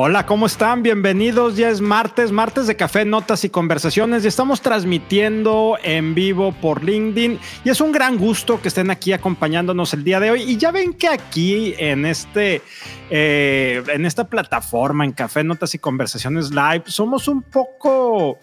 Hola, 0.00 0.26
¿cómo 0.26 0.46
están? 0.46 0.84
Bienvenidos. 0.84 1.56
Ya 1.56 1.70
es 1.70 1.80
martes, 1.80 2.30
martes 2.30 2.68
de 2.68 2.76
café, 2.76 3.04
notas 3.04 3.42
y 3.42 3.50
conversaciones. 3.50 4.24
Estamos 4.24 4.60
transmitiendo 4.60 5.76
en 5.82 6.14
vivo 6.14 6.52
por 6.52 6.84
LinkedIn. 6.84 7.40
Y 7.64 7.68
es 7.68 7.80
un 7.80 7.90
gran 7.90 8.16
gusto 8.16 8.62
que 8.62 8.68
estén 8.68 8.92
aquí 8.92 9.12
acompañándonos 9.12 9.92
el 9.94 10.04
día 10.04 10.20
de 10.20 10.30
hoy. 10.30 10.42
Y 10.42 10.56
ya 10.56 10.70
ven 10.70 10.94
que 10.94 11.08
aquí 11.08 11.74
en 11.78 12.06
este, 12.06 12.62
eh, 13.10 13.82
en 13.88 14.06
esta 14.06 14.28
plataforma, 14.28 15.04
en 15.04 15.10
Café, 15.10 15.42
Notas 15.42 15.74
y 15.74 15.80
Conversaciones 15.80 16.50
Live, 16.52 16.84
somos 16.86 17.26
un 17.26 17.42
poco 17.42 18.38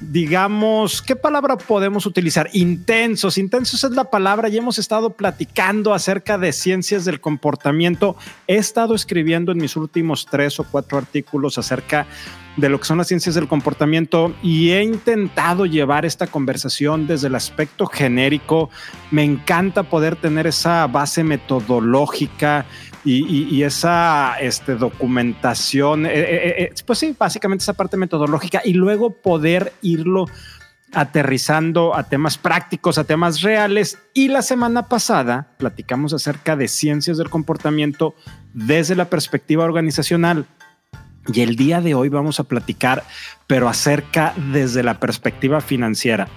digamos, 0.00 1.02
¿qué 1.02 1.16
palabra 1.16 1.56
podemos 1.56 2.06
utilizar? 2.06 2.48
Intensos. 2.52 3.38
Intensos 3.38 3.82
es 3.84 3.90
la 3.92 4.10
palabra 4.10 4.48
y 4.48 4.56
hemos 4.56 4.78
estado 4.78 5.10
platicando 5.10 5.94
acerca 5.94 6.38
de 6.38 6.52
ciencias 6.52 7.04
del 7.04 7.20
comportamiento. 7.20 8.16
He 8.46 8.56
estado 8.56 8.94
escribiendo 8.94 9.52
en 9.52 9.58
mis 9.58 9.76
últimos 9.76 10.26
tres 10.26 10.60
o 10.60 10.64
cuatro 10.64 10.98
artículos 10.98 11.58
acerca 11.58 12.06
de 12.56 12.70
lo 12.70 12.78
que 12.78 12.86
son 12.86 12.98
las 12.98 13.08
ciencias 13.08 13.34
del 13.34 13.48
comportamiento 13.48 14.34
y 14.42 14.70
he 14.70 14.82
intentado 14.82 15.66
llevar 15.66 16.06
esta 16.06 16.26
conversación 16.26 17.06
desde 17.06 17.28
el 17.28 17.34
aspecto 17.34 17.86
genérico. 17.86 18.70
Me 19.10 19.24
encanta 19.24 19.82
poder 19.82 20.16
tener 20.16 20.46
esa 20.46 20.86
base 20.86 21.22
metodológica 21.22 22.66
y, 23.08 23.62
esa 23.62 24.36
este, 24.40 24.74
documentación, 24.74 26.06
eh, 26.06 26.10
eh, 26.12 26.54
eh, 26.58 26.74
pues 26.84 26.98
sí, 26.98 27.14
básicamente 27.16 27.62
esa 27.62 27.74
parte 27.74 27.96
metodológica 27.96 28.62
y 28.64 28.72
luego 28.72 29.10
poder 29.10 29.72
irlo 29.80 30.26
aterrizando 30.92 31.94
a 31.94 32.04
temas 32.04 32.36
prácticos, 32.36 32.98
a 32.98 33.04
temas 33.04 33.42
reales. 33.42 33.98
Y 34.12 34.28
la 34.28 34.42
semana 34.42 34.88
pasada 34.88 35.48
platicamos 35.56 36.14
acerca 36.14 36.56
de 36.56 36.68
ciencias 36.68 37.16
del 37.18 37.30
comportamiento 37.30 38.14
desde 38.52 38.96
la 38.96 39.04
perspectiva 39.04 39.64
organizacional. 39.64 40.46
Y 41.32 41.40
el 41.40 41.56
día 41.56 41.80
de 41.80 41.94
hoy 41.94 42.08
vamos 42.08 42.38
a 42.38 42.44
platicar, 42.44 43.04
pero 43.46 43.68
acerca 43.68 44.34
desde 44.52 44.82
la 44.82 45.00
perspectiva 45.00 45.60
financiera. 45.60 46.28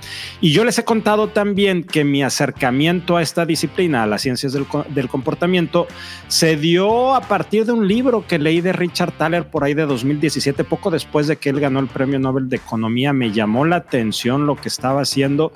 Y 0.41 0.51
yo 0.51 0.63
les 0.63 0.79
he 0.79 0.83
contado 0.83 1.29
también 1.29 1.83
que 1.83 2.03
mi 2.03 2.23
acercamiento 2.23 3.17
a 3.17 3.21
esta 3.21 3.45
disciplina, 3.45 4.03
a 4.03 4.07
las 4.07 4.21
ciencias 4.21 4.53
del, 4.53 5.07
comportamiento, 5.07 5.87
se 6.27 6.55
dio 6.55 7.13
a 7.13 7.21
partir 7.21 7.65
de 7.65 7.71
un 7.71 7.87
libro 7.87 8.25
que 8.27 8.39
leí 8.39 8.61
de 8.61 8.73
Richard 8.73 9.11
Thaler 9.13 9.49
por 9.49 9.63
ahí 9.63 9.73
de 9.73 9.85
2017, 9.85 10.63
poco 10.63 10.89
después 10.91 11.27
de 11.27 11.37
que 11.37 11.49
él 11.49 11.59
ganó 11.59 11.79
el 11.79 11.87
Premio 11.87 12.19
Nobel 12.19 12.49
de 12.49 12.57
Economía. 12.57 13.13
Me 13.13 13.31
llamó 13.31 13.65
la 13.65 13.77
atención 13.77 14.45
lo 14.45 14.55
que 14.55 14.69
estaba 14.69 15.01
haciendo 15.01 15.53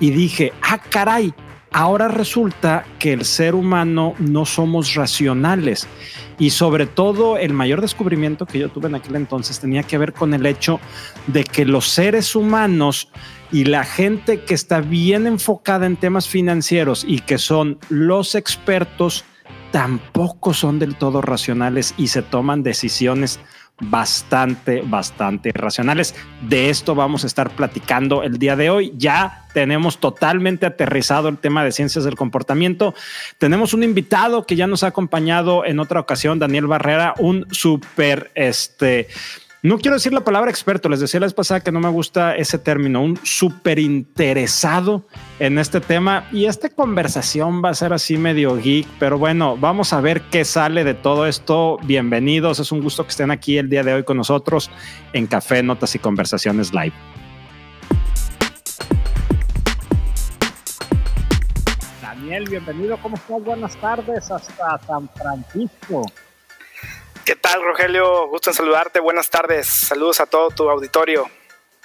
y 0.00 0.10
dije, 0.10 0.52
ah, 0.62 0.78
caray, 0.90 1.32
ahora 1.72 2.08
resulta 2.08 2.84
que 2.98 3.12
el 3.12 3.24
ser 3.24 3.54
humano 3.54 4.14
no 4.18 4.44
somos 4.44 4.94
racionales 4.94 5.86
y 6.38 6.50
sobre 6.50 6.86
todo 6.86 7.38
el 7.38 7.52
mayor 7.52 7.80
descubrimiento 7.80 8.46
que 8.46 8.58
yo 8.58 8.68
tuve 8.68 8.88
en 8.88 8.94
aquel 8.94 9.16
entonces 9.16 9.60
tenía 9.60 9.82
que 9.82 9.98
ver 9.98 10.12
con 10.12 10.34
el 10.34 10.46
hecho 10.46 10.80
de 11.26 11.44
que 11.44 11.64
los 11.64 11.88
seres 11.88 12.34
humanos 12.34 13.08
y 13.50 13.64
la 13.64 13.84
gente 13.84 14.40
que 14.40 14.54
está 14.54 14.80
bien 14.80 15.26
enfocada 15.26 15.86
en 15.86 15.96
temas 15.96 16.28
financieros 16.28 17.04
y 17.06 17.20
que 17.20 17.38
son 17.38 17.78
los 17.88 18.34
expertos 18.34 19.24
tampoco 19.70 20.54
son 20.54 20.78
del 20.78 20.96
todo 20.96 21.22
racionales 21.22 21.94
y 21.96 22.08
se 22.08 22.22
toman 22.22 22.62
decisiones 22.62 23.40
bastante, 23.80 24.82
bastante 24.84 25.50
racionales. 25.52 26.14
De 26.42 26.70
esto 26.70 26.94
vamos 26.94 27.24
a 27.24 27.26
estar 27.26 27.50
platicando 27.50 28.22
el 28.22 28.38
día 28.38 28.56
de 28.56 28.70
hoy. 28.70 28.92
Ya 28.96 29.46
tenemos 29.52 29.98
totalmente 29.98 30.66
aterrizado 30.66 31.28
el 31.28 31.38
tema 31.38 31.64
de 31.64 31.72
ciencias 31.72 32.04
del 32.04 32.14
comportamiento. 32.14 32.94
Tenemos 33.38 33.74
un 33.74 33.82
invitado 33.82 34.46
que 34.46 34.56
ya 34.56 34.66
nos 34.66 34.82
ha 34.82 34.88
acompañado 34.88 35.64
en 35.64 35.80
otra 35.80 36.00
ocasión, 36.00 36.38
Daniel 36.38 36.66
Barrera, 36.66 37.14
un 37.18 37.46
súper 37.50 38.30
este, 38.34 39.08
no 39.64 39.78
quiero 39.78 39.94
decir 39.94 40.12
la 40.12 40.24
palabra 40.24 40.50
experto, 40.50 40.88
les 40.88 40.98
decía 40.98 41.20
la 41.20 41.26
vez 41.26 41.34
pasada 41.34 41.60
que 41.60 41.70
no 41.70 41.78
me 41.78 41.88
gusta 41.88 42.34
ese 42.34 42.58
término, 42.58 43.00
un 43.00 43.16
súper 43.22 43.78
interesado 43.78 45.06
en 45.38 45.56
este 45.56 45.80
tema 45.80 46.26
y 46.32 46.46
esta 46.46 46.68
conversación 46.68 47.62
va 47.64 47.68
a 47.68 47.74
ser 47.74 47.92
así 47.92 48.18
medio 48.18 48.56
geek, 48.56 48.88
pero 48.98 49.18
bueno, 49.18 49.56
vamos 49.56 49.92
a 49.92 50.00
ver 50.00 50.22
qué 50.22 50.44
sale 50.44 50.82
de 50.82 50.94
todo 50.94 51.28
esto. 51.28 51.78
Bienvenidos, 51.84 52.58
es 52.58 52.72
un 52.72 52.80
gusto 52.80 53.04
que 53.04 53.10
estén 53.10 53.30
aquí 53.30 53.56
el 53.56 53.68
día 53.68 53.84
de 53.84 53.94
hoy 53.94 54.02
con 54.02 54.16
nosotros 54.16 54.68
en 55.12 55.28
Café, 55.28 55.62
Notas 55.62 55.94
y 55.94 56.00
Conversaciones 56.00 56.72
Live. 56.74 56.94
Daniel, 62.02 62.46
bienvenido, 62.50 62.98
¿cómo 63.00 63.14
estás? 63.14 63.44
Buenas 63.44 63.76
tardes 63.76 64.28
hasta 64.28 64.78
San 64.84 65.08
Francisco. 65.10 66.04
¿Qué 67.24 67.36
tal, 67.36 67.62
Rogelio? 67.62 68.28
Gusto 68.28 68.50
en 68.50 68.54
saludarte. 68.54 68.98
Buenas 68.98 69.30
tardes. 69.30 69.68
Saludos 69.68 70.18
a 70.20 70.26
todo 70.26 70.48
tu 70.50 70.68
auditorio. 70.68 71.26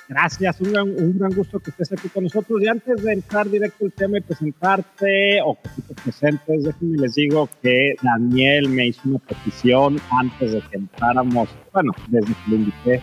Gracias, 0.09 0.59
un 0.61 0.71
gran, 1.19 1.31
gusto 1.31 1.59
que 1.59 1.69
estés 1.69 1.91
aquí 1.91 2.09
con 2.09 2.23
nosotros. 2.23 2.59
Y 2.63 2.67
antes 2.67 3.03
de 3.03 3.13
entrar 3.13 3.47
directo 3.47 3.85
al 3.85 3.93
tema 3.93 4.17
y 4.17 4.21
presentarte, 4.21 5.39
o 5.43 5.55
que 5.61 5.81
te 5.87 6.01
presentes, 6.01 6.63
déjenme 6.63 6.97
les 6.97 7.13
digo 7.13 7.47
que 7.61 7.95
Daniel 8.01 8.69
me 8.69 8.87
hizo 8.87 9.01
una 9.05 9.19
petición 9.19 10.01
antes 10.09 10.53
de 10.53 10.61
que 10.61 10.77
entráramos, 10.77 11.49
bueno, 11.71 11.91
desde 12.07 12.33
que 12.33 12.49
lo 12.49 12.55
invité 12.55 13.01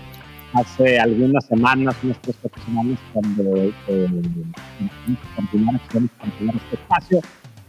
hace 0.54 0.98
algunas 0.98 1.46
semanas, 1.46 1.94
unas 2.02 2.20
tres, 2.22 2.36
cuatro 2.42 2.62
semanas, 2.64 2.98
cuando 3.12 3.56
eh, 3.86 4.08
continuar, 5.36 5.80
continuar 5.88 6.56
este 6.56 6.74
espacio. 6.74 7.20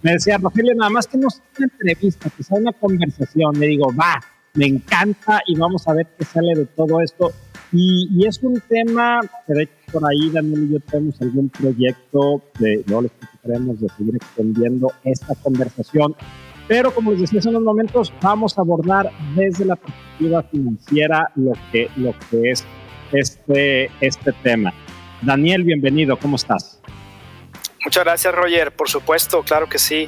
Me 0.01 0.13
decía, 0.13 0.39
Rogelio, 0.39 0.73
nada 0.75 0.89
más 0.89 1.05
que 1.05 1.17
no 1.19 1.29
sea 1.29 1.43
una 1.57 1.67
entrevista, 1.67 2.29
que 2.35 2.41
sea 2.41 2.57
una 2.57 2.73
conversación. 2.73 3.59
Le 3.59 3.67
digo, 3.67 3.93
va, 3.93 4.21
me 4.55 4.65
encanta 4.65 5.41
y 5.45 5.55
vamos 5.57 5.87
a 5.87 5.93
ver 5.93 6.07
qué 6.17 6.25
sale 6.25 6.55
de 6.55 6.65
todo 6.65 7.01
esto. 7.01 7.31
Y, 7.71 8.25
es 8.25 8.41
un 8.41 8.61
tema 8.61 9.19
que 9.45 9.53
de 9.53 9.63
hecho 9.63 9.73
por 9.91 10.03
ahí 10.05 10.29
Daniel 10.29 10.67
y 10.69 10.73
yo 10.73 10.79
tenemos 10.79 11.21
algún 11.21 11.49
proyecto 11.49 12.41
de, 12.59 12.83
no 12.87 13.01
les 13.01 13.11
queremos 13.43 13.81
de 13.81 13.89
seguir 13.89 14.15
extendiendo 14.15 14.91
esta 15.03 15.35
conversación. 15.35 16.15
Pero 16.67 16.93
como 16.93 17.11
les 17.11 17.21
decía 17.21 17.39
hace 17.39 17.49
unos 17.49 17.63
momentos, 17.63 18.13
vamos 18.21 18.57
a 18.57 18.61
abordar 18.61 19.11
desde 19.35 19.65
la 19.65 19.75
perspectiva 19.75 20.43
financiera 20.43 21.31
lo 21.35 21.51
que, 21.71 21.89
lo 21.97 22.13
que 22.31 22.51
es 22.51 22.65
este, 23.11 23.91
este 23.99 24.31
tema. 24.41 24.73
Daniel, 25.21 25.63
bienvenido, 25.63 26.17
¿cómo 26.17 26.37
estás? 26.37 26.79
Muchas 27.83 28.03
gracias, 28.03 28.33
Roger. 28.33 28.71
Por 28.71 28.89
supuesto, 28.89 29.43
claro 29.43 29.67
que 29.69 29.77
sí 29.77 30.07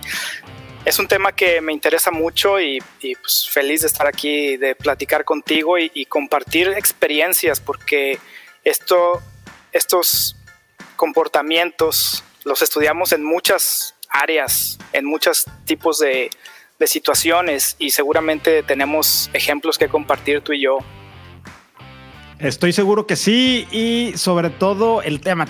es 0.87 0.99
un 0.99 1.07
tema 1.09 1.33
que 1.33 1.59
me 1.59 1.73
interesa 1.73 2.11
mucho 2.11 2.61
y, 2.61 2.81
pues, 3.01 3.49
feliz 3.51 3.81
de 3.81 3.87
estar 3.87 4.07
aquí, 4.07 4.55
de 4.55 4.73
platicar 4.73 5.25
contigo 5.25 5.77
y, 5.77 6.05
compartir 6.05 6.69
experiencias, 6.69 7.59
porque 7.59 8.17
esto, 8.63 9.21
estos 9.73 10.37
comportamientos 10.95 12.23
los 12.45 12.61
estudiamos 12.61 13.11
en 13.11 13.21
muchas 13.21 13.95
áreas, 14.07 14.79
en 14.93 15.03
muchos 15.03 15.45
tipos 15.65 15.99
de, 15.99 16.29
situaciones 16.85 17.75
y 17.79 17.89
seguramente 17.89 18.61
tenemos 18.61 19.31
ejemplos 19.33 19.77
que 19.79 19.89
compartir 19.89 20.41
tú 20.41 20.53
y 20.53 20.61
yo. 20.61 20.77
Estoy 22.39 22.71
seguro 22.71 23.07
que 23.07 23.15
sí 23.15 23.67
y 23.71 24.15
sobre 24.15 24.51
todo 24.51 25.01
el 25.01 25.21
tema, 25.21 25.47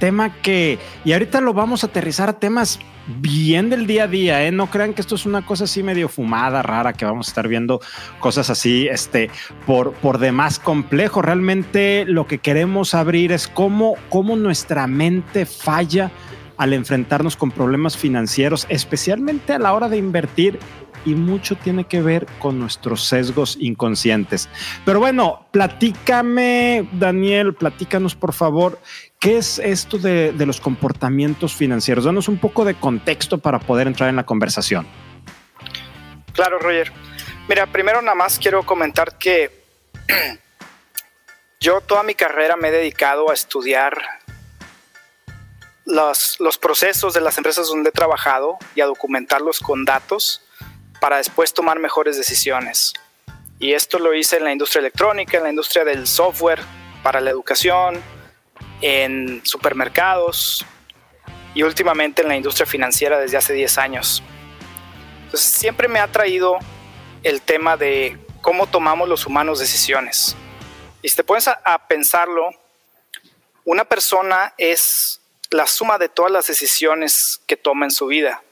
tema 0.00 0.34
que, 0.42 0.80
y 1.04 1.12
ahorita 1.12 1.40
lo 1.40 1.54
vamos 1.54 1.84
a 1.84 1.86
aterrizar 1.86 2.28
a 2.28 2.40
temas 2.40 2.80
bien 3.20 3.70
del 3.70 3.86
día 3.86 4.04
a 4.04 4.08
día, 4.08 4.44
¿eh? 4.44 4.50
No 4.50 4.68
crean 4.68 4.94
que 4.94 5.00
esto 5.00 5.14
es 5.14 5.26
una 5.26 5.46
cosa 5.46 5.64
así 5.64 5.84
medio 5.84 6.08
fumada, 6.08 6.60
rara, 6.62 6.92
que 6.92 7.04
vamos 7.04 7.28
a 7.28 7.30
estar 7.30 7.46
viendo 7.46 7.80
cosas 8.18 8.50
así, 8.50 8.88
este, 8.88 9.30
por, 9.64 9.92
por 9.92 10.18
demás 10.18 10.58
complejo. 10.58 11.22
Realmente 11.22 12.04
lo 12.04 12.26
que 12.26 12.38
queremos 12.38 12.94
abrir 12.94 13.30
es 13.30 13.46
cómo, 13.46 13.94
cómo 14.08 14.34
nuestra 14.34 14.88
mente 14.88 15.46
falla 15.46 16.10
al 16.56 16.72
enfrentarnos 16.72 17.36
con 17.36 17.52
problemas 17.52 17.96
financieros, 17.96 18.66
especialmente 18.68 19.52
a 19.52 19.60
la 19.60 19.72
hora 19.72 19.88
de 19.88 19.98
invertir 19.98 20.58
y 21.08 21.14
mucho 21.14 21.56
tiene 21.56 21.84
que 21.84 22.02
ver 22.02 22.26
con 22.38 22.58
nuestros 22.58 23.04
sesgos 23.04 23.56
inconscientes. 23.60 24.48
Pero 24.84 25.00
bueno, 25.00 25.46
platícame, 25.50 26.88
Daniel, 26.92 27.54
platícanos 27.54 28.14
por 28.14 28.32
favor, 28.32 28.78
¿Qué 29.20 29.36
es 29.36 29.58
esto 29.58 29.98
de, 29.98 30.32
los 30.46 30.60
comportamientos 30.60 31.52
financieros? 31.52 32.04
Danos 32.04 32.28
un 32.28 32.38
poco 32.38 32.64
de 32.64 32.78
contexto 32.78 33.38
para 33.38 33.58
poder 33.58 33.88
entrar 33.88 34.08
en 34.08 34.14
la 34.14 34.24
conversación. 34.24 34.86
Claro, 36.34 36.60
Roger. 36.60 36.92
Mira, 37.48 37.66
primero 37.66 38.00
nada 38.00 38.14
más 38.14 38.38
quiero 38.38 38.64
comentar 38.64 39.18
que 39.18 39.64
yo 41.60 41.80
toda 41.80 42.04
mi 42.04 42.14
carrera 42.14 42.54
me 42.56 42.68
he 42.68 42.70
dedicado 42.70 43.30
a 43.30 43.34
estudiar 43.34 43.98
los, 45.84 46.58
procesos 46.60 47.12
de 47.12 47.20
las 47.20 47.36
empresas 47.38 47.66
donde 47.66 47.88
he 47.88 47.92
trabajado 47.92 48.56
y 48.76 48.82
a 48.82 48.86
documentarlos 48.86 49.58
con 49.58 49.84
datos 49.84 50.42
para 51.00 51.18
después 51.18 51.52
tomar 51.52 51.78
mejores 51.78 52.16
decisiones. 52.16 52.94
Y 53.58 53.72
esto 53.72 53.98
lo 53.98 54.14
hice 54.14 54.36
en 54.36 54.44
la 54.44 54.52
industria 54.52 54.80
electrónica, 54.80 55.38
en 55.38 55.44
la 55.44 55.50
industria 55.50 55.84
del 55.84 56.06
software, 56.06 56.60
para 57.02 57.20
la 57.20 57.30
educación, 57.30 58.02
en 58.80 59.40
supermercados 59.44 60.64
y 61.54 61.62
últimamente 61.62 62.22
en 62.22 62.28
la 62.28 62.36
industria 62.36 62.66
financiera 62.66 63.18
desde 63.18 63.36
hace 63.36 63.52
10 63.52 63.78
años. 63.78 64.22
Entonces 65.24 65.50
siempre 65.50 65.88
me 65.88 66.00
ha 66.00 66.08
traído 66.08 66.58
el 67.22 67.42
tema 67.42 67.76
de 67.76 68.16
cómo 68.40 68.66
tomamos 68.66 69.08
los 69.08 69.26
humanos 69.26 69.58
decisiones. 69.58 70.36
Y 71.02 71.08
si 71.08 71.16
te 71.16 71.24
pones 71.24 71.48
a, 71.48 71.86
pensarlo, 71.88 72.50
una 73.64 73.84
persona 73.84 74.54
es 74.56 75.20
la 75.50 75.66
suma 75.66 75.98
de 75.98 76.08
todas 76.08 76.32
las 76.32 76.46
decisiones 76.46 77.40
que 77.46 77.56
toma 77.56 77.86
en 77.86 77.90
su 77.90 78.06
vida. 78.06 78.42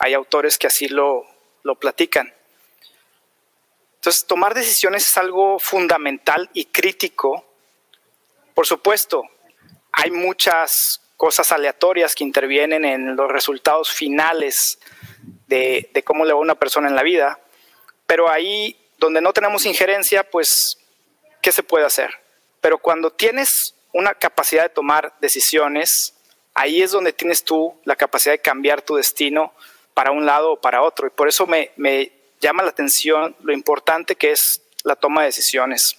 Hay 0.00 0.14
autores 0.14 0.58
que 0.58 0.66
así 0.66 0.88
lo, 0.88 1.24
lo 1.64 1.74
platican. 1.74 2.32
Entonces, 3.96 4.26
tomar 4.26 4.54
decisiones 4.54 5.08
es 5.08 5.16
algo 5.18 5.58
fundamental 5.58 6.48
y 6.52 6.66
crítico. 6.66 7.44
Por 8.54 8.66
supuesto, 8.66 9.24
hay 9.90 10.10
muchas 10.10 11.00
cosas 11.16 11.50
aleatorias 11.52 12.14
que 12.14 12.22
intervienen 12.22 12.84
en 12.84 13.16
los 13.16 13.30
resultados 13.30 13.90
finales 13.90 14.78
de, 15.46 16.02
cómo 16.04 16.24
le 16.24 16.34
va 16.34 16.38
una 16.38 16.54
persona 16.54 16.88
en 16.88 16.96
la 16.96 17.02
vida, 17.02 17.40
pero 18.06 18.28
ahí 18.28 18.76
donde 18.98 19.20
no 19.20 19.32
tenemos 19.32 19.64
injerencia, 19.64 20.28
pues, 20.28 20.78
¿qué 21.40 21.50
se 21.50 21.62
puede 21.62 21.86
hacer? 21.86 22.10
Pero 22.60 22.78
cuando 22.78 23.10
tienes 23.10 23.74
una 23.92 24.14
capacidad 24.14 24.64
de 24.64 24.68
tomar 24.68 25.14
decisiones, 25.20 26.14
ahí 26.52 26.82
es 26.82 26.90
donde 26.90 27.12
tienes 27.12 27.44
tú 27.44 27.74
la 27.84 27.96
capacidad 27.96 28.34
de 28.34 28.40
cambiar 28.40 28.82
tu 28.82 28.96
destino 28.96 29.54
para 29.94 30.10
un 30.10 30.26
lado 30.26 30.52
o 30.52 30.60
para 30.60 30.82
otro. 30.82 31.06
Y 31.06 31.10
por 31.10 31.28
eso 31.28 31.46
me, 31.46 31.70
me 31.76 32.12
llama 32.40 32.62
la 32.62 32.70
atención 32.70 33.34
lo 33.40 33.52
importante 33.52 34.16
que 34.16 34.32
es 34.32 34.62
la 34.82 34.96
toma 34.96 35.22
de 35.22 35.28
decisiones 35.28 35.96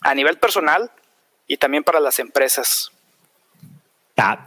a 0.00 0.14
nivel 0.14 0.38
personal 0.38 0.90
y 1.46 1.56
también 1.56 1.84
para 1.84 2.00
las 2.00 2.18
empresas. 2.18 2.92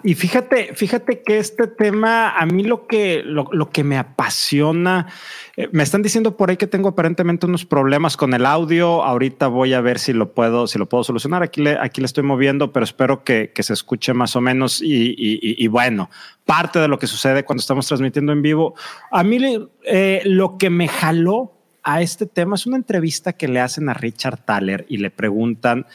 Y 0.03 0.15
fíjate, 0.15 0.75
fíjate 0.75 1.21
que 1.21 1.37
este 1.37 1.65
tema, 1.67 2.31
a 2.37 2.45
mí 2.45 2.63
lo 2.63 2.87
que, 2.87 3.23
lo, 3.23 3.69
que 3.69 3.85
me 3.85 3.97
apasiona, 3.97 5.07
eh, 5.55 5.69
me 5.71 5.83
están 5.83 6.01
diciendo 6.01 6.35
por 6.35 6.49
ahí 6.49 6.57
que 6.57 6.67
tengo 6.67 6.89
aparentemente 6.89 7.45
unos 7.45 7.65
problemas 7.65 8.17
con 8.17 8.33
el 8.33 8.45
audio. 8.45 9.01
Ahorita 9.03 9.47
voy 9.47 9.73
a 9.73 9.79
ver 9.79 9.97
si 9.97 10.11
lo 10.11 10.33
puedo, 10.33 10.67
si 10.67 10.77
lo 10.77 10.89
puedo 10.89 11.05
solucionar. 11.05 11.41
Aquí 11.41 11.61
le, 11.61 11.77
aquí 11.79 12.01
le 12.01 12.05
estoy 12.05 12.23
moviendo, 12.23 12.73
pero 12.73 12.83
espero 12.83 13.23
que, 13.23 13.51
se 13.61 13.73
escuche 13.73 14.13
más 14.13 14.35
o 14.35 14.41
menos. 14.41 14.81
Y, 14.83 15.67
bueno, 15.67 16.09
parte 16.45 16.79
de 16.79 16.89
lo 16.89 16.99
que 16.99 17.07
sucede 17.07 17.45
cuando 17.45 17.61
estamos 17.61 17.87
transmitiendo 17.87 18.33
en 18.33 18.41
vivo. 18.41 18.75
A 19.09 19.23
mí 19.23 19.39
eh, 19.85 20.21
lo 20.25 20.57
que 20.57 20.69
me 20.69 20.89
jaló 20.89 21.60
a 21.83 22.01
este 22.01 22.25
tema 22.25 22.55
es 22.55 22.65
una 22.65 22.77
entrevista 22.77 23.33
que 23.33 23.47
le 23.47 23.59
hacen 23.59 23.89
a 23.89 23.93
Richard 23.93 24.39
Thaler 24.45 24.85
y 24.87 24.97
le 24.97 25.09
preguntan 25.09 25.85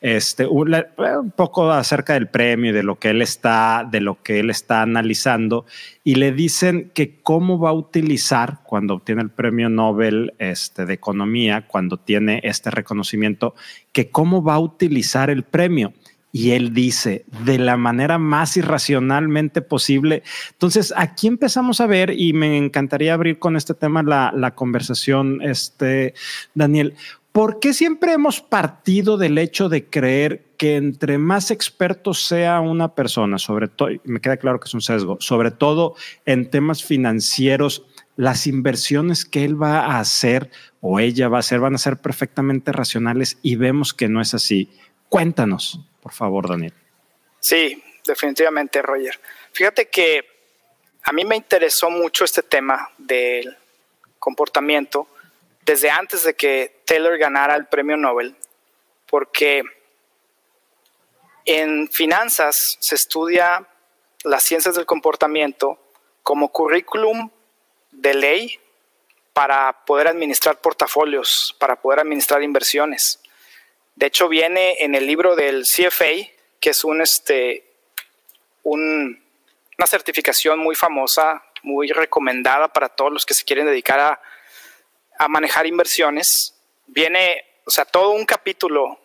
este, 0.00 0.46
un, 0.46 0.74
poco 1.36 1.70
acerca 1.70 2.14
del 2.14 2.28
premio 2.28 2.70
y 2.70 2.74
de 2.74 2.82
lo 2.82 2.98
que 2.98 3.10
él 3.10 3.22
está, 3.22 3.86
de 3.90 4.00
lo 4.00 4.22
que 4.22 4.40
él 4.40 4.50
está 4.50 4.82
analizando 4.82 5.64
y 6.02 6.16
le 6.16 6.32
dicen 6.32 6.90
que 6.94 7.20
cómo 7.22 7.58
va 7.58 7.70
a 7.70 7.74
utilizar 7.74 8.60
cuando 8.64 8.94
obtiene 8.94 9.22
el 9.22 9.30
premio 9.30 9.68
Nobel 9.68 10.34
este, 10.38 10.86
de 10.86 10.94
economía, 10.94 11.66
cuando 11.66 11.96
tiene 11.96 12.40
este 12.44 12.70
reconocimiento, 12.70 13.54
que 13.92 14.10
cómo 14.10 14.42
va 14.42 14.54
a 14.54 14.60
utilizar 14.60 15.30
el 15.30 15.42
premio. 15.42 15.92
Y 16.36 16.50
él 16.50 16.74
dice, 16.74 17.24
de 17.46 17.58
la 17.58 17.78
manera 17.78 18.18
más 18.18 18.58
irracionalmente 18.58 19.62
posible. 19.62 20.22
Entonces, 20.52 20.92
aquí 20.94 21.28
empezamos 21.28 21.80
a 21.80 21.86
ver, 21.86 22.10
y 22.10 22.34
me 22.34 22.58
encantaría 22.58 23.14
abrir 23.14 23.38
con 23.38 23.56
este 23.56 23.72
tema 23.72 24.02
la, 24.02 24.34
la 24.36 24.54
conversación, 24.54 25.40
este, 25.40 26.12
Daniel, 26.52 26.92
¿por 27.32 27.58
qué 27.58 27.72
siempre 27.72 28.12
hemos 28.12 28.42
partido 28.42 29.16
del 29.16 29.38
hecho 29.38 29.70
de 29.70 29.86
creer 29.86 30.44
que 30.58 30.76
entre 30.76 31.16
más 31.16 31.50
expertos 31.50 32.26
sea 32.26 32.60
una 32.60 32.94
persona, 32.94 33.38
sobre 33.38 33.68
todo, 33.68 33.88
me 34.04 34.20
queda 34.20 34.36
claro 34.36 34.60
que 34.60 34.66
es 34.66 34.74
un 34.74 34.82
sesgo, 34.82 35.16
sobre 35.20 35.52
todo 35.52 35.94
en 36.26 36.50
temas 36.50 36.84
financieros, 36.84 37.86
las 38.16 38.46
inversiones 38.46 39.24
que 39.24 39.46
él 39.46 39.60
va 39.60 39.86
a 39.86 40.00
hacer 40.00 40.50
o 40.82 41.00
ella 41.00 41.30
va 41.30 41.38
a 41.38 41.40
hacer 41.40 41.60
van 41.60 41.76
a 41.76 41.78
ser 41.78 41.96
perfectamente 41.96 42.72
racionales 42.72 43.38
y 43.40 43.56
vemos 43.56 43.94
que 43.94 44.10
no 44.10 44.20
es 44.20 44.34
así. 44.34 44.68
Cuéntanos 45.08 45.80
por 46.06 46.12
favor, 46.12 46.48
Daniel. 46.48 46.72
Sí, 47.40 47.82
definitivamente, 48.06 48.80
Roger. 48.80 49.18
Fíjate 49.50 49.88
que 49.88 50.24
a 51.02 51.10
mí 51.10 51.24
me 51.24 51.34
interesó 51.34 51.90
mucho 51.90 52.24
este 52.24 52.44
tema 52.44 52.92
del 52.96 53.56
comportamiento 54.20 55.08
desde 55.64 55.90
antes 55.90 56.22
de 56.22 56.34
que 56.34 56.82
Taylor 56.84 57.18
ganara 57.18 57.56
el 57.56 57.66
premio 57.66 57.96
Nobel, 57.96 58.36
porque 59.10 59.64
en 61.44 61.88
finanzas 61.88 62.76
se 62.78 62.94
estudia 62.94 63.66
las 64.22 64.44
ciencias 64.44 64.76
del 64.76 64.86
comportamiento 64.86 65.76
como 66.22 66.52
currículum 66.52 67.30
de 67.90 68.14
ley 68.14 68.60
para 69.32 69.84
poder 69.84 70.06
administrar 70.06 70.60
portafolios, 70.60 71.56
para 71.58 71.74
poder 71.74 71.98
administrar 71.98 72.44
inversiones. 72.44 73.20
De 73.96 74.06
hecho, 74.06 74.28
viene 74.28 74.84
en 74.84 74.94
el 74.94 75.06
libro 75.06 75.34
del 75.34 75.64
CFA, 75.64 76.30
que 76.60 76.70
es 76.70 76.84
este, 77.02 77.64
una 78.62 79.86
certificación 79.86 80.58
muy 80.58 80.74
famosa, 80.74 81.42
muy 81.62 81.88
recomendada 81.88 82.68
para 82.72 82.88
todos 82.88 83.12
los 83.12 83.26
que 83.26 83.34
se 83.34 83.44
quieren 83.44 83.66
dedicar 83.66 83.98
a, 83.98 85.28
manejar 85.28 85.66
inversiones. 85.66 86.54
Viene, 86.86 87.42
o 87.64 87.70
sea, 87.70 87.86
todo 87.86 88.10
un 88.10 88.26
capítulo, 88.26 89.00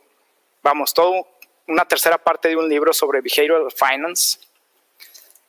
vamos, 0.61 0.93
todo 0.93 1.25
una 1.67 1.85
tercera 1.85 2.17
parte 2.17 2.49
de 2.49 2.57
un 2.57 2.67
libro 2.67 2.91
sobre 2.91 3.21
behavioral 3.21 3.71
finance. 3.71 4.39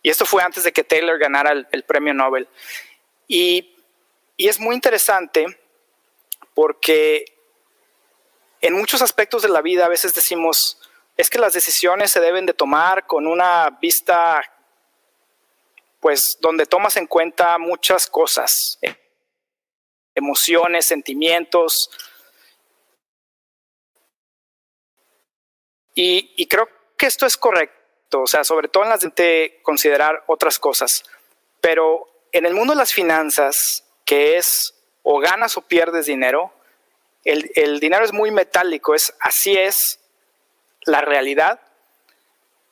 Y 0.03 0.11
esto 0.11 0.25
fue 0.25 0.43
antes 0.43 0.63
de 0.63 0.73
que 0.73 0.85
Taylor 0.85 1.19
ganara 1.19 1.51
el, 1.51 1.83
premio 1.83 2.15
Nobel. 2.15 2.49
Y, 3.27 3.69
es 4.39 4.59
muy 4.59 4.75
interesante 4.75 5.47
porque 6.55 7.25
en 8.63 8.75
muchos 8.75 9.03
aspectos 9.03 9.43
de 9.43 9.49
la 9.49 9.61
vida 9.61 9.87
a 9.87 9.89
veces 9.89 10.15
decimos, 10.15 10.79
es 11.17 11.29
que 11.29 11.39
las 11.39 11.53
decisiones 11.53 12.13
se 12.13 12.21
deben 12.21 12.47
de 12.47 12.55
tomar 12.55 13.07
con 13.07 13.27
una 13.27 13.71
vista, 13.81 14.41
pues, 16.01 16.39
donde 16.41 16.65
tomas 16.67 16.97
en 16.97 17.09
cuenta 17.09 17.59
muchas 17.59 18.07
cosas, 18.07 18.79
emociones, 20.15 20.87
sentimientos. 20.87 21.91
Y, 25.95 26.47
creo 26.47 26.69
que 26.97 27.07
esto 27.07 27.27
es 27.27 27.37
correcto, 27.37 28.23
o 28.23 28.27
sea, 28.29 28.45
sobre 28.45 28.69
todo 28.69 28.85
en 28.85 28.91
las 28.91 29.01
de 29.01 29.61
considerar 29.63 30.23
otras 30.29 30.61
cosas. 30.61 31.03
Pero 31.61 32.09
en 32.31 32.47
el 32.47 32.55
mundo 32.55 32.75
de 32.75 32.79
las 32.79 32.95
finanzas, 32.95 33.85
que 34.05 34.39
es 34.39 34.75
o 35.03 35.19
ganas 35.19 35.57
o 35.57 35.63
pierdes 35.63 36.07
dinero, 36.07 36.53
el, 37.25 37.81
dinero 37.81 38.05
es 38.05 38.13
muy 38.13 38.31
metálico, 38.31 38.95
es 38.95 39.15
así 39.21 39.57
es 39.57 40.01
la 40.85 41.01
realidad. 41.01 41.61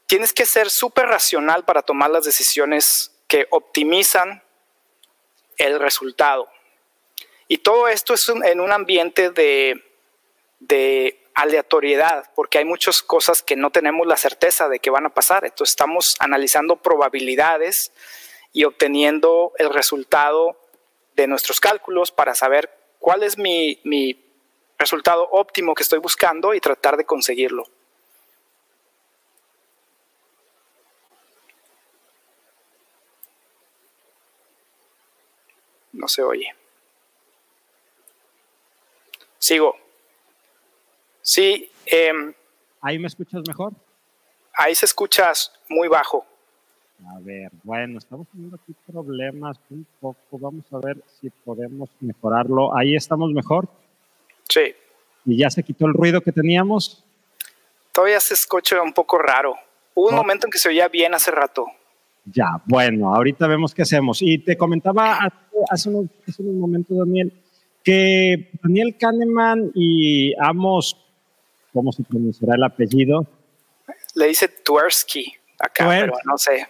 Tienes 0.07 0.33
que 0.33 0.47
ser 0.47 0.71
súper 0.71 1.07
racional 1.07 1.65
para 1.65 1.83
tomar 1.83 2.11
las 2.11 2.25
decisiones 2.25 3.13
que 3.29 3.47
optimizan 3.51 4.43
el 5.57 5.79
resultado. 5.79 6.51
Y 7.47 7.59
todo 7.59 7.87
esto 7.89 8.15
es 8.15 8.29
en 8.29 8.61
un 8.61 8.73
ambiente 8.73 9.31
de, 9.31 9.87
aleatoriedad, 11.33 12.31
porque 12.35 12.59
hay 12.59 12.65
muchas 12.65 13.03
cosas 13.03 13.43
que 13.43 13.57
no 13.57 13.71
tenemos 13.71 14.07
la 14.07 14.17
certeza 14.17 14.69
de 14.69 14.81
que 14.81 14.91
van 14.91 15.07
a 15.07 15.15
pasar. 15.15 15.45
Entonces 15.45 15.73
estamos 15.73 16.17
analizando 16.19 16.77
probabilidades 16.77 17.93
y 18.53 18.65
obteniendo 18.65 19.53
el 19.59 19.71
resultado 19.71 20.61
de 21.15 21.29
nuestros 21.29 21.61
cálculos 21.61 22.11
para 22.11 22.35
saber 22.35 22.71
cuál 22.99 23.23
es 23.23 23.39
mi 23.39 23.81
resultado 24.81 25.29
óptimo 25.31 25.75
que 25.75 25.83
estoy 25.83 25.99
buscando 25.99 26.55
y 26.55 26.61
tratar 26.61 26.97
de 26.97 27.05
conseguirlo. 27.05 27.65
No 35.93 36.09
se 36.09 36.23
oye. 36.23 36.55
Sigo. 39.39 39.77
Sí. 41.21 41.71
Em, 41.85 42.33
¿Ahí 42.81 42.99
me 42.99 43.09
escuchas 43.09 43.43
mejor? 43.47 43.73
Ahí 44.55 44.75
se 44.75 44.87
escuchas 44.87 45.53
muy 45.69 45.89
bajo. 45.89 46.25
A 47.07 47.19
ver, 47.21 47.51
bueno, 47.63 47.99
estamos 47.99 48.27
teniendo 48.29 48.57
aquí 48.57 48.75
problemas 48.87 49.59
un 49.71 49.87
poco. 50.01 50.39
Vamos 50.39 50.65
a 50.73 50.79
ver 50.79 51.03
si 51.21 51.29
podemos 51.31 51.91
mejorarlo. 52.01 52.75
Ahí 52.77 52.95
estamos 52.95 53.31
mejor. 53.33 53.69
Sí. 54.51 54.75
¿Y 55.25 55.39
ya 55.39 55.49
se 55.51 55.63
quitó 55.63 55.87
el 55.87 55.95
ruido 55.95 56.21
que 56.21 56.33
teníamos? 56.33 57.05
Todavía 57.93 58.21
se 58.21 58.35
escucha 58.35 58.83
un 58.83 58.93
poco 58.93 59.19
raro. 59.19 59.57
Hubo 59.95 60.09
un 60.09 60.15
momento 60.15 60.47
en 60.47 60.51
que 60.51 60.59
se 60.59 60.69
oía 60.69 60.89
bien 60.89 61.15
hace 61.15 61.31
rato. 61.31 61.67
Ya, 62.25 62.63
bueno, 62.67 63.15
ahorita 63.15 63.47
vemos 63.47 63.75
qué 63.75 63.83
hacemos. 63.83 64.23
Y 64.23 64.39
te 64.39 64.57
comentaba 64.57 65.19
hace 65.71 65.89
unos, 65.89 66.11
momentos, 66.39 66.97
Daniel, 66.99 67.33
que 67.83 68.51
Daniel 68.63 68.97
Kahneman 68.99 69.73
y 69.75 70.35
Amos, 70.39 70.97
¿cómo 71.73 71.93
se 71.93 72.03
pronunciará 72.05 72.55
el 72.57 72.65
apellido? 72.65 73.27
Le 74.15 74.29
dice 74.29 74.49
Tversky 74.49 75.33
acá, 75.59 75.89
pero 75.89 76.13
no 76.25 76.39
sé. 76.39 76.67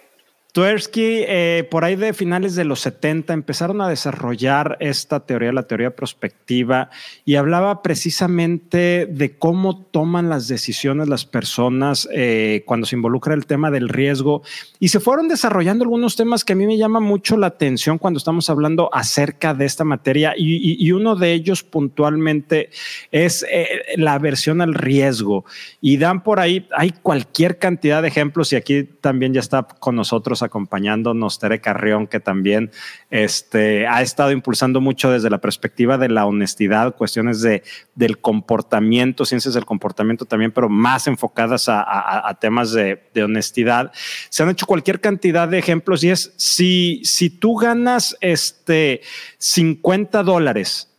Tversky, 0.53 1.23
eh, 1.27 1.65
por 1.71 1.85
ahí 1.85 1.95
de 1.95 2.11
finales 2.11 2.55
de 2.55 2.65
los 2.65 2.81
70, 2.81 3.33
empezaron 3.33 3.79
a 3.79 3.87
desarrollar 3.87 4.75
esta 4.81 5.21
teoría, 5.21 5.53
la 5.53 5.63
teoría 5.63 5.95
prospectiva, 5.95 6.89
y 7.23 7.35
hablaba 7.35 7.81
precisamente 7.81 9.07
de 9.09 9.37
cómo 9.37 9.81
toman 9.81 10.27
las 10.27 10.49
decisiones 10.49 11.07
las 11.07 11.23
personas 11.23 12.09
eh, 12.11 12.63
cuando 12.65 12.85
se 12.85 12.97
involucra 12.97 13.33
el 13.33 13.45
tema 13.45 13.71
del 13.71 13.87
riesgo. 13.87 14.41
Y 14.77 14.89
se 14.89 14.99
fueron 14.99 15.29
desarrollando 15.29 15.85
algunos 15.85 16.17
temas 16.17 16.43
que 16.43 16.51
a 16.51 16.57
mí 16.57 16.67
me 16.67 16.77
llaman 16.77 17.03
mucho 17.03 17.37
la 17.37 17.47
atención 17.47 17.97
cuando 17.97 18.17
estamos 18.17 18.49
hablando 18.49 18.89
acerca 18.93 19.53
de 19.53 19.63
esta 19.63 19.85
materia, 19.85 20.33
y, 20.35 20.91
uno 20.91 21.15
de 21.15 21.31
ellos 21.31 21.63
puntualmente 21.63 22.69
es 23.13 23.45
eh, 23.49 23.83
la 23.95 24.15
aversión 24.15 24.59
al 24.59 24.73
riesgo. 24.73 25.45
Y 25.79 25.95
dan 25.95 26.23
por 26.23 26.41
ahí, 26.41 26.67
hay 26.75 26.91
cualquier 26.91 27.57
cantidad 27.57 28.01
de 28.01 28.09
ejemplos, 28.09 28.51
y 28.51 28.57
aquí 28.57 28.83
también 28.83 29.33
ya 29.33 29.39
está 29.39 29.63
con 29.63 29.95
nosotros 29.95 30.40
acompañándonos 30.43 31.39
Tere 31.39 31.61
Carrión, 31.61 32.07
que 32.07 32.19
también 32.19 32.71
este, 33.09 33.87
ha 33.87 34.01
estado 34.01 34.31
impulsando 34.31 34.81
mucho 34.81 35.11
desde 35.11 35.29
la 35.29 35.39
perspectiva 35.39 35.97
de 35.97 36.09
la 36.09 36.25
honestidad, 36.25 36.95
cuestiones 36.95 37.41
de, 37.41 37.63
del 37.95 38.19
comportamiento, 38.19 39.25
ciencias 39.25 39.53
del 39.53 39.65
comportamiento 39.65 40.25
también, 40.25 40.51
pero 40.51 40.69
más 40.69 41.07
enfocadas 41.07 41.65
a, 41.67 42.37
temas 42.39 42.71
de, 42.71 43.01
honestidad. 43.23 43.91
Se 44.29 44.43
han 44.43 44.49
hecho 44.49 44.65
cualquier 44.65 44.99
cantidad 44.99 45.47
de 45.47 45.59
ejemplos 45.59 46.03
y 46.03 46.09
es 46.09 46.33
si, 46.37 47.01
si 47.03 47.29
tú 47.29 47.55
ganas 47.55 48.17
este 48.21 49.01
50 49.37 50.23
dólares, 50.23 50.89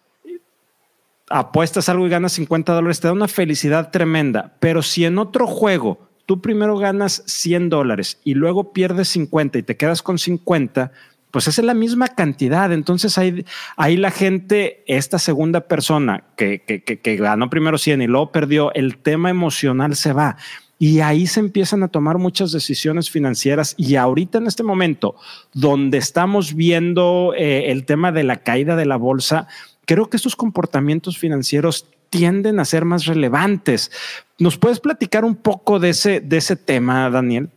apuestas 1.28 1.88
algo 1.88 2.06
y 2.06 2.10
ganas 2.10 2.32
50 2.32 2.72
dólares, 2.72 3.00
te 3.00 3.08
da 3.08 3.12
una 3.12 3.28
felicidad 3.28 3.90
tremenda. 3.90 4.54
Pero 4.60 4.82
si 4.82 5.04
en 5.04 5.18
otro 5.18 5.46
juego 5.46 6.11
tú 6.32 6.40
primero 6.40 6.78
ganas 6.78 7.22
100 7.26 7.68
dólares 7.68 8.18
y 8.24 8.32
luego 8.32 8.72
pierdes 8.72 9.08
50 9.08 9.58
y 9.58 9.62
te 9.64 9.76
quedas 9.76 10.00
con 10.00 10.16
50, 10.16 10.90
pues 11.30 11.46
es 11.46 11.58
la 11.58 11.74
misma 11.74 12.08
cantidad. 12.08 12.72
Entonces 12.72 13.18
ahí, 13.18 13.44
ahí 13.76 13.98
la 13.98 14.10
gente, 14.10 14.82
esta 14.86 15.18
segunda 15.18 15.60
persona 15.68 16.24
que, 16.34 16.62
que, 16.62 17.16
ganó 17.16 17.50
primero 17.50 17.76
100 17.76 18.00
y 18.00 18.06
luego 18.06 18.32
perdió, 18.32 18.72
el 18.72 18.96
tema 18.96 19.28
emocional 19.28 19.94
se 19.94 20.14
va. 20.14 20.38
Y 20.78 21.00
ahí 21.00 21.26
se 21.26 21.40
empiezan 21.40 21.82
a 21.82 21.88
tomar 21.88 22.16
muchas 22.16 22.50
decisiones 22.50 23.10
financieras. 23.10 23.74
Y 23.76 23.96
ahorita 23.96 24.38
en 24.38 24.46
este 24.46 24.62
momento, 24.62 25.16
donde 25.52 25.98
estamos 25.98 26.54
viendo 26.54 27.34
eh, 27.36 27.70
el 27.70 27.84
tema 27.84 28.10
de 28.10 28.24
la 28.24 28.38
caída 28.38 28.74
de 28.74 28.86
la 28.86 28.96
bolsa, 28.96 29.48
creo 29.84 30.08
que 30.08 30.16
estos 30.16 30.34
comportamientos 30.34 31.18
financieros 31.18 31.88
tienden 32.12 32.60
a 32.60 32.66
ser 32.66 32.84
más 32.84 33.06
relevantes. 33.06 33.90
¿Nos 34.38 34.58
puedes 34.58 34.80
platicar 34.80 35.24
un 35.24 35.34
poco 35.34 35.80
de 35.80 35.90
ese, 35.90 36.20
de 36.20 36.36
ese 36.36 36.56
tema, 36.56 37.08
Daniel? 37.08 37.48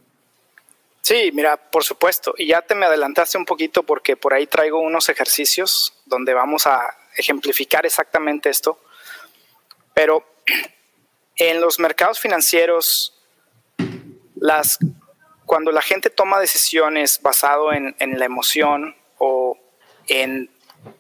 Sí, 1.02 1.30
mira, 1.34 1.58
por 1.58 1.84
supuesto. 1.84 2.34
Y 2.38 2.48
ya 2.48 2.62
te 2.62 2.74
me 2.74 2.86
adelantaste 2.86 3.38
un 3.38 3.44
poquito 3.46 3.84
porque 3.84 4.16
por 4.16 4.34
ahí 4.34 4.48
traigo 4.48 4.80
unos 4.80 5.10
ejercicios 5.10 5.94
donde 6.06 6.34
vamos 6.34 6.66
a 6.68 6.82
ejemplificar 7.18 7.86
exactamente 7.86 8.50
esto. 8.50 8.80
Pero 9.94 10.26
en 11.36 11.60
los 11.60 11.78
mercados 11.78 12.22
financieros, 12.22 13.14
las, 14.36 14.80
cuando 15.46 15.74
la 15.74 15.82
gente 15.82 16.10
toma 16.10 16.40
decisiones 16.40 17.22
basado 17.22 17.74
en, 17.74 17.94
en 18.00 18.18
la 18.20 18.26
emoción 18.26 18.96
o 19.18 19.60
en 20.08 20.50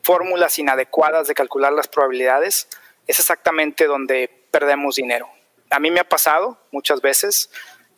fórmulas 0.02 0.60
inadecuadas 0.60 1.28
de 1.28 1.36
calcular 1.36 1.72
las 1.72 1.88
probabilidades, 1.88 2.68
es 3.08 3.20
exactamente 3.20 3.86
donde 3.86 4.30
perdemos 4.52 4.96
dinero. 4.96 5.30
A 5.70 5.80
mí 5.80 5.92
me 5.92 6.00
ha 6.00 6.10
pasado 6.10 6.58
muchas 6.72 7.02
veces, 7.02 7.50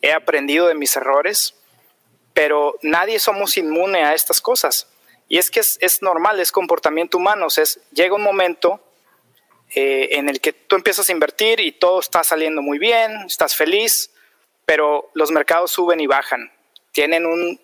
he 0.02 0.12
aprendido 0.12 0.66
de 0.68 0.74
mis 0.74 0.96
errores, 0.96 1.54
pero 2.34 2.76
nadie 2.82 3.18
somos 3.18 3.56
inmune 3.56 4.04
a 4.04 4.14
estas 4.14 4.40
cosas. 4.40 4.88
Y 5.28 5.38
es 5.38 5.50
que 5.50 5.60
es, 5.60 6.02
normal, 6.02 6.40
es 6.40 6.52
comportamiento 6.52 7.18
humano. 7.18 7.48
es, 7.48 7.80
llega 7.92 8.14
un 8.14 8.22
momento 8.22 8.80
eh, 9.74 10.08
en 10.12 10.28
el 10.28 10.40
que 10.40 10.52
tú 10.52 10.76
empiezas 10.76 11.08
a 11.08 11.12
invertir 11.12 11.60
y 11.60 11.72
todo 11.72 12.00
está 12.00 12.24
saliendo 12.24 12.62
muy 12.62 12.78
bien, 12.78 13.12
estás 13.26 13.54
feliz, 13.54 14.10
pero 14.64 15.10
los 15.14 15.30
mercados 15.30 15.72
suben 15.72 16.00
y 16.00 16.06
bajan. 16.06 16.50
Tienen 16.92 17.26
un 17.26 17.60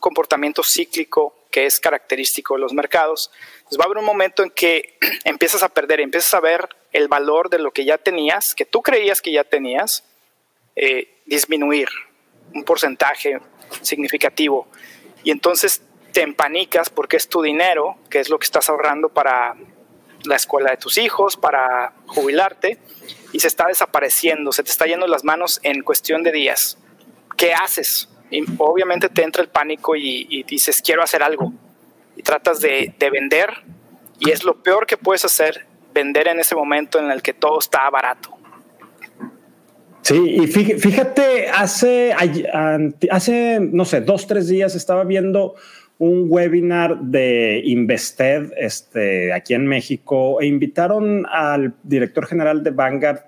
comportamiento 0.00 0.62
cíclico 0.62 1.35
que 1.50 1.66
es 1.66 1.80
característico 1.80 2.54
de 2.54 2.60
los 2.60 2.72
mercados, 2.72 3.30
pues 3.64 3.78
va 3.78 3.84
a 3.84 3.86
haber 3.86 3.98
un 3.98 4.04
momento 4.04 4.42
en 4.42 4.50
que 4.50 4.98
empiezas 5.24 5.62
a 5.62 5.68
perder, 5.68 6.00
empiezas 6.00 6.34
a 6.34 6.40
ver 6.40 6.68
el 6.92 7.08
valor 7.08 7.50
de 7.50 7.58
lo 7.58 7.72
que 7.72 7.84
ya 7.84 7.98
tenías, 7.98 8.54
que 8.54 8.64
tú 8.64 8.82
creías 8.82 9.20
que 9.20 9.32
ya 9.32 9.44
tenías, 9.44 10.04
eh, 10.74 11.20
disminuir 11.24 11.88
un 12.54 12.64
porcentaje 12.64 13.40
significativo. 13.82 14.68
Y 15.24 15.30
entonces 15.30 15.82
te 16.12 16.22
empanicas 16.22 16.88
porque 16.88 17.16
es 17.16 17.28
tu 17.28 17.42
dinero, 17.42 17.96
que 18.10 18.20
es 18.20 18.28
lo 18.28 18.38
que 18.38 18.44
estás 18.44 18.68
ahorrando 18.68 19.08
para 19.08 19.56
la 20.24 20.36
escuela 20.36 20.70
de 20.70 20.76
tus 20.76 20.98
hijos, 20.98 21.36
para 21.36 21.92
jubilarte, 22.06 22.78
y 23.32 23.40
se 23.40 23.48
está 23.48 23.66
desapareciendo, 23.66 24.52
se 24.52 24.62
te 24.62 24.70
está 24.70 24.86
yendo 24.86 25.06
las 25.06 25.24
manos 25.24 25.60
en 25.62 25.82
cuestión 25.82 26.22
de 26.22 26.32
días. 26.32 26.78
¿Qué 27.36 27.52
haces? 27.52 28.08
Y 28.30 28.44
obviamente 28.58 29.08
te 29.08 29.22
entra 29.22 29.42
el 29.42 29.48
pánico 29.48 29.94
y, 29.96 30.44
dices, 30.48 30.82
quiero 30.82 31.02
hacer 31.02 31.22
algo. 31.22 31.52
Y 32.16 32.22
tratas 32.22 32.60
de, 32.60 32.92
vender. 33.12 33.50
Y 34.18 34.30
es 34.30 34.44
lo 34.44 34.62
peor 34.62 34.86
que 34.86 34.96
puedes 34.96 35.24
hacer, 35.24 35.66
vender 35.94 36.28
en 36.28 36.40
ese 36.40 36.54
momento 36.54 36.98
en 36.98 37.10
el 37.10 37.22
que 37.22 37.34
todo 37.34 37.58
está 37.58 37.88
barato. 37.90 38.30
Sí, 40.02 40.16
y 40.16 40.46
fíjate, 40.46 41.48
hace, 41.48 42.14
hace, 43.10 43.58
no 43.60 43.84
sé, 43.84 44.00
dos, 44.00 44.26
tres 44.26 44.46
días 44.46 44.74
estaba 44.76 45.02
viendo 45.04 45.56
un 45.98 46.26
webinar 46.28 46.98
de 47.00 47.62
Invested 47.64 48.52
este, 48.58 49.32
aquí 49.32 49.54
en 49.54 49.66
México 49.66 50.40
e 50.40 50.46
invitaron 50.46 51.26
al 51.30 51.74
director 51.82 52.26
general 52.26 52.62
de 52.62 52.70
Vanguard, 52.70 53.20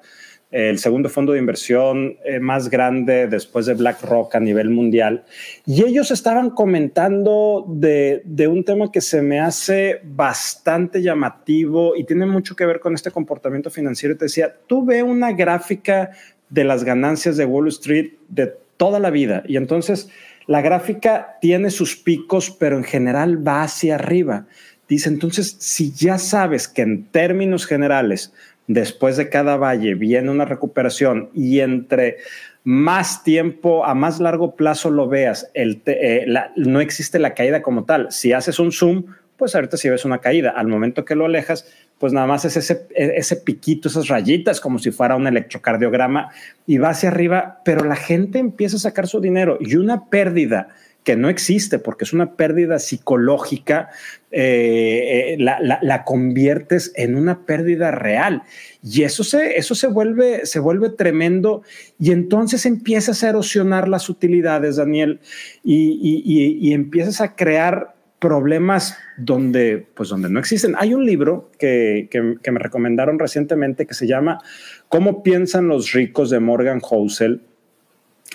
el 0.51 0.79
segundo 0.79 1.11
fondo 1.11 1.33
de 1.33 1.39
inversión 1.39 2.17
eh, 2.25 2.41
más 2.41 2.71
grande 2.71 3.27
después 3.27 3.67
de 3.67 3.75
BlackRock 3.75 4.35
a 4.35 4.41
nivel 4.41 4.71
mundial. 4.71 5.25
Y 5.67 5.85
ellos 5.85 6.11
estaban 6.11 6.51
comentando 6.51 7.67
de, 7.69 8.23
un 8.49 8.65
tema 8.65 8.91
que 8.91 9.03
se 9.03 9.21
me 9.21 9.41
hace 9.41 10.01
bastante 10.05 11.03
llamativo 11.03 11.95
y 11.97 12.05
tiene 12.05 12.25
mucho 12.25 12.57
que 12.57 12.65
ver 12.65 12.81
con 12.81 12.95
este 12.95 13.11
comportamiento 13.11 13.71
financiero. 13.71 14.17
Te 14.17 14.25
decía, 14.25 14.55
tú 14.67 14.85
ve 14.85 15.03
una 15.03 15.33
gráfica 15.33 16.13
de 16.49 16.65
las 16.65 16.83
ganancias 16.83 17.37
de 17.37 17.45
Wall 17.45 17.69
Street 17.69 18.13
de 18.29 18.55
toda 18.79 18.99
la 19.01 19.11
vida 19.11 19.43
y 19.47 19.59
entonces 19.59 20.09
la 20.47 20.63
gráfica 20.63 21.37
tiene 21.43 21.69
sus 21.69 21.95
picos, 21.95 22.51
pero 22.51 22.79
en 22.79 22.85
general 22.85 23.47
va 23.47 23.65
hacia 23.65 23.97
arriba. 23.97 24.47
Dice, 24.89 25.11
entonces, 25.11 25.57
si 25.59 25.93
ya 25.93 26.17
sabes 26.17 26.67
que 26.67 26.81
en 26.81 27.05
términos 27.05 27.67
generales 27.67 28.33
después 28.69 29.17
de 29.17 29.29
cada 29.29 29.57
valle 29.57 29.95
viene 29.95 30.31
una 30.31 30.45
recuperación 30.45 31.31
y 31.35 31.61
entre 31.61 32.19
más 32.63 33.25
tiempo, 33.25 33.85
a 33.85 33.95
más 33.95 34.21
largo 34.21 34.55
plazo 34.55 34.91
lo 34.91 35.09
veas, 35.09 35.51
eh, 35.55 36.27
no 36.55 36.81
existe 36.81 37.19
la 37.19 37.35
caída 37.35 37.63
como 37.63 37.85
tal. 37.85 38.13
Si 38.13 38.33
haces 38.33 38.59
un 38.59 38.71
zoom, 38.71 39.07
pues 39.39 39.55
ahorita 39.55 39.77
si 39.77 39.89
ves 39.89 40.05
una 40.05 40.19
caída, 40.19 40.51
al 40.51 40.69
momento 40.69 41.05
que 41.05 41.15
lo 41.15 41.25
alejas, 41.25 41.67
pues 41.99 42.13
nada 42.13 42.27
más 42.27 42.45
es 42.45 42.57
ese, 42.57 42.87
ese 42.95 43.37
piquito, 43.37 43.89
esas 43.89 44.09
rayitas, 44.09 44.61
como 44.61 44.79
si 44.79 44.91
fuera 44.91 45.17
un 45.17 45.27
electrocardiograma 45.27 46.31
y 46.67 46.77
va 46.77 46.91
hacia 46.91 47.09
arriba, 47.09 47.63
pero 47.65 47.85
la 47.85 47.97
gente 47.97 48.39
empieza 48.39 48.77
a 48.77 48.81
sacar 48.81 49.07
su 49.07 49.21
dinero 49.21 49.57
y 49.61 49.77
una 49.77 50.11
pérdida 50.11 50.69
que 51.09 51.17
no 51.17 51.31
existe 51.31 51.79
porque 51.79 52.05
es 52.05 52.13
una 52.13 52.37
pérdida 52.37 52.79
psicológica, 52.79 53.89
eh, 54.31 55.33
eh, 55.33 55.37
la, 55.39 56.05
conviertes 56.05 56.93
en 56.97 57.17
una 57.17 57.47
pérdida 57.47 57.91
real. 57.93 58.43
Y 58.83 59.05
eso 59.05 59.25
se, 59.25 59.57
eso 59.57 59.75
se 59.75 59.87
vuelve, 59.87 60.45
se 60.45 60.61
vuelve 60.61 60.91
tremendo 60.91 61.63
y 61.99 62.13
entonces 62.13 62.67
empiezas 62.67 63.25
a 63.25 63.31
erosionar 63.31 63.89
las 63.89 64.11
utilidades, 64.11 64.77
Daniel, 64.77 65.21
y, 65.65 66.75
empiezas 66.75 67.23
a 67.23 67.35
crear 67.35 67.95
problemas 68.19 68.99
donde, 69.17 69.87
pues 69.95 70.11
donde 70.11 70.29
no 70.29 70.39
existen. 70.39 70.75
Hay 70.77 70.93
un 70.93 71.07
libro 71.07 71.51
que, 71.59 72.11
que, 72.11 72.51
me 72.53 72.59
recomendaron 72.59 73.19
recientemente 73.19 73.87
que 73.87 73.95
se 73.95 74.07
llama 74.07 74.43
¿Cómo 74.91 75.23
piensan 75.23 75.69
los 75.69 75.93
ricos 75.93 76.29
de 76.29 76.41
Morgan 76.41 76.81
Housel? 76.81 77.41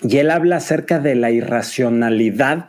Y 0.06 0.18
él 0.18 0.30
habla 0.30 0.56
acerca 0.56 0.98
de 0.98 1.14
la 1.14 1.30
irracionalidad 1.30 2.68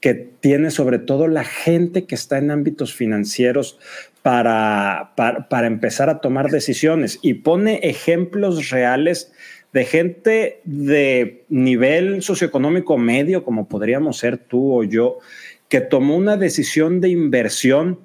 que 0.00 0.14
tiene 0.14 0.70
sobre 0.70 0.98
todo 1.00 1.26
la 1.26 1.42
gente 1.42 2.04
que 2.04 2.14
está 2.14 2.38
en 2.38 2.52
ámbitos 2.52 2.94
financieros 2.94 3.78
para, 4.22 5.12
para, 5.16 5.66
empezar 5.66 6.10
a 6.10 6.20
tomar 6.20 6.50
decisiones. 6.50 7.18
Y 7.22 7.34
pone 7.34 7.80
ejemplos 7.82 8.70
reales 8.70 9.32
de 9.72 9.84
gente 9.84 10.60
de 10.64 11.44
nivel 11.48 12.22
socioeconómico 12.22 12.98
medio, 12.98 13.42
como 13.42 13.68
podríamos 13.68 14.18
ser 14.18 14.38
tú 14.38 14.74
o 14.74 14.84
yo, 14.84 15.18
que 15.68 15.80
tomó 15.80 16.16
una 16.16 16.36
decisión 16.36 17.00
de 17.00 17.08
inversión 17.08 17.98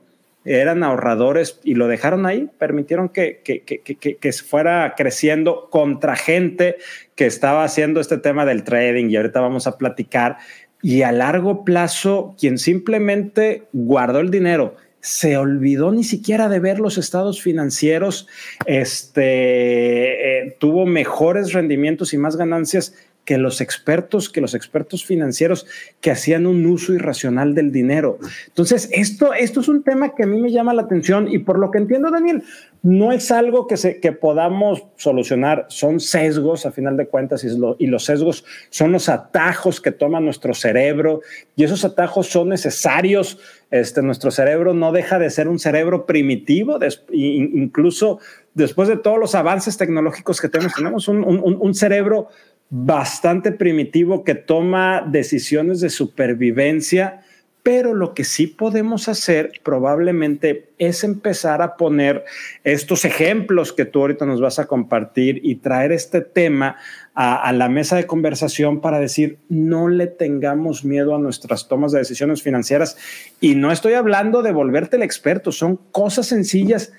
eran 0.45 0.83
ahorradores 0.83 1.60
y 1.63 1.75
lo 1.75 1.88
dejaron 1.88 2.25
ahí, 2.25 2.50
permitieron 2.57 3.10
que, 3.10 3.41
que, 3.43 3.62
que, 3.62 3.81
que, 3.81 4.33
fuera 4.33 4.95
creciendo 4.98 5.69
contra 5.69 6.15
gente 6.15 6.77
que 7.15 7.25
estaba 7.25 7.63
haciendo 7.63 8.00
este 8.00 8.17
tema 8.17 8.45
del 8.45 8.63
trading 8.63 9.10
y 9.10 9.17
ahorita 9.17 9.39
vamos 9.39 9.67
a 9.67 9.77
platicar. 9.77 10.38
Y 10.81 11.03
a 11.03 11.12
largo 11.12 11.63
plazo 11.63 12.36
quien 12.39 12.57
simplemente 12.57 13.63
guardó 13.71 14.19
el 14.19 14.31
dinero, 14.31 14.75
se 15.01 15.38
olvidó 15.38 15.91
ni 15.91 16.03
siquiera 16.03 16.48
de 16.48 16.60
ver 16.60 16.79
los 16.79 16.98
estados 16.98 17.41
financieros, 17.41 18.27
este, 18.65 20.39
eh, 20.45 20.57
tuvo 20.60 20.86
mejores 20.86 21.53
rendimientos 21.53 22.13
y 22.13 22.17
más 22.17 22.36
ganancias 22.36 22.93
que 23.25 23.38
los 23.38 23.62
expertos, 23.62 24.30
que 24.30 24.42
los 24.42 24.56
expertos 24.56 25.06
financieros 25.06 25.68
que 26.01 26.12
hacían 26.12 26.48
un 26.48 26.66
uso 26.66 26.94
irracional 26.94 27.54
del 27.54 27.72
dinero. 27.72 28.18
Entonces, 28.48 28.90
esto, 28.92 29.34
esto 29.34 29.60
es 29.60 29.68
un 29.68 29.84
tema 29.84 30.16
que 30.16 30.24
a 30.24 30.28
mí 30.28 30.42
me 30.42 30.51
llama 30.51 30.74
la 30.74 30.84
atención 30.84 31.28
y 31.32 31.40
por 31.40 31.60
lo 31.60 31.70
que 31.72 31.78
entiendo, 31.78 32.10
Daniel, 32.10 32.44
no 32.84 33.12
es 33.12 33.32
algo 33.32 33.68
que, 33.68 33.78
se, 33.78 34.00
que 34.00 34.12
podamos 34.12 34.84
solucionar, 34.98 35.68
son 35.70 36.00
sesgos 36.00 36.66
a 36.66 36.72
final 36.72 36.98
de 36.98 37.06
cuentas 37.08 37.44
y, 37.44 37.48
y 37.78 37.88
los 37.88 38.06
sesgos 38.06 38.44
son 38.72 38.92
los 38.92 39.08
atajos 39.08 39.80
que 39.80 39.92
toma 39.92 40.20
nuestro 40.20 40.56
cerebro 40.56 41.22
y 41.56 41.63
esos 41.63 41.86
atajos 41.86 42.28
son 42.28 42.50
necesarios. 42.50 43.38
Este, 43.70 44.01
nuestro 44.01 44.32
cerebro 44.32 44.74
no 44.74 44.92
deja 44.92 45.20
de 45.20 45.30
ser 45.30 45.48
un 45.48 45.60
cerebro 45.60 46.06
primitivo, 46.06 46.80
incluso 47.12 48.20
después 48.54 48.90
de 48.90 48.98
todos 48.98 49.18
los 49.18 49.36
avances 49.36 49.78
tecnológicos 49.78 50.42
que 50.42 50.50
tenemos, 50.50 50.74
tenemos 50.74 51.08
un, 51.08 51.24
un, 51.24 51.58
un 51.58 51.74
cerebro 51.74 52.28
bastante 52.74 53.51
primitivo 53.51 54.24
que 54.24 54.34
toma 54.34 55.06
decisiones 55.06 55.82
de 55.82 55.90
supervivencia, 55.90 57.22
pero 57.63 57.94
lo 57.94 58.13
que 58.13 58.24
sí 58.24 58.48
podemos 58.48 59.10
hacer 59.10 59.51
probablemente 59.62 60.70
es 60.80 61.04
empezar 61.04 61.62
a 61.62 61.75
poner 61.75 62.24
estos 62.63 63.04
ejemplos 63.04 63.74
que 63.74 63.84
tú 63.84 64.00
ahorita 64.00 64.25
nos 64.25 64.40
vas 64.40 64.58
a 64.58 64.68
compartir 64.68 65.42
y 65.44 65.56
traer 65.56 65.92
este 65.92 66.22
tema 66.22 66.78
a, 67.13 67.51
la 67.51 67.68
mesa 67.68 67.98
de 67.98 68.08
conversación 68.08 68.80
para 68.80 69.00
decir, 69.00 69.38
no 69.50 69.90
le 69.90 70.08
tengamos 70.08 70.86
miedo 70.86 71.13
a 71.13 71.20
nuestras 71.20 71.68
tomas 71.68 71.92
de 71.92 72.00
decisiones 72.00 72.42
financieras. 72.42 72.98
Y 73.42 73.56
no 73.56 73.72
estoy 73.72 73.94
hablando 73.94 74.42
de 74.42 74.54
volverte 74.54 74.96
el 74.96 75.04
experto, 75.04 75.51
son 75.51 75.75
cosas 75.92 76.28
sencillas, 76.28 76.94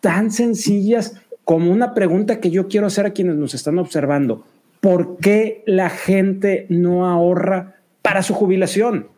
tan 0.00 0.30
sencillas 0.30 1.20
como 1.44 1.72
una 1.72 1.94
pregunta 1.94 2.40
que 2.40 2.50
yo 2.50 2.68
quiero 2.68 2.86
hacer 2.86 3.06
a 3.06 3.12
quienes 3.12 3.34
nos 3.34 3.54
están 3.54 3.78
observando 3.78 4.44
por 4.80 5.18
qué 5.18 5.62
la 5.66 5.90
gente 5.90 6.66
no 6.68 7.06
ahorra 7.06 7.76
para 8.02 8.22
su 8.22 8.34
jubilación. 8.34 9.08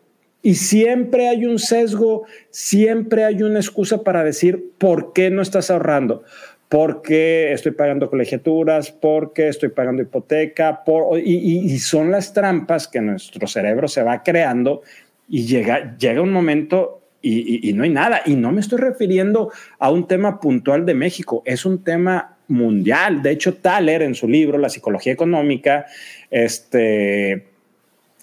Y 0.43 0.55
siempre 0.55 1.29
hay 1.29 1.45
un 1.45 1.59
sesgo, 1.59 2.25
siempre 2.51 3.25
hay 3.25 3.43
una 3.43 3.59
excusa 3.59 4.03
para 4.03 4.25
decir 4.25 4.73
por 4.79 5.13
qué 5.13 5.31
no 5.31 5.43
estás 5.43 5.71
ahorrando. 5.71 6.23
Porque 6.69 7.53
estoy 7.53 7.73
pagando 7.73 8.09
colegiaturas, 8.09 8.91
porque 8.93 9.49
estoy 9.49 9.71
pagando 9.71 10.03
hipoteca, 10.03 10.83
y, 11.23 11.79
son 11.79 12.11
las 12.11 12.33
trampas 12.33 12.89
que 12.89 13.01
nuestro 13.01 13.47
cerebro 13.47 13.89
se 13.89 14.03
va 14.03 14.23
creando 14.23 14.83
y 15.29 15.47
llega, 15.47 15.97
llega 15.97 16.23
un 16.23 16.33
momento 16.33 17.03
y, 17.21 17.73
no 17.75 17.83
hay 17.83 17.91
nada. 17.91 18.23
Y 18.25 18.37
no 18.37 18.53
me 18.53 18.61
estoy 18.61 18.79
refiriendo 18.79 19.51
a 19.79 19.91
un 19.91 20.07
tema 20.07 20.41
puntual 20.41 20.87
de 20.87 20.95
México, 20.95 21.43
es 21.45 21.67
un 21.67 21.83
tema 21.85 22.38
mundial. 22.49 23.23
De 23.23 23.31
hecho, 23.31 23.55
Thaler 23.55 24.03
en 24.03 24.15
su 24.15 24.27
libro 24.29 24.59
La 24.59 24.69
psicología 24.69 25.13
económica, 25.13 25.87
este, 26.31 27.47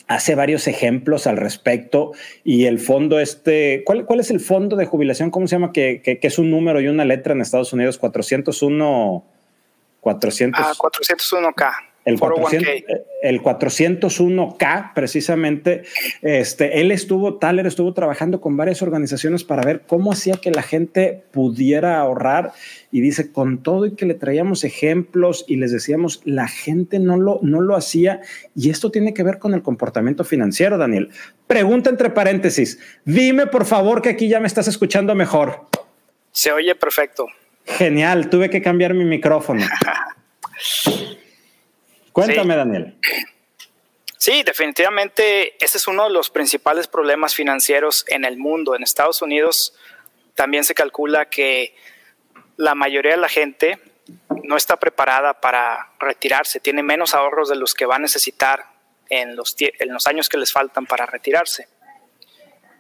hace 0.08 0.36
varios 0.36 0.68
ejemplos 0.68 1.28
al 1.28 1.38
respecto 1.38 2.12
y 2.44 2.66
el 2.66 2.80
fondo 2.80 3.20
este, 3.20 3.84
¿cuál, 3.86 4.06
cuál 4.06 4.20
es 4.20 4.30
el 4.32 4.40
fondo 4.40 4.76
de 4.76 4.86
jubilación? 4.86 5.32
¿Cómo 5.32 5.48
se 5.48 5.56
llama? 5.56 5.72
Que, 5.72 6.02
que, 6.04 6.20
es 6.22 6.40
un 6.40 6.52
número 6.52 6.82
y 6.82 6.88
una 6.88 7.06
letra 7.06 7.34
en 7.34 7.42
Estados 7.42 7.74
Unidos, 7.74 7.98
401, 7.98 9.26
400. 10.02 10.62
Ah, 10.64 10.74
401K. 10.78 11.72
El, 12.06 12.20
401K, 12.20 14.94
precisamente, 14.94 15.82
este, 16.22 16.80
él 16.80 16.92
estuvo, 16.92 17.40
Thaler 17.40 17.66
estuvo 17.66 17.94
trabajando 17.94 18.40
con 18.40 18.56
varias 18.56 18.84
organizaciones 18.84 19.44
para 19.44 19.64
ver 19.64 19.82
cómo 19.88 20.12
hacía 20.12 20.36
que 20.36 20.52
la 20.52 20.62
gente 20.62 21.24
pudiera 21.32 22.00
ahorrar 22.00 22.52
y 22.92 23.02
dice, 23.02 23.32
con 23.32 23.64
todo 23.64 23.88
y 23.88 23.96
que 23.96 24.06
le 24.06 24.14
traíamos 24.14 24.64
ejemplos 24.64 25.46
y 25.48 25.56
les 25.56 25.72
decíamos, 25.72 26.22
la 26.26 26.48
gente 26.48 27.00
no 27.00 27.18
lo, 27.18 27.40
no 27.42 27.60
lo 27.60 27.76
hacía 27.76 28.22
y 28.56 28.70
esto 28.70 28.92
tiene 28.92 29.16
que 29.16 29.24
ver 29.24 29.40
con 29.40 29.56
el 29.56 29.64
comportamiento 29.64 30.24
financiero, 30.24 30.78
Daniel. 30.78 31.10
Pregunta 31.48 31.90
entre 31.90 32.12
paréntesis, 32.12 32.78
dime 33.04 33.48
por 33.48 33.66
favor 33.66 34.04
que 34.04 34.10
aquí 34.10 34.28
ya 34.28 34.40
me 34.40 34.46
estás 34.46 34.68
escuchando 34.68 35.16
mejor. 35.16 35.62
Se 36.32 36.52
oye 36.52 36.76
perfecto. 36.76 37.26
Genial, 37.66 38.30
tuve 38.30 38.52
que 38.52 38.62
cambiar 38.62 38.94
mi 38.94 39.06
micrófono. 39.06 39.66
Cuéntame, 42.16 42.56
Daniel. 42.56 42.96
Sí, 44.18 44.44
definitivamente 44.44 45.62
ese 45.62 45.78
es 45.78 45.86
uno 45.86 46.06
de 46.06 46.12
los 46.12 46.30
principales 46.30 46.88
problemas 46.88 47.36
financieros 47.36 48.06
en 48.08 48.24
el 48.24 48.38
mundo. 48.38 48.74
En 48.74 48.84
Estados 48.84 49.22
Unidos 49.22 49.76
también 50.34 50.64
se 50.64 50.74
calcula 50.74 51.26
que 51.26 51.76
la 52.56 52.74
mayoría 52.74 53.12
de 53.12 53.18
la 53.18 53.28
gente 53.28 53.80
no 54.46 54.56
está 54.56 54.78
preparada 54.78 55.42
para 55.42 55.92
retirarse, 56.00 56.62
tiene 56.62 56.84
menos 56.84 57.14
ahorros 57.14 57.50
de 57.50 57.58
los 57.58 57.74
que 57.74 57.86
va 57.86 57.98
a 57.98 58.00
necesitar 58.00 58.66
en 59.10 59.36
los, 59.36 59.54
en 59.60 59.94
los 59.94 60.08
años 60.08 60.30
que 60.30 60.38
les 60.38 60.54
faltan 60.54 60.86
para 60.86 61.06
retirarse. 61.06 61.68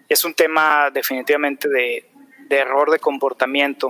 Es 0.07 0.23
un 0.23 0.33
tema 0.33 0.91
definitivamente 0.91 1.67
de, 1.67 2.09
de 2.47 2.55
error 2.57 2.89
de 2.89 2.99
comportamiento, 2.99 3.89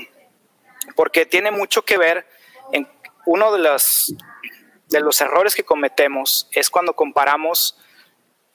porque 0.95 1.27
tiene 1.27 1.51
mucho 1.51 1.83
que 1.83 1.99
ver 1.99 2.25
en 2.71 2.87
uno 3.27 3.51
de 3.53 3.59
los 3.59 4.15
de 4.89 4.99
los 4.99 5.19
errores 5.21 5.55
que 5.55 5.63
cometemos 5.63 6.47
es 6.51 6.69
cuando 6.69 6.93
comparamos 6.93 7.77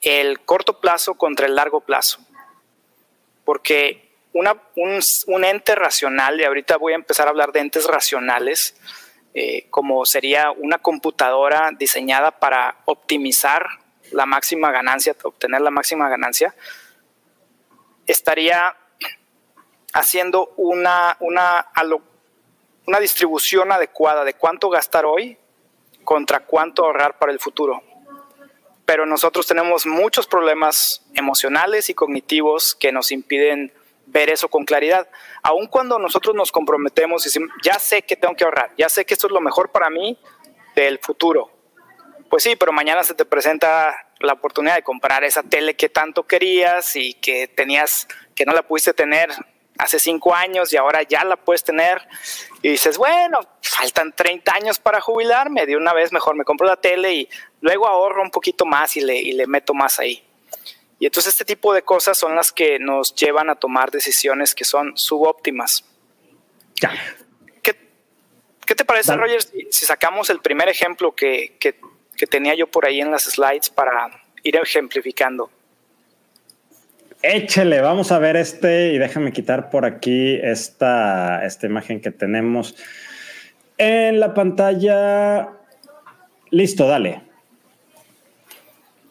el 0.01 0.41
corto 0.41 0.79
plazo 0.79 1.15
contra 1.15 1.45
el 1.45 1.55
largo 1.55 1.81
plazo. 1.81 2.19
Porque 3.43 4.11
un, 4.33 5.43
ente 5.43 5.75
racional, 5.75 6.39
y 6.39 6.45
ahorita 6.45 6.77
voy 6.77 6.93
a 6.93 6.95
empezar 6.95 7.27
a 7.27 7.31
hablar 7.31 7.51
de 7.51 7.59
entes 7.59 7.85
racionales, 7.85 8.75
eh, 9.33 9.67
como 9.69 10.05
sería 10.05 10.51
una 10.51 10.79
computadora 10.79 11.69
diseñada 11.77 12.31
para 12.39 12.77
optimizar 12.85 13.67
la 14.11 14.25
máxima 14.25 14.71
ganancia, 14.71 15.15
obtener 15.23 15.61
la 15.61 15.71
máxima 15.71 16.09
ganancia, 16.09 16.55
estaría 18.07 18.75
haciendo 19.93 20.53
una, 20.57 21.17
una, 21.19 21.67
una 22.87 22.99
distribución 22.99 23.71
adecuada 23.71 24.23
de 24.23 24.33
cuánto 24.33 24.69
gastar 24.69 25.05
hoy 25.05 25.37
contra 26.03 26.41
cuánto 26.41 26.85
ahorrar 26.85 27.17
para 27.17 27.31
el 27.31 27.39
futuro. 27.39 27.81
Pero 28.85 29.05
nosotros 29.05 29.47
tenemos 29.47 29.85
muchos 29.85 30.27
problemas 30.27 31.05
emocionales 31.13 31.89
y 31.89 31.93
cognitivos 31.93 32.75
que 32.75 32.91
nos 32.91 33.11
impiden 33.11 33.73
ver 34.07 34.29
eso 34.29 34.49
con 34.49 34.65
claridad. 34.65 35.07
Aun 35.41 35.67
cuando 35.67 35.97
nosotros 35.99 36.35
nos 36.35 36.51
comprometemos 36.51 37.25
y 37.25 37.29
decimos, 37.29 37.49
ya 37.63 37.79
sé 37.79 38.01
que 38.01 38.15
tengo 38.15 38.35
que 38.35 38.43
ahorrar, 38.43 38.71
ya 38.77 38.89
sé 38.89 39.05
que 39.05 39.13
esto 39.13 39.27
es 39.27 39.33
lo 39.33 39.41
mejor 39.41 39.71
para 39.71 39.89
mí 39.89 40.19
del 40.75 40.99
futuro. 40.99 41.51
Pues 42.29 42.43
sí, 42.43 42.55
pero 42.55 42.71
mañana 42.71 43.03
se 43.03 43.13
te 43.13 43.25
presenta 43.25 44.07
la 44.19 44.33
oportunidad 44.33 44.75
de 44.75 44.83
comprar 44.83 45.23
esa 45.23 45.43
tele 45.43 45.75
que 45.75 45.89
tanto 45.89 46.23
querías 46.23 46.95
y 46.95 47.13
que 47.15 47.47
tenías, 47.47 48.07
que 48.35 48.45
no 48.45 48.53
la 48.53 48.63
pudiste 48.63 48.93
tener 48.93 49.29
hace 49.77 49.99
cinco 49.99 50.35
años 50.35 50.71
y 50.73 50.77
ahora 50.77 51.03
ya 51.03 51.23
la 51.23 51.35
puedes 51.35 51.63
tener. 51.63 52.01
Y 52.61 52.69
dices, 52.69 52.97
bueno, 52.97 53.39
faltan 53.61 54.13
30 54.13 54.53
años 54.53 54.79
para 54.79 55.01
jubilarme, 55.01 55.65
de 55.65 55.75
una 55.75 55.93
vez 55.93 56.11
mejor 56.11 56.35
me 56.35 56.43
compro 56.43 56.67
la 56.67 56.75
tele 56.75 57.13
y 57.13 57.29
luego 57.61 57.87
ahorro 57.87 58.21
un 58.21 58.31
poquito 58.31 58.65
más 58.65 58.95
y 58.97 59.01
le, 59.01 59.17
y 59.17 59.31
le 59.33 59.47
meto 59.47 59.73
más 59.73 59.99
ahí. 59.99 60.23
Y 60.99 61.07
entonces 61.07 61.33
este 61.33 61.45
tipo 61.45 61.73
de 61.73 61.81
cosas 61.81 62.17
son 62.17 62.35
las 62.35 62.51
que 62.51 62.77
nos 62.77 63.15
llevan 63.15 63.49
a 63.49 63.55
tomar 63.55 63.89
decisiones 63.89 64.53
que 64.53 64.65
son 64.65 64.95
subóptimas. 64.95 65.83
Ya. 66.75 66.91
¿Qué, 67.63 67.75
¿Qué, 68.65 68.75
te 68.75 68.85
parece, 68.85 69.15
Roger, 69.15 69.41
si, 69.41 69.67
si, 69.71 69.85
sacamos 69.85 70.29
el 70.29 70.41
primer 70.41 70.69
ejemplo 70.69 71.15
que, 71.15 71.57
que, 71.59 71.79
que 72.15 72.27
tenía 72.27 72.53
yo 72.53 72.67
por 72.67 72.85
ahí 72.85 73.01
en 73.01 73.09
las 73.09 73.23
slides 73.23 73.71
para 73.71 74.11
ir 74.43 74.57
ejemplificando? 74.57 75.49
Échele, 77.23 77.81
vamos 77.81 78.11
a 78.11 78.17
ver 78.17 78.35
este 78.35 78.93
y 78.93 78.97
déjame 78.97 79.31
quitar 79.31 79.69
por 79.69 79.85
aquí 79.85 80.39
esta, 80.41 81.45
esta 81.45 81.67
imagen 81.67 82.01
que 82.01 82.09
tenemos 82.09 82.75
en 83.77 84.19
la 84.19 84.33
pantalla. 84.33 85.49
Listo, 86.49 86.87
dale. 86.87 87.21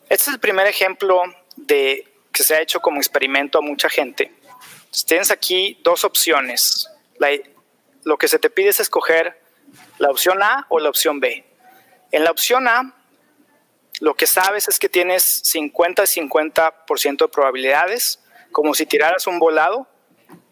Este 0.08 0.24
es 0.24 0.28
el 0.28 0.40
primer 0.40 0.66
ejemplo 0.66 1.22
de 1.56 2.04
que 2.32 2.42
se 2.42 2.56
ha 2.56 2.60
hecho 2.60 2.80
como 2.80 2.98
experimento 2.98 3.58
a 3.58 3.62
mucha 3.62 3.88
gente. 3.88 4.32
tienes 5.06 5.30
aquí 5.30 5.80
dos 5.84 6.04
opciones. 6.04 6.90
lo 8.02 8.18
que 8.18 8.26
se 8.26 8.40
te 8.40 8.50
pide 8.50 8.70
es 8.70 8.80
escoger 8.80 9.40
la 9.98 10.10
opción 10.10 10.42
A 10.42 10.66
o 10.68 10.80
la 10.80 10.88
opción 10.88 11.20
B. 11.20 11.44
En 12.10 12.24
la 12.24 12.32
opción 12.32 12.66
A 12.66 12.99
lo 14.00 14.14
que 14.14 14.26
sabes 14.26 14.66
es 14.68 14.78
que 14.78 14.88
tienes 14.88 15.42
50 15.44 16.02
y 16.02 16.06
50% 16.06 17.18
de 17.18 17.28
probabilidades, 17.28 18.20
como 18.50 18.74
si 18.74 18.86
tiraras 18.86 19.26
un 19.26 19.38
volado, 19.38 19.86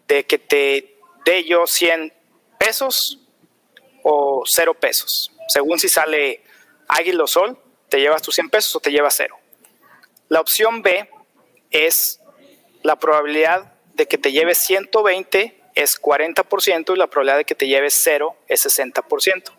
de 0.07 0.25
que 0.25 0.37
te 0.37 0.97
dé 1.25 1.43
yo 1.43 1.67
100 1.67 2.13
pesos 2.59 3.19
o 4.03 4.43
0 4.45 4.73
pesos. 4.75 5.31
Según 5.47 5.79
si 5.79 5.89
sale 5.89 6.43
águila 6.87 7.23
o 7.23 7.27
sol, 7.27 7.59
te 7.89 7.99
llevas 7.99 8.21
tus 8.21 8.35
100 8.35 8.49
pesos 8.49 8.75
o 8.75 8.79
te 8.79 8.91
llevas 8.91 9.15
cero. 9.15 9.35
La 10.27 10.41
opción 10.41 10.83
B 10.83 11.09
es 11.71 12.19
la 12.83 12.97
probabilidad 12.97 13.73
de 13.93 14.07
que 14.07 14.17
te 14.17 14.31
lleves 14.31 14.59
120 14.59 15.59
es 15.75 15.99
40% 16.01 16.93
y 16.93 16.97
la 16.97 17.07
probabilidad 17.07 17.37
de 17.37 17.45
que 17.45 17.55
te 17.55 17.67
lleves 17.67 17.99
0 18.03 18.35
es 18.47 18.65
60%. 18.65 19.51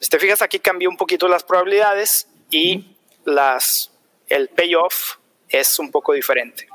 Si 0.00 0.08
te 0.08 0.18
fijas 0.18 0.42
aquí 0.42 0.58
cambió 0.58 0.88
un 0.88 0.96
poquito 0.96 1.28
las 1.28 1.44
probabilidades 1.44 2.27
y 2.50 2.96
las, 3.24 3.92
el 4.28 4.48
payoff 4.48 5.16
es 5.48 5.78
un 5.78 5.90
poco 5.90 6.12
diferente. 6.12 6.68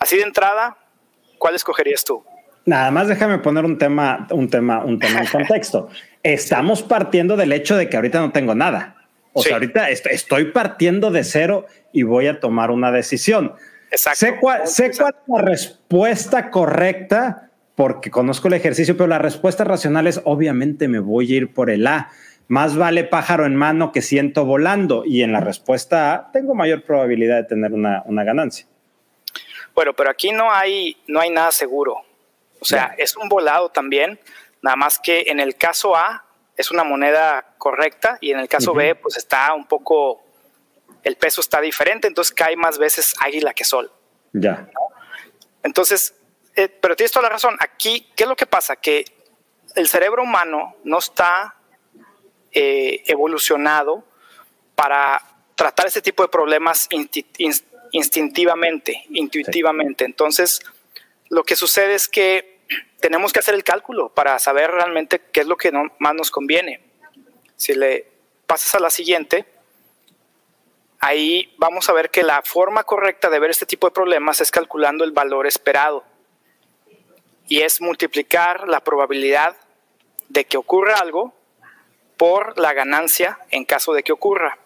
Así 0.00 0.16
de 0.16 0.22
entrada, 0.22 0.76
¿cuál 1.38 1.54
escogerías 1.54 2.04
tú? 2.04 2.24
Nada 2.64 2.90
más 2.90 3.08
déjame 3.08 3.38
poner 3.38 3.64
un 3.64 3.78
tema, 3.78 4.26
un 4.30 4.50
tema, 4.50 4.84
un 4.84 4.98
tema 4.98 5.20
en 5.20 5.26
contexto. 5.32 5.88
Estamos 6.22 6.82
partiendo 6.82 7.36
del 7.36 7.52
hecho 7.52 7.76
de 7.76 7.88
que 7.88 7.96
ahorita 7.96 8.20
no 8.20 8.32
tengo 8.32 8.54
nada. 8.54 8.96
O 9.32 9.42
sea, 9.42 9.54
ahorita 9.54 9.90
estoy 9.90 10.46
partiendo 10.46 11.10
de 11.10 11.22
cero 11.22 11.66
y 11.92 12.04
voy 12.04 12.26
a 12.26 12.40
tomar 12.40 12.70
una 12.70 12.90
decisión. 12.90 13.54
Exacto. 13.90 14.18
Sé 14.18 14.36
cuál, 14.40 14.66
sé 14.66 14.90
cuál 14.96 15.14
es 15.14 15.28
la 15.28 15.42
respuesta 15.42 16.50
correcta 16.50 17.50
porque 17.74 18.10
conozco 18.10 18.48
el 18.48 18.54
ejercicio, 18.54 18.96
pero 18.96 19.06
la 19.06 19.18
respuesta 19.18 19.62
racional 19.62 20.06
es 20.06 20.22
obviamente 20.24 20.88
me 20.88 20.98
voy 20.98 21.32
a 21.32 21.36
ir 21.36 21.52
por 21.52 21.70
el 21.70 21.86
A. 21.86 22.10
Más 22.48 22.76
vale 22.76 23.04
pájaro 23.04 23.44
en 23.44 23.56
mano 23.56 23.92
que 23.92 24.02
siento 24.02 24.44
volando. 24.44 25.04
Y 25.04 25.22
en 25.22 25.32
la 25.32 25.40
respuesta 25.40 26.14
A 26.14 26.32
tengo 26.32 26.54
mayor 26.54 26.84
probabilidad 26.84 27.36
de 27.36 27.44
tener 27.44 27.72
una, 27.72 28.02
una 28.06 28.24
ganancia. 28.24 28.66
Bueno, 29.74 29.94
pero 29.94 30.10
aquí 30.10 30.32
no 30.32 30.50
hay, 30.52 30.96
no 31.06 31.20
hay 31.20 31.30
nada 31.30 31.52
seguro. 31.52 32.06
O 32.60 32.64
sea, 32.64 32.94
es 32.96 33.16
un 33.16 33.28
volado 33.28 33.68
también, 33.68 34.18
nada 34.62 34.76
más 34.76 34.98
que 34.98 35.24
en 35.26 35.40
el 35.40 35.56
caso 35.56 35.94
A 35.94 36.24
es 36.56 36.70
una 36.70 36.84
moneda 36.84 37.54
correcta 37.58 38.18
y 38.20 38.30
en 38.30 38.38
el 38.38 38.48
caso 38.48 38.72
B 38.72 38.94
pues 38.94 39.16
está 39.18 39.52
un 39.52 39.66
poco, 39.66 40.24
el 41.02 41.16
peso 41.16 41.42
está 41.42 41.60
diferente, 41.60 42.08
entonces 42.08 42.32
cae 42.32 42.56
más 42.56 42.78
veces 42.78 43.14
águila 43.20 43.52
que 43.52 43.64
sol. 43.64 43.92
Ya. 44.32 44.68
Entonces, 45.62 46.14
eh, 46.54 46.68
pero 46.68 46.96
tienes 46.96 47.12
toda 47.12 47.24
la 47.24 47.28
razón, 47.28 47.56
aquí, 47.60 48.10
¿qué 48.16 48.24
es 48.24 48.28
lo 48.28 48.36
que 48.36 48.46
pasa? 48.46 48.76
Que 48.76 49.04
el 49.74 49.88
cerebro 49.88 50.22
humano 50.22 50.76
no 50.84 50.98
está 50.98 51.55
eh, 52.58 53.02
evolucionado 53.06 54.02
para 54.74 55.20
tratar 55.56 55.88
este 55.88 56.00
tipo 56.00 56.22
de 56.22 56.30
problemas 56.30 56.88
instintivamente, 57.90 59.04
intuitivamente. 59.10 60.06
Entonces, 60.06 60.62
lo 61.28 61.44
que 61.44 61.54
sucede 61.54 61.94
es 61.94 62.08
que 62.08 62.60
tenemos 62.98 63.34
que 63.34 63.40
hacer 63.40 63.54
el 63.54 63.62
cálculo 63.62 64.08
para 64.08 64.38
saber 64.38 64.70
realmente 64.70 65.20
qué 65.32 65.40
es 65.40 65.46
lo 65.46 65.58
que 65.58 65.70
más 65.70 66.14
nos 66.14 66.30
conviene. 66.30 66.80
Si 67.56 67.74
le 67.74 68.08
pasas 68.46 68.74
a 68.74 68.80
la 68.80 68.88
siguiente, 68.88 69.44
ahí 70.98 71.54
vamos 71.58 71.90
a 71.90 71.92
ver 71.92 72.10
que 72.10 72.22
la 72.22 72.40
forma 72.40 72.84
correcta 72.84 73.28
de 73.28 73.38
ver 73.38 73.50
este 73.50 73.66
tipo 73.66 73.86
de 73.86 73.92
problemas 73.92 74.40
es 74.40 74.50
calculando 74.50 75.04
el 75.04 75.12
valor 75.12 75.46
esperado. 75.46 76.04
Y 77.48 77.60
es 77.60 77.82
multiplicar 77.82 78.66
la 78.66 78.80
probabilidad 78.80 79.58
de 80.30 80.46
que 80.46 80.56
ocurra 80.56 80.96
algo 80.96 81.35
por 82.16 82.58
la 82.58 82.72
ganancia 82.72 83.38
en 83.50 83.64
caso 83.64 83.92
de 83.92 84.02
que 84.02 84.12
ocurra. 84.12 84.58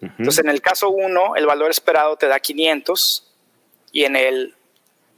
Entonces, 0.00 0.38
en 0.38 0.50
el 0.50 0.62
caso 0.62 0.88
1, 0.90 1.36
el 1.36 1.46
valor 1.46 1.70
esperado 1.70 2.16
te 2.16 2.26
da 2.26 2.40
500 2.40 3.34
y 3.92 4.04
en 4.04 4.16
el, 4.16 4.54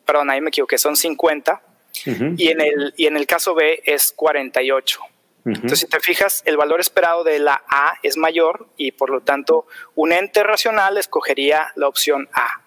perdón, 0.04 0.30
ahí 0.30 0.40
me 0.40 0.48
equivoqué, 0.48 0.76
son 0.76 0.96
50 0.96 1.62
y, 2.36 2.48
en 2.48 2.60
el, 2.60 2.94
y 2.96 3.06
en 3.06 3.16
el 3.16 3.26
caso 3.26 3.54
B 3.54 3.82
es 3.84 4.12
48. 4.12 5.00
Entonces, 5.44 5.80
si 5.80 5.86
te 5.86 5.98
fijas, 6.00 6.42
el 6.46 6.56
valor 6.56 6.80
esperado 6.80 7.24
de 7.24 7.38
la 7.40 7.64
A 7.68 7.94
es 8.02 8.16
mayor 8.16 8.68
y 8.76 8.92
por 8.92 9.10
lo 9.10 9.22
tanto 9.22 9.66
un 9.94 10.12
ente 10.12 10.42
racional 10.44 10.98
escogería 10.98 11.72
la 11.74 11.88
opción 11.88 12.28
A. 12.32 12.62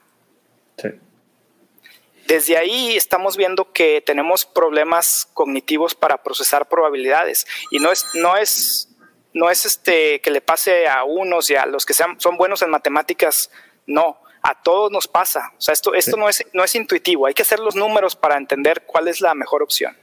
Desde 2.28 2.58
ahí 2.58 2.96
estamos 2.98 3.38
viendo 3.38 3.72
que 3.72 4.02
tenemos 4.02 4.46
problemas 4.46 5.30
cognitivos 5.34 5.94
para 5.94 6.24
procesar 6.24 6.68
probabilidades 6.68 7.46
y 7.70 7.78
no 7.78 7.92
es, 7.92 8.08
no 8.16 8.36
es 8.36 8.95
no 9.36 9.52
es 9.52 9.66
este 9.66 10.22
que 10.22 10.32
le 10.32 10.42
pase 10.42 10.88
a 10.88 11.04
unos 11.04 11.50
y 11.50 11.56
a 11.56 11.66
los 11.66 11.86
que 11.86 11.94
sean, 11.94 12.20
son 12.20 12.38
buenos 12.38 12.62
en 12.62 12.70
matemáticas, 12.72 13.52
no, 13.86 14.18
a 14.42 14.62
todos 14.64 14.92
nos 14.92 15.08
pasa. 15.08 15.52
O 15.58 15.62
sea, 15.62 15.74
esto, 15.74 15.94
esto 15.94 16.16
no, 16.16 16.30
es, 16.30 16.44
no 16.54 16.64
es 16.64 16.74
intuitivo, 16.74 17.28
hay 17.28 17.34
que 17.34 17.42
hacer 17.42 17.60
los 17.60 17.76
números 17.76 18.16
para 18.16 18.38
entender 18.38 18.84
cuál 18.88 19.10
es 19.10 19.20
la 19.20 19.36
mejor 19.36 19.62
opción. 19.62 19.96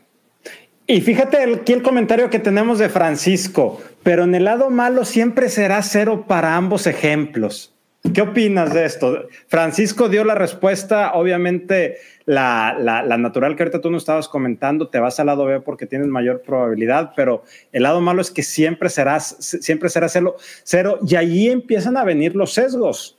Y 0.86 1.00
fíjate 1.00 1.38
aquí 1.38 1.72
el 1.72 1.82
comentario 1.82 2.28
que 2.28 2.40
tenemos 2.40 2.78
de 2.78 2.90
Francisco, 2.90 3.80
pero 4.02 4.24
en 4.24 4.34
el 4.34 4.44
lado 4.44 4.68
malo 4.68 5.06
siempre 5.06 5.48
será 5.48 5.82
cero 5.82 6.26
para 6.28 6.56
ambos 6.56 6.86
ejemplos. 6.86 7.71
¿Qué 8.14 8.20
opinas 8.20 8.74
de 8.74 8.84
esto? 8.84 9.28
Francisco 9.46 10.08
dio 10.08 10.24
la 10.24 10.34
respuesta, 10.34 11.12
obviamente 11.14 12.00
la, 12.24 12.74
natural 13.16 13.54
que 13.54 13.62
ahorita 13.62 13.80
tú 13.80 13.90
nos 13.90 14.02
estabas 14.02 14.28
comentando, 14.28 14.88
te 14.88 14.98
vas 14.98 15.20
al 15.20 15.26
lado 15.26 15.44
B 15.44 15.60
porque 15.60 15.86
tienes 15.86 16.08
mayor 16.08 16.42
probabilidad, 16.42 17.12
pero 17.14 17.44
el 17.70 17.84
lado 17.84 18.00
malo 18.00 18.20
es 18.20 18.32
que 18.32 18.42
siempre 18.42 18.90
serás, 18.90 19.36
siempre 19.38 19.88
será 19.88 20.08
cero, 20.08 20.98
y 21.06 21.14
allí 21.14 21.48
empiezan 21.48 21.96
a 21.96 22.02
venir 22.02 22.34
los 22.34 22.52
sesgos. 22.52 23.16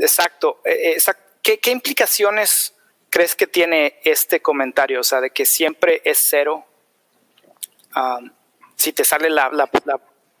Exacto. 0.00 0.60
Eh, 0.64 0.96
eh, 0.96 1.12
¿Qué, 1.42 1.70
implicaciones 1.72 2.74
crees 3.10 3.34
que 3.34 3.48
tiene 3.48 3.98
este 4.04 4.40
comentario? 4.40 5.00
O 5.00 5.04
sea, 5.04 5.20
de 5.20 5.30
que 5.30 5.44
siempre 5.44 6.00
es 6.04 6.26
cero. 6.30 6.64
Ah, 7.92 8.20
si 8.76 8.92
te 8.92 9.04
sale 9.04 9.30
la 9.30 9.50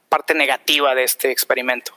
parte 0.08 0.34
negativa 0.34 0.94
de 0.94 1.02
este 1.02 1.30
experimento. 1.32 1.92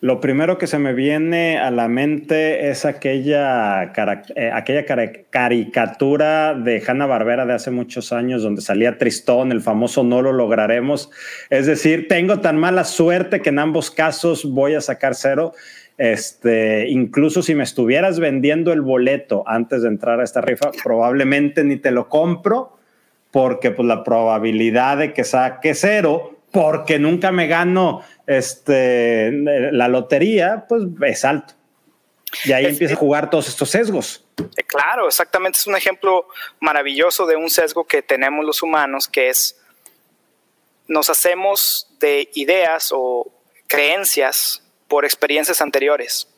Lo 0.00 0.20
primero 0.20 0.58
que 0.58 0.68
se 0.68 0.78
me 0.78 0.92
viene 0.92 1.58
a 1.58 1.72
la 1.72 1.88
mente 1.88 2.70
es 2.70 2.84
aquella, 2.84 3.92
eh, 4.36 4.50
aquella 4.52 4.84
caricatura 5.28 6.54
de 6.54 6.80
Hanna 6.86 7.06
Barbera 7.06 7.46
de 7.46 7.54
hace 7.54 7.72
muchos 7.72 8.12
años 8.12 8.44
donde 8.44 8.62
salía 8.62 8.96
Tristón, 8.96 9.50
el 9.50 9.60
famoso 9.60 10.04
no 10.04 10.22
lo 10.22 10.32
lograremos. 10.32 11.10
Es 11.50 11.66
decir, 11.66 12.06
tengo 12.06 12.38
tan 12.38 12.58
mala 12.58 12.84
suerte 12.84 13.40
que 13.40 13.48
en 13.48 13.58
ambos 13.58 13.90
casos 13.90 14.44
voy 14.44 14.74
a 14.74 14.80
sacar 14.80 15.16
cero. 15.16 15.52
Este, 15.96 16.88
incluso 16.88 17.42
si 17.42 17.56
me 17.56 17.64
estuvieras 17.64 18.20
vendiendo 18.20 18.72
el 18.72 18.82
boleto 18.82 19.42
antes 19.48 19.82
de 19.82 19.88
entrar 19.88 20.20
a 20.20 20.24
esta 20.24 20.40
rifa, 20.40 20.70
probablemente 20.84 21.64
ni 21.64 21.76
te 21.76 21.90
lo 21.90 22.08
compro 22.08 22.78
porque 23.32 23.72
pues 23.72 23.86
la 23.86 24.04
probabilidad 24.04 24.98
de 24.98 25.12
que 25.12 25.24
saque 25.24 25.74
cero 25.74 26.37
porque 26.50 26.98
nunca 26.98 27.30
me 27.32 27.46
gano 27.46 28.02
este, 28.26 29.30
la 29.32 29.88
lotería, 29.88 30.66
pues 30.68 30.82
es 31.02 31.24
alto. 31.24 31.54
Y 32.44 32.52
ahí 32.52 32.66
empieza 32.66 32.94
a 32.94 32.96
jugar 32.96 33.30
todos 33.30 33.48
estos 33.48 33.70
sesgos. 33.70 34.26
Eh, 34.56 34.62
claro, 34.64 35.06
exactamente. 35.06 35.58
Es 35.58 35.66
un 35.66 35.76
ejemplo 35.76 36.28
maravilloso 36.60 37.26
de 37.26 37.36
un 37.36 37.50
sesgo 37.50 37.86
que 37.86 38.02
tenemos 38.02 38.44
los 38.44 38.62
humanos, 38.62 39.08
que 39.08 39.28
es 39.28 39.60
nos 40.86 41.10
hacemos 41.10 41.88
de 42.00 42.30
ideas 42.34 42.90
o 42.92 43.30
creencias 43.66 44.62
por 44.88 45.04
experiencias 45.04 45.60
anteriores. 45.60 46.28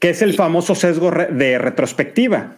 que 0.00 0.10
es 0.10 0.22
el 0.22 0.34
famoso 0.34 0.74
sesgo 0.74 1.12
de 1.12 1.58
retrospectiva, 1.58 2.56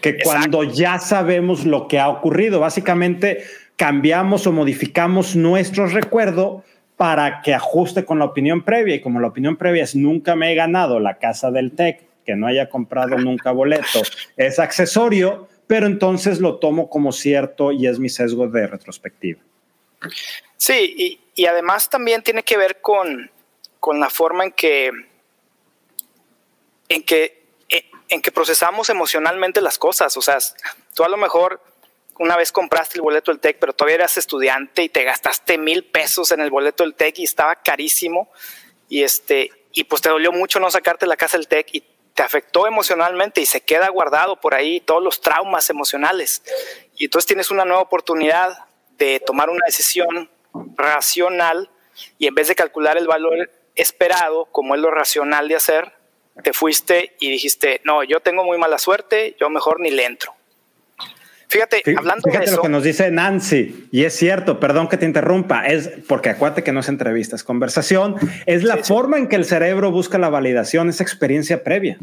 que 0.00 0.18
cuando 0.22 0.62
ya 0.62 1.00
sabemos 1.00 1.64
lo 1.64 1.88
que 1.88 1.98
ha 1.98 2.08
ocurrido, 2.08 2.60
básicamente 2.60 3.44
cambiamos 3.76 4.46
o 4.46 4.52
modificamos 4.52 5.36
nuestro 5.36 5.86
recuerdo 5.86 6.64
para 6.96 7.42
que 7.42 7.54
ajuste 7.54 8.04
con 8.04 8.18
la 8.18 8.26
opinión 8.26 8.64
previa. 8.64 8.94
Y 8.94 9.00
como 9.00 9.20
la 9.20 9.28
opinión 9.28 9.56
previa 9.56 9.84
es 9.84 9.94
nunca 9.94 10.36
me 10.36 10.52
he 10.52 10.54
ganado 10.54 11.00
la 11.00 11.18
casa 11.18 11.50
del 11.50 11.72
TEC, 11.72 12.06
que 12.24 12.36
no 12.36 12.46
haya 12.46 12.68
comprado 12.68 13.18
nunca 13.18 13.50
boleto, 13.50 14.02
es 14.36 14.58
accesorio, 14.58 15.48
pero 15.66 15.86
entonces 15.86 16.40
lo 16.40 16.58
tomo 16.58 16.88
como 16.88 17.12
cierto 17.12 17.72
y 17.72 17.86
es 17.86 17.98
mi 17.98 18.08
sesgo 18.08 18.46
de 18.46 18.66
retrospectiva. 18.66 19.40
Sí, 20.56 21.18
y, 21.34 21.46
además 21.46 21.90
también 21.90 22.22
tiene 22.22 22.44
que 22.44 22.56
ver 22.56 22.80
con, 22.80 23.30
con 23.80 23.98
la 23.98 24.10
forma 24.10 24.44
en 24.44 24.52
que, 24.52 24.90
en 26.88 27.02
que 27.02 27.42
en 28.12 28.20
que 28.20 28.30
procesamos 28.30 28.90
emocionalmente 28.90 29.62
las 29.62 29.78
cosas. 29.78 30.14
O 30.18 30.22
sea, 30.22 30.36
tú 30.94 31.02
a 31.02 31.08
lo 31.08 31.16
mejor 31.16 31.62
una 32.18 32.36
vez 32.36 32.52
compraste 32.52 32.98
el 32.98 33.02
boleto 33.02 33.30
del 33.30 33.40
TEC, 33.40 33.58
pero 33.58 33.72
todavía 33.72 33.96
eras 33.96 34.16
estudiante 34.16 34.82
y 34.82 34.88
te 34.88 35.04
gastaste 35.04 35.58
mil 35.58 35.84
pesos 35.84 36.32
en 36.32 36.40
el 36.40 36.50
boleto 36.50 36.84
del 36.84 36.94
TEC 36.94 37.18
y 37.20 37.24
estaba 37.24 37.56
carísimo 37.56 38.30
y 38.88 39.02
este 39.02 39.50
y 39.72 39.84
pues 39.84 40.02
te 40.02 40.10
dolió 40.10 40.32
mucho 40.32 40.60
no 40.60 40.70
sacarte 40.70 41.06
la 41.06 41.16
casa 41.16 41.38
del 41.38 41.48
TEC 41.48 41.68
y 41.72 41.84
te 42.14 42.22
afectó 42.22 42.66
emocionalmente 42.66 43.40
y 43.40 43.46
se 43.46 43.62
queda 43.62 43.88
guardado 43.88 44.38
por 44.40 44.54
ahí 44.54 44.80
todos 44.80 45.02
los 45.02 45.20
traumas 45.20 45.70
emocionales. 45.70 46.42
Y 46.96 47.06
entonces 47.06 47.26
tienes 47.26 47.50
una 47.50 47.64
nueva 47.64 47.80
oportunidad 47.80 48.66
de 48.98 49.18
tomar 49.20 49.48
una 49.48 49.64
decisión 49.64 50.30
racional 50.76 51.70
y 52.18 52.26
en 52.26 52.34
vez 52.34 52.48
de 52.48 52.54
calcular 52.54 52.98
el 52.98 53.06
valor 53.06 53.50
esperado, 53.74 54.44
como 54.46 54.74
es 54.74 54.80
lo 54.80 54.90
racional 54.90 55.48
de 55.48 55.56
hacer, 55.56 55.94
te 56.42 56.52
fuiste 56.52 57.16
y 57.18 57.30
dijiste, 57.30 57.80
no, 57.84 58.02
yo 58.02 58.20
tengo 58.20 58.44
muy 58.44 58.58
mala 58.58 58.78
suerte, 58.78 59.36
yo 59.38 59.48
mejor 59.48 59.80
ni 59.80 59.90
le 59.90 60.04
entro. 60.04 60.34
Fíjate, 61.52 61.82
hablando 61.98 62.30
de 62.30 62.44
eso. 62.44 62.56
lo 62.56 62.62
que 62.62 62.70
nos 62.70 62.82
dice 62.82 63.10
Nancy, 63.10 63.86
y 63.92 64.04
es 64.04 64.16
cierto, 64.16 64.58
perdón 64.58 64.88
que 64.88 64.96
te 64.96 65.04
interrumpa, 65.04 65.66
es 65.66 65.90
porque 66.08 66.30
acuérdate 66.30 66.64
que 66.64 66.72
no 66.72 66.80
es 66.80 66.88
entrevista, 66.88 67.36
es 67.36 67.44
conversación, 67.44 68.16
es 68.46 68.64
la 68.64 68.78
forma 68.78 69.18
en 69.18 69.28
que 69.28 69.36
el 69.36 69.44
cerebro 69.44 69.90
busca 69.90 70.16
la 70.16 70.30
validación, 70.30 70.88
esa 70.88 71.02
experiencia 71.02 71.62
previa. 71.62 71.98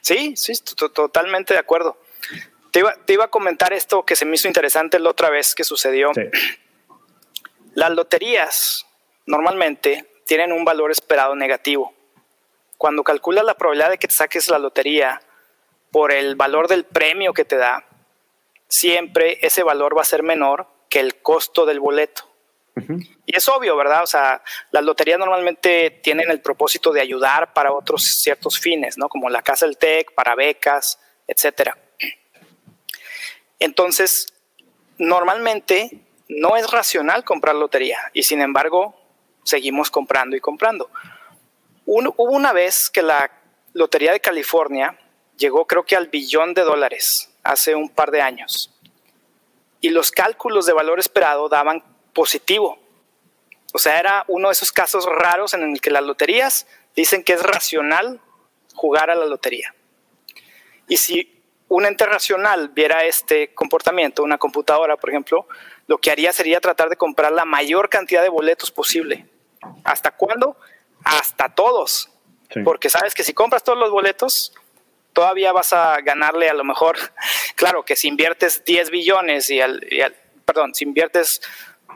Sí, 0.00 0.34
sí, 0.36 0.52
totalmente 0.94 1.54
de 1.54 1.58
acuerdo. 1.58 1.98
Te 2.70 2.78
iba, 3.12 3.24
a 3.24 3.28
comentar 3.28 3.72
esto 3.72 4.04
que 4.04 4.14
se 4.14 4.24
me 4.24 4.36
hizo 4.36 4.46
interesante 4.46 5.00
la 5.00 5.10
otra 5.10 5.28
vez 5.28 5.56
que 5.56 5.64
sucedió. 5.64 6.12
Las 7.74 7.90
loterías 7.90 8.86
normalmente 9.26 10.06
tienen 10.24 10.52
un 10.52 10.64
valor 10.64 10.92
esperado 10.92 11.34
negativo. 11.34 11.92
Cuando 12.78 13.02
calculas 13.02 13.44
la 13.44 13.54
probabilidad 13.54 13.90
de 13.90 13.98
que 13.98 14.06
te 14.06 14.14
saques 14.14 14.48
la 14.48 14.60
lotería 14.60 15.20
por 15.90 16.12
el 16.12 16.36
valor 16.36 16.68
del 16.68 16.84
premio 16.84 17.32
que 17.32 17.44
te 17.44 17.56
da, 17.56 17.84
siempre 18.70 19.38
ese 19.42 19.62
valor 19.62 19.96
va 19.96 20.02
a 20.02 20.06
ser 20.06 20.22
menor 20.22 20.68
que 20.88 21.00
el 21.00 21.20
costo 21.20 21.66
del 21.66 21.80
boleto. 21.80 22.24
Y 23.26 23.36
es 23.36 23.46
obvio, 23.48 23.76
¿verdad? 23.76 24.02
O 24.02 24.06
sea, 24.06 24.42
las 24.70 24.82
loterías 24.82 25.18
normalmente 25.18 25.90
tienen 26.02 26.30
el 26.30 26.40
propósito 26.40 26.92
de 26.92 27.02
ayudar 27.02 27.52
para 27.52 27.72
otros 27.72 28.02
ciertos 28.22 28.58
fines, 28.58 28.96
¿no? 28.96 29.08
Como 29.08 29.28
la 29.28 29.42
Casa 29.42 29.66
del 29.66 29.76
TEC, 29.76 30.14
para 30.14 30.34
becas, 30.34 30.98
etcétera. 31.26 31.76
Entonces, 33.58 34.32
normalmente 34.96 36.00
no 36.28 36.56
es 36.56 36.70
racional 36.70 37.24
comprar 37.24 37.56
lotería 37.56 37.98
y 38.14 38.22
sin 38.22 38.40
embargo 38.40 38.94
seguimos 39.42 39.90
comprando 39.90 40.36
y 40.36 40.40
comprando. 40.40 40.90
hubo 41.84 42.32
una 42.32 42.52
vez 42.52 42.88
que 42.88 43.02
la 43.02 43.30
Lotería 43.72 44.12
de 44.12 44.20
California 44.20 44.98
llegó 45.36 45.66
creo 45.66 45.84
que 45.84 45.96
al 45.96 46.08
billón 46.08 46.54
de 46.54 46.62
dólares 46.62 47.29
hace 47.42 47.74
un 47.74 47.88
par 47.88 48.10
de 48.10 48.20
años 48.20 48.74
y 49.80 49.90
los 49.90 50.10
cálculos 50.10 50.66
de 50.66 50.72
valor 50.72 50.98
esperado 50.98 51.48
daban 51.48 51.82
positivo. 52.12 52.78
O 53.72 53.78
sea, 53.78 53.98
era 53.98 54.24
uno 54.28 54.48
de 54.48 54.52
esos 54.52 54.72
casos 54.72 55.06
raros 55.06 55.54
en 55.54 55.62
el 55.62 55.80
que 55.80 55.90
las 55.90 56.02
loterías 56.02 56.66
dicen 56.94 57.24
que 57.24 57.34
es 57.34 57.42
racional 57.42 58.20
jugar 58.74 59.10
a 59.10 59.14
la 59.14 59.26
lotería. 59.26 59.74
Y 60.88 60.96
si 60.96 61.40
un 61.68 61.86
ente 61.86 62.04
racional 62.04 62.70
viera 62.70 63.04
este 63.04 63.54
comportamiento, 63.54 64.22
una 64.22 64.38
computadora, 64.38 64.96
por 64.96 65.10
ejemplo, 65.10 65.46
lo 65.86 65.98
que 65.98 66.10
haría 66.10 66.32
sería 66.32 66.60
tratar 66.60 66.88
de 66.88 66.96
comprar 66.96 67.32
la 67.32 67.44
mayor 67.44 67.88
cantidad 67.88 68.22
de 68.22 68.28
boletos 68.28 68.70
posible. 68.70 69.28
¿Hasta 69.84 70.10
cuándo? 70.10 70.56
Hasta 71.04 71.54
todos. 71.54 72.10
Porque 72.64 72.90
sabes 72.90 73.14
que 73.14 73.22
si 73.22 73.32
compras 73.32 73.62
todos 73.62 73.78
los 73.78 73.92
boletos, 73.92 74.52
todavía 75.20 75.52
vas 75.52 75.74
a 75.74 76.00
ganarle 76.00 76.48
a 76.48 76.54
lo 76.54 76.64
mejor, 76.64 76.96
claro 77.54 77.84
que 77.84 77.94
si 77.94 78.08
inviertes 78.08 78.64
10 78.64 78.90
billones 78.90 79.50
y 79.50 79.60
al, 79.60 79.84
perdón, 80.46 80.74
si 80.74 80.84
inviertes 80.84 81.42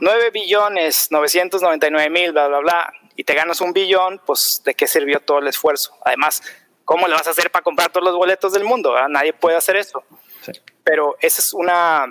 9 0.01 0.31
billones 0.31 1.09
999 1.11 2.11
mil, 2.11 2.33
bla, 2.33 2.49
bla, 2.49 2.59
bla, 2.59 2.93
y 3.17 3.25
te 3.25 3.33
ganas 3.33 3.63
un 3.63 3.73
billón, 3.73 4.21
pues 4.27 4.61
de 4.63 4.75
qué 4.75 4.87
sirvió 4.87 5.21
todo 5.21 5.39
el 5.39 5.49
esfuerzo. 5.49 5.97
Además, 6.05 6.43
¿Cómo 6.85 7.09
le 7.09 7.15
vas 7.15 7.27
a 7.27 7.31
hacer 7.31 7.51
para 7.51 7.63
comprar 7.63 7.91
todos 7.91 8.05
los 8.05 8.15
boletos 8.15 8.53
del 8.53 8.65
mundo? 8.65 8.95
Nadie 9.09 9.33
puede 9.33 9.57
hacer 9.57 9.77
eso. 9.77 10.05
Pero 10.83 11.17
ese 11.19 11.41
es 11.41 11.55
una, 11.55 12.05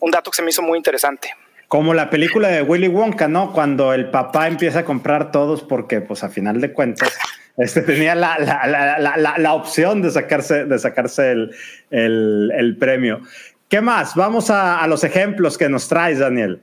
un 0.00 0.10
dato 0.10 0.32
que 0.32 0.36
se 0.36 0.42
me 0.42 0.50
hizo 0.50 0.62
muy 0.62 0.76
interesante. 0.76 1.32
Como 1.68 1.94
la 1.94 2.10
película 2.10 2.48
de 2.48 2.62
Willy 2.62 2.88
Wonka, 2.88 3.28
¿no? 3.28 3.52
Cuando 3.52 3.92
el 3.92 4.10
papá 4.10 4.48
empieza 4.48 4.80
a 4.80 4.84
comprar 4.84 5.30
todos 5.30 5.62
porque, 5.62 6.00
pues, 6.00 6.24
a 6.24 6.28
final 6.28 6.60
de 6.60 6.72
cuentas, 6.72 7.16
este 7.56 7.82
tenía 7.82 8.14
la, 8.14 8.38
la, 8.38 9.36
la, 9.38 9.54
opción 9.54 10.02
de 10.02 10.10
sacarse, 10.10 10.64
de 10.64 10.78
sacarse 10.78 11.30
el, 11.30 11.56
el, 11.90 12.50
el 12.56 12.76
premio. 12.76 13.20
¿Qué 13.68 13.80
más? 13.80 14.14
Vamos 14.14 14.50
a, 14.50 14.80
a, 14.80 14.86
los 14.88 15.04
ejemplos 15.04 15.56
que 15.56 15.68
nos 15.68 15.88
traes, 15.88 16.18
Daniel. 16.18 16.62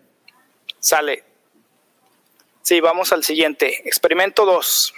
Sale. 0.79 1.23
Sí, 2.61 2.81
vamos 2.81 3.13
al 3.13 3.23
siguiente. 3.23 3.87
Experimento 3.87 4.45
2. 4.45 4.93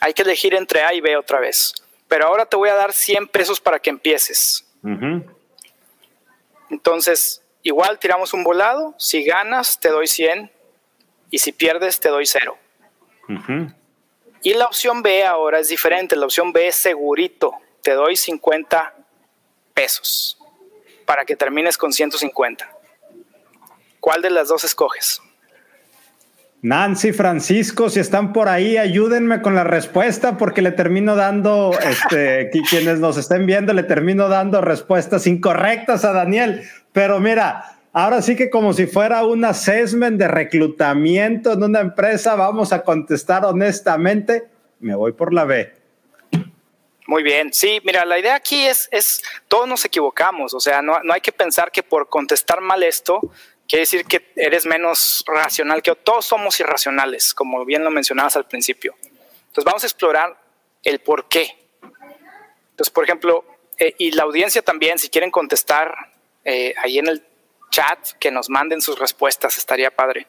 Hay 0.00 0.14
que 0.14 0.22
elegir 0.22 0.54
entre 0.54 0.82
A 0.82 0.94
y 0.94 1.00
B 1.00 1.16
otra 1.16 1.40
vez. 1.40 1.74
Pero 2.08 2.26
ahora 2.26 2.46
te 2.46 2.56
voy 2.56 2.68
a 2.68 2.74
dar 2.74 2.92
100 2.92 3.28
pesos 3.28 3.60
para 3.60 3.78
que 3.78 3.90
empieces. 3.90 4.66
Entonces, 6.70 7.42
igual 7.62 7.98
tiramos 7.98 8.32
un 8.32 8.44
volado. 8.44 8.94
Si 8.98 9.24
ganas, 9.24 9.78
te 9.80 9.88
doy 9.88 10.06
100. 10.06 10.50
Y 11.30 11.38
si 11.38 11.52
pierdes, 11.52 12.00
te 12.00 12.08
doy 12.08 12.26
0. 12.26 12.56
Y 14.46 14.54
la 14.54 14.66
opción 14.66 15.02
B 15.02 15.24
ahora 15.24 15.58
es 15.58 15.70
diferente. 15.70 16.14
La 16.14 16.24
opción 16.24 16.52
B 16.52 16.68
es 16.68 16.76
segurito. 16.76 17.54
Te 17.82 17.94
doy 17.94 18.14
50 18.14 18.94
pesos 19.74 20.38
para 21.04 21.24
que 21.24 21.34
termines 21.34 21.76
con 21.76 21.92
150. 21.92 22.70
¿Cuál 23.98 24.22
de 24.22 24.30
las 24.30 24.46
dos 24.46 24.62
escoges? 24.62 25.20
Nancy, 26.62 27.12
Francisco, 27.12 27.90
si 27.90 27.98
están 27.98 28.32
por 28.32 28.48
ahí, 28.48 28.76
ayúdenme 28.76 29.42
con 29.42 29.56
la 29.56 29.64
respuesta 29.64 30.36
porque 30.36 30.62
le 30.62 30.70
termino 30.70 31.16
dando, 31.16 31.76
este, 31.82 32.48
quienes 32.70 33.00
nos 33.00 33.16
estén 33.16 33.46
viendo, 33.46 33.72
le 33.72 33.82
termino 33.82 34.28
dando 34.28 34.60
respuestas 34.60 35.26
incorrectas 35.26 36.04
a 36.04 36.12
Daniel. 36.12 36.62
Pero 36.92 37.18
mira, 37.18 37.75
ahora 37.96 38.20
sí 38.20 38.36
que 38.36 38.50
como 38.50 38.74
si 38.74 38.86
fuera 38.86 39.24
un 39.24 39.42
assessment 39.46 40.18
de 40.18 40.28
reclutamiento 40.28 41.54
en 41.54 41.62
una 41.62 41.80
empresa, 41.80 42.34
vamos 42.34 42.74
a 42.74 42.82
contestar 42.82 43.46
honestamente. 43.46 44.48
Me 44.80 44.94
voy 44.94 45.12
por 45.12 45.32
la 45.32 45.46
B. 45.46 45.72
Muy 47.06 47.22
bien, 47.22 47.54
sí, 47.54 47.80
mira, 47.84 48.04
la 48.04 48.18
idea 48.18 48.34
aquí 48.34 48.66
es, 48.66 48.88
es 48.90 49.22
todos 49.48 49.66
nos 49.66 49.82
equivocamos, 49.86 50.52
o 50.52 50.60
sea, 50.60 50.82
no, 50.82 51.00
no 51.04 51.14
hay 51.14 51.22
que 51.22 51.32
pensar 51.32 51.70
que 51.70 51.82
por 51.82 52.08
contestar 52.08 52.60
mal 52.60 52.82
esto 52.82 53.20
quiere 53.66 53.82
decir 53.82 54.04
que 54.04 54.32
eres 54.36 54.66
menos 54.66 55.24
racional 55.26 55.82
que 55.82 55.94
todos 55.94 56.26
somos 56.26 56.60
irracionales, 56.60 57.32
como 57.32 57.64
bien 57.64 57.82
lo 57.82 57.90
mencionabas 57.90 58.36
al 58.36 58.46
principio. 58.46 58.94
Entonces 59.02 59.64
vamos 59.64 59.84
a 59.84 59.86
explorar 59.86 60.36
el 60.82 60.98
por 60.98 61.28
qué. 61.28 61.56
Entonces, 62.70 62.90
por 62.92 63.04
ejemplo, 63.04 63.44
eh, 63.78 63.94
y 63.96 64.10
la 64.10 64.24
audiencia 64.24 64.60
también, 64.60 64.98
si 64.98 65.08
quieren 65.08 65.30
contestar 65.30 65.94
eh, 66.44 66.74
ahí 66.76 66.98
en 66.98 67.08
el 67.08 67.25
chat, 67.76 68.12
que 68.18 68.30
nos 68.30 68.48
manden 68.48 68.80
sus 68.80 68.98
respuestas, 68.98 69.58
estaría 69.58 69.90
padre. 69.90 70.26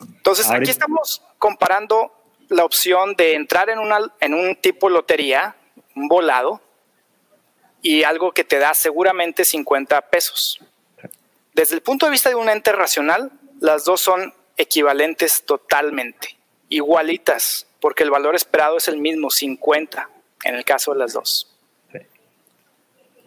Entonces, 0.00 0.50
aquí 0.50 0.70
estamos 0.70 1.22
comparando 1.38 2.12
la 2.48 2.64
opción 2.64 3.14
de 3.14 3.34
entrar 3.34 3.70
en, 3.70 3.78
una, 3.78 4.12
en 4.18 4.34
un 4.34 4.56
tipo 4.56 4.90
lotería, 4.90 5.54
un 5.94 6.08
volado, 6.08 6.60
y 7.80 8.02
algo 8.02 8.32
que 8.32 8.42
te 8.42 8.58
da 8.58 8.74
seguramente 8.74 9.44
50 9.44 10.00
pesos. 10.10 10.58
Desde 11.54 11.76
el 11.76 11.82
punto 11.82 12.06
de 12.06 12.12
vista 12.12 12.28
de 12.28 12.34
un 12.34 12.48
ente 12.48 12.72
racional, 12.72 13.30
las 13.60 13.84
dos 13.84 14.00
son 14.00 14.34
equivalentes 14.56 15.44
totalmente, 15.44 16.36
igualitas, 16.70 17.68
porque 17.78 18.02
el 18.02 18.10
valor 18.10 18.34
esperado 18.34 18.78
es 18.78 18.88
el 18.88 18.96
mismo, 18.96 19.30
50, 19.30 20.10
en 20.42 20.56
el 20.56 20.64
caso 20.64 20.92
de 20.92 20.98
las 20.98 21.12
dos. 21.12 21.55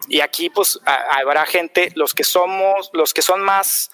Y 0.08 0.20
aquí 0.20 0.50
pues 0.50 0.80
habrá 0.84 1.46
gente, 1.46 1.92
los 1.94 2.14
que 2.14 2.24
somos, 2.24 2.90
los 2.92 3.14
que 3.14 3.22
son 3.22 3.42
más 3.42 3.90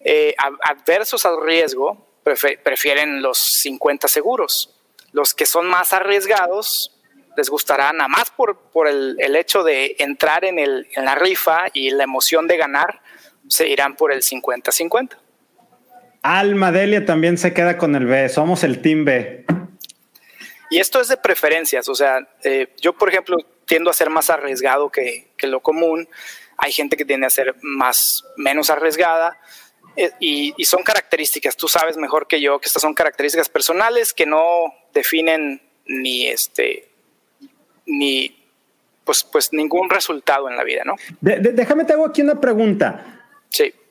eh, 0.00 0.34
adversos 0.62 1.24
al 1.24 1.42
riesgo, 1.42 2.06
prefieren 2.22 3.22
los 3.22 3.38
50 3.38 4.08
seguros. 4.08 4.74
Los 5.12 5.34
que 5.34 5.46
son 5.46 5.66
más 5.66 5.92
arriesgados 5.92 6.94
les 7.36 7.50
gustará 7.50 7.92
nada 7.92 8.08
más 8.08 8.30
por, 8.30 8.58
por 8.70 8.88
el, 8.88 9.18
hecho 9.36 9.62
de 9.62 9.96
entrar 9.98 10.44
en, 10.44 10.58
el, 10.58 10.86
en 10.94 11.04
la 11.04 11.14
rifa 11.14 11.66
y 11.72 11.90
la 11.90 12.04
emoción 12.04 12.46
de 12.46 12.56
ganar, 12.56 13.00
se 13.48 13.68
irán 13.68 13.96
por 13.96 14.12
el 14.12 14.22
50-50. 14.22 15.16
Alma 16.22 16.72
Delia 16.72 17.04
también 17.04 17.36
se 17.36 17.52
queda 17.52 17.76
con 17.76 17.94
el 17.94 18.06
B, 18.06 18.28
somos 18.28 18.64
el 18.64 18.80
Team 18.80 19.04
B. 19.04 19.44
Y 20.70 20.78
esto 20.78 21.00
es 21.00 21.08
de 21.08 21.16
preferencias, 21.16 21.88
o 21.88 21.94
sea, 21.94 22.18
eh, 22.42 22.72
yo 22.80 22.94
por 22.94 23.08
ejemplo 23.08 23.36
tiendo 23.66 23.90
a 23.90 23.94
ser 23.94 24.10
más 24.10 24.30
arriesgado 24.30 24.90
que, 24.90 25.28
lo 25.42 25.60
común, 25.60 26.08
hay 26.56 26.72
gente 26.72 26.96
que 26.96 27.04
tiende 27.04 27.26
a 27.26 27.30
ser 27.30 27.54
más, 27.62 28.24
menos 28.36 28.70
arriesgada, 28.70 29.38
eh, 29.96 30.10
y, 30.18 30.54
y, 30.56 30.64
son 30.64 30.82
características, 30.82 31.56
tú 31.56 31.68
sabes 31.68 31.96
mejor 31.96 32.26
que 32.26 32.40
yo 32.40 32.58
que 32.58 32.66
estas 32.66 32.82
son 32.82 32.94
características 32.94 33.48
personales 33.48 34.12
que 34.12 34.26
no 34.26 34.42
definen 34.92 35.62
ni 35.86 36.26
este, 36.26 36.88
ni 37.86 38.36
pues, 39.04 39.22
pues 39.22 39.52
ningún 39.52 39.90
resultado 39.90 40.48
en 40.48 40.56
la 40.56 40.64
vida, 40.64 40.82
¿no? 40.84 40.96
déjame 41.20 41.84
te 41.84 41.92
hago 41.92 42.06
aquí 42.06 42.22
una 42.22 42.40
pregunta. 42.40 43.14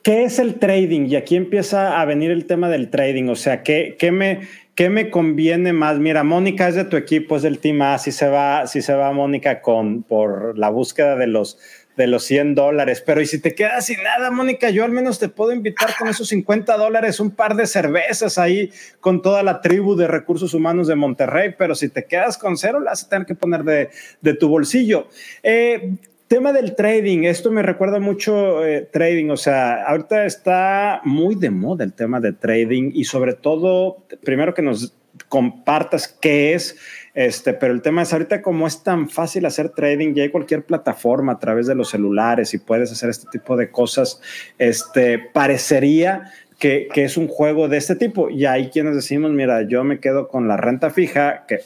¿Qué 0.04 0.24
es 0.24 0.38
el 0.38 0.58
trading? 0.58 1.06
Y 1.06 1.16
aquí 1.16 1.34
empieza 1.34 1.98
a 1.98 2.04
venir 2.04 2.30
el 2.30 2.44
tema 2.44 2.68
del 2.68 2.90
trading. 2.90 3.28
O 3.30 3.36
sea, 3.36 3.62
¿qué, 3.62 3.96
qué 3.98 4.12
me, 4.12 4.46
qué 4.74 4.90
me 4.90 5.10
conviene 5.10 5.72
más? 5.72 5.98
Mira, 5.98 6.24
Mónica 6.24 6.68
es 6.68 6.74
de 6.74 6.84
tu 6.84 6.96
equipo, 6.96 7.36
es 7.36 7.42
del 7.42 7.58
Team 7.58 7.82
A. 7.82 7.98
Si 7.98 8.12
se 8.12 8.28
va, 8.28 8.66
si 8.66 8.82
se 8.82 8.94
va 8.94 9.12
Mónica 9.12 9.60
con, 9.60 10.02
por 10.02 10.58
la 10.58 10.68
búsqueda 10.70 11.16
de 11.16 11.26
los, 11.26 11.58
de 11.96 12.06
los 12.06 12.24
100 12.24 12.54
dólares. 12.54 13.02
Pero 13.04 13.20
y 13.20 13.26
si 13.26 13.40
te 13.40 13.54
quedas 13.54 13.86
sin 13.86 14.02
nada, 14.02 14.30
Mónica, 14.30 14.70
yo 14.70 14.84
al 14.84 14.90
menos 14.90 15.18
te 15.18 15.28
puedo 15.28 15.52
invitar 15.52 15.90
con 15.98 16.08
esos 16.08 16.28
50 16.28 16.76
dólares 16.76 17.20
un 17.20 17.30
par 17.30 17.54
de 17.54 17.66
cervezas 17.66 18.38
ahí 18.38 18.70
con 19.00 19.22
toda 19.22 19.42
la 19.42 19.60
tribu 19.60 19.94
de 19.94 20.08
recursos 20.08 20.54
humanos 20.54 20.88
de 20.88 20.96
Monterrey. 20.96 21.54
Pero 21.56 21.74
si 21.74 21.88
te 21.88 22.04
quedas 22.04 22.36
con 22.36 22.56
cero, 22.56 22.80
la 22.80 22.90
vas 22.90 23.04
a 23.04 23.08
tener 23.08 23.26
que 23.26 23.34
poner 23.34 23.62
de, 23.62 23.90
de 24.20 24.34
tu 24.34 24.48
bolsillo. 24.48 25.08
Eh, 25.42 25.92
tema 26.28 26.52
del 26.52 26.74
trading, 26.74 27.24
esto 27.24 27.50
me 27.50 27.62
recuerda 27.62 28.00
mucho 28.00 28.64
eh, 28.64 28.88
trading, 28.92 29.30
o 29.30 29.36
sea, 29.36 29.84
ahorita 29.84 30.24
está 30.24 31.00
muy 31.04 31.34
de 31.34 31.50
moda 31.50 31.84
el 31.84 31.92
tema 31.92 32.20
de 32.20 32.32
trading 32.32 32.90
y 32.94 33.04
sobre 33.04 33.34
todo, 33.34 34.04
primero 34.24 34.54
que 34.54 34.62
nos 34.62 34.96
compartas 35.28 36.08
qué 36.08 36.54
es, 36.54 36.76
este, 37.14 37.54
pero 37.54 37.72
el 37.72 37.82
tema 37.82 38.02
es 38.02 38.12
ahorita 38.12 38.42
como 38.42 38.66
es 38.66 38.82
tan 38.82 39.08
fácil 39.08 39.46
hacer 39.46 39.68
trading, 39.70 40.14
ya 40.14 40.22
hay 40.22 40.30
cualquier 40.30 40.64
plataforma 40.64 41.32
a 41.32 41.38
través 41.38 41.66
de 41.66 41.74
los 41.74 41.90
celulares 41.90 42.54
y 42.54 42.58
puedes 42.58 42.90
hacer 42.90 43.10
este 43.10 43.28
tipo 43.30 43.56
de 43.56 43.70
cosas, 43.70 44.20
este, 44.58 45.18
parecería 45.18 46.32
que, 46.58 46.88
que, 46.92 47.04
es 47.04 47.16
un 47.16 47.28
juego 47.28 47.68
de 47.68 47.76
este 47.76 47.96
tipo. 47.96 48.30
Y 48.30 48.46
hay 48.46 48.70
quienes 48.70 48.94
decimos, 48.94 49.30
mira, 49.32 49.62
yo 49.62 49.84
me 49.84 50.00
quedo 50.00 50.28
con 50.28 50.48
la 50.48 50.56
renta 50.56 50.90
fija, 50.90 51.44
que 51.46 51.60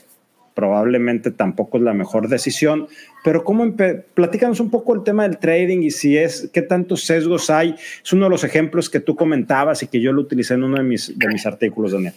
probablemente 0.58 1.30
tampoco 1.30 1.78
es 1.78 1.84
la 1.84 1.94
mejor 1.94 2.26
decisión, 2.26 2.88
pero 3.24 3.44
¿cómo 3.44 3.74
platícanos 4.14 4.60
un 4.60 4.70
poco 4.70 4.94
el 4.94 5.02
tema 5.02 5.24
del 5.24 5.38
trading 5.38 5.82
y 5.82 5.90
si 5.90 6.16
es, 6.16 6.48
qué 6.52 6.62
tantos 6.62 7.04
sesgos 7.04 7.50
hay? 7.50 7.74
Es 8.02 8.12
uno 8.12 8.26
de 8.26 8.30
los 8.30 8.44
ejemplos 8.44 8.88
que 8.88 9.00
tú 9.00 9.16
comentabas 9.16 9.82
y 9.82 9.88
que 9.88 10.00
yo 10.00 10.12
lo 10.12 10.22
utilicé 10.22 10.54
en 10.54 10.64
uno 10.64 10.78
de 10.78 10.84
mis, 10.84 11.18
de 11.18 11.28
mis 11.28 11.44
artículos, 11.46 11.92
Daniel. 11.92 12.14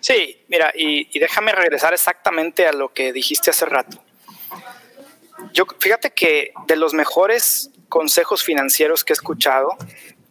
Sí, 0.00 0.38
mira, 0.48 0.72
y, 0.74 1.08
y 1.12 1.18
déjame 1.18 1.52
regresar 1.52 1.92
exactamente 1.92 2.66
a 2.66 2.72
lo 2.72 2.92
que 2.92 3.12
dijiste 3.12 3.50
hace 3.50 3.66
rato. 3.66 4.02
Yo, 5.52 5.66
fíjate 5.78 6.10
que 6.10 6.52
de 6.66 6.76
los 6.76 6.94
mejores 6.94 7.70
consejos 7.88 8.42
financieros 8.42 9.04
que 9.04 9.12
he 9.12 9.14
escuchado, 9.14 9.76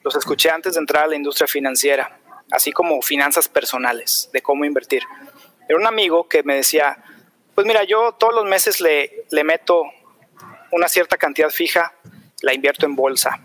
los 0.04 0.16
escuché 0.16 0.50
antes 0.50 0.74
de 0.74 0.80
entrar 0.80 1.06
a 1.06 1.08
la 1.08 1.16
industria 1.16 1.48
financiera, 1.48 2.20
así 2.52 2.72
como 2.72 3.02
finanzas 3.02 3.48
personales, 3.48 4.30
de 4.34 4.42
cómo 4.42 4.66
invertir. 4.66 5.02
Era 5.68 5.80
un 5.80 5.88
amigo 5.88 6.28
que 6.28 6.44
me 6.44 6.56
decía, 6.56 6.98
pues 7.56 7.68
mira, 7.68 7.84
yo 7.84 8.14
todos 8.14 8.34
los 8.34 8.46
meses 8.46 8.82
le, 8.82 9.26
le 9.30 9.44
meto 9.44 9.84
una 10.72 10.88
cierta 10.88 11.18
cantidad 11.18 11.50
fija, 11.50 11.94
la 12.42 12.54
invierto 12.54 12.86
en 12.86 12.96
bolsa 12.96 13.40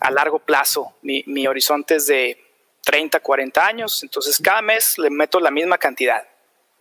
a 0.00 0.10
largo 0.10 0.38
plazo. 0.38 0.94
Mi, 1.02 1.24
mi, 1.26 1.46
horizonte 1.46 1.96
es 1.96 2.06
de 2.06 2.38
30, 2.84 3.20
40 3.20 3.66
años, 3.66 4.02
entonces 4.02 4.38
cada 4.42 4.62
mes 4.62 4.98
le 4.98 5.10
meto 5.10 5.40
la 5.40 5.50
misma 5.50 5.78
cantidad, 5.78 6.26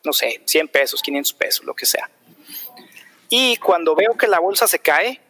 no 0.04 0.14
sé, 0.14 0.42
100 0.46 0.68
pesos, 0.68 1.02
500 1.02 1.34
pesos, 1.34 1.66
lo 1.66 1.74
que 1.74 1.86
sea. 1.86 2.10
Y 3.30 3.58
cuando 3.58 3.96
veo 3.96 4.16
que 4.16 4.28
la 4.28 4.40
bolsa 4.40 4.68
se 4.68 4.80
cae, 4.80 5.22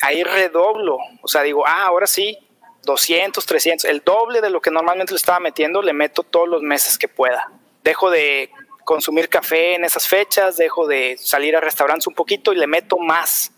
ahí 0.00 0.22
redoblo, 0.22 0.98
o 1.22 1.28
sea, 1.28 1.42
digo, 1.42 1.66
ah, 1.66 1.86
ahora 1.86 2.06
sí, 2.06 2.38
200, 2.82 3.44
300, 3.44 3.84
el 3.86 4.02
doble 4.04 4.40
de 4.40 4.50
lo 4.50 4.60
que 4.60 4.70
normalmente 4.70 5.12
le 5.12 5.16
estaba 5.16 5.40
metiendo, 5.40 5.82
le 5.82 5.92
meto 5.92 6.22
todos 6.22 6.48
los 6.48 6.62
meses 6.62 6.98
que 6.98 7.08
pueda. 7.08 7.50
Dejo 7.82 8.10
de 8.10 8.50
consumir 8.84 9.28
café 9.28 9.74
en 9.74 9.84
esas 9.84 10.06
fechas, 10.06 10.56
dejo 10.56 10.86
de 10.86 11.16
salir 11.18 11.56
a 11.56 11.60
restaurantes 11.60 12.06
un 12.06 12.14
poquito 12.14 12.52
y 12.52 12.56
le 12.56 12.66
meto 12.66 12.98
más. 12.98 13.52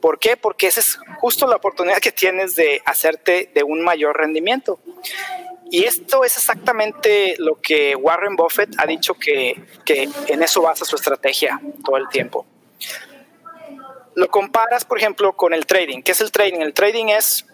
¿Por 0.00 0.18
qué? 0.18 0.36
Porque 0.36 0.66
esa 0.66 0.80
es 0.80 0.98
justo 1.18 1.46
la 1.46 1.56
oportunidad 1.56 1.98
que 1.98 2.12
tienes 2.12 2.56
de 2.56 2.82
hacerte 2.84 3.50
de 3.54 3.62
un 3.62 3.82
mayor 3.82 4.16
rendimiento. 4.18 4.78
Y 5.70 5.84
esto 5.84 6.24
es 6.24 6.36
exactamente 6.36 7.36
lo 7.38 7.60
que 7.60 7.96
Warren 7.96 8.36
Buffett 8.36 8.74
ha 8.78 8.86
dicho 8.86 9.14
que, 9.14 9.64
que 9.84 10.08
en 10.28 10.42
eso 10.42 10.60
basa 10.62 10.84
su 10.84 10.96
estrategia 10.96 11.58
todo 11.84 11.96
el 11.96 12.08
tiempo. 12.08 12.44
Lo 14.14 14.28
comparas, 14.28 14.84
por 14.84 14.98
ejemplo, 14.98 15.32
con 15.32 15.54
el 15.54 15.66
trading. 15.66 16.02
¿Qué 16.02 16.12
es 16.12 16.20
el 16.20 16.30
trading? 16.30 16.60
El 16.60 16.74
trading 16.74 17.06
es 17.06 17.46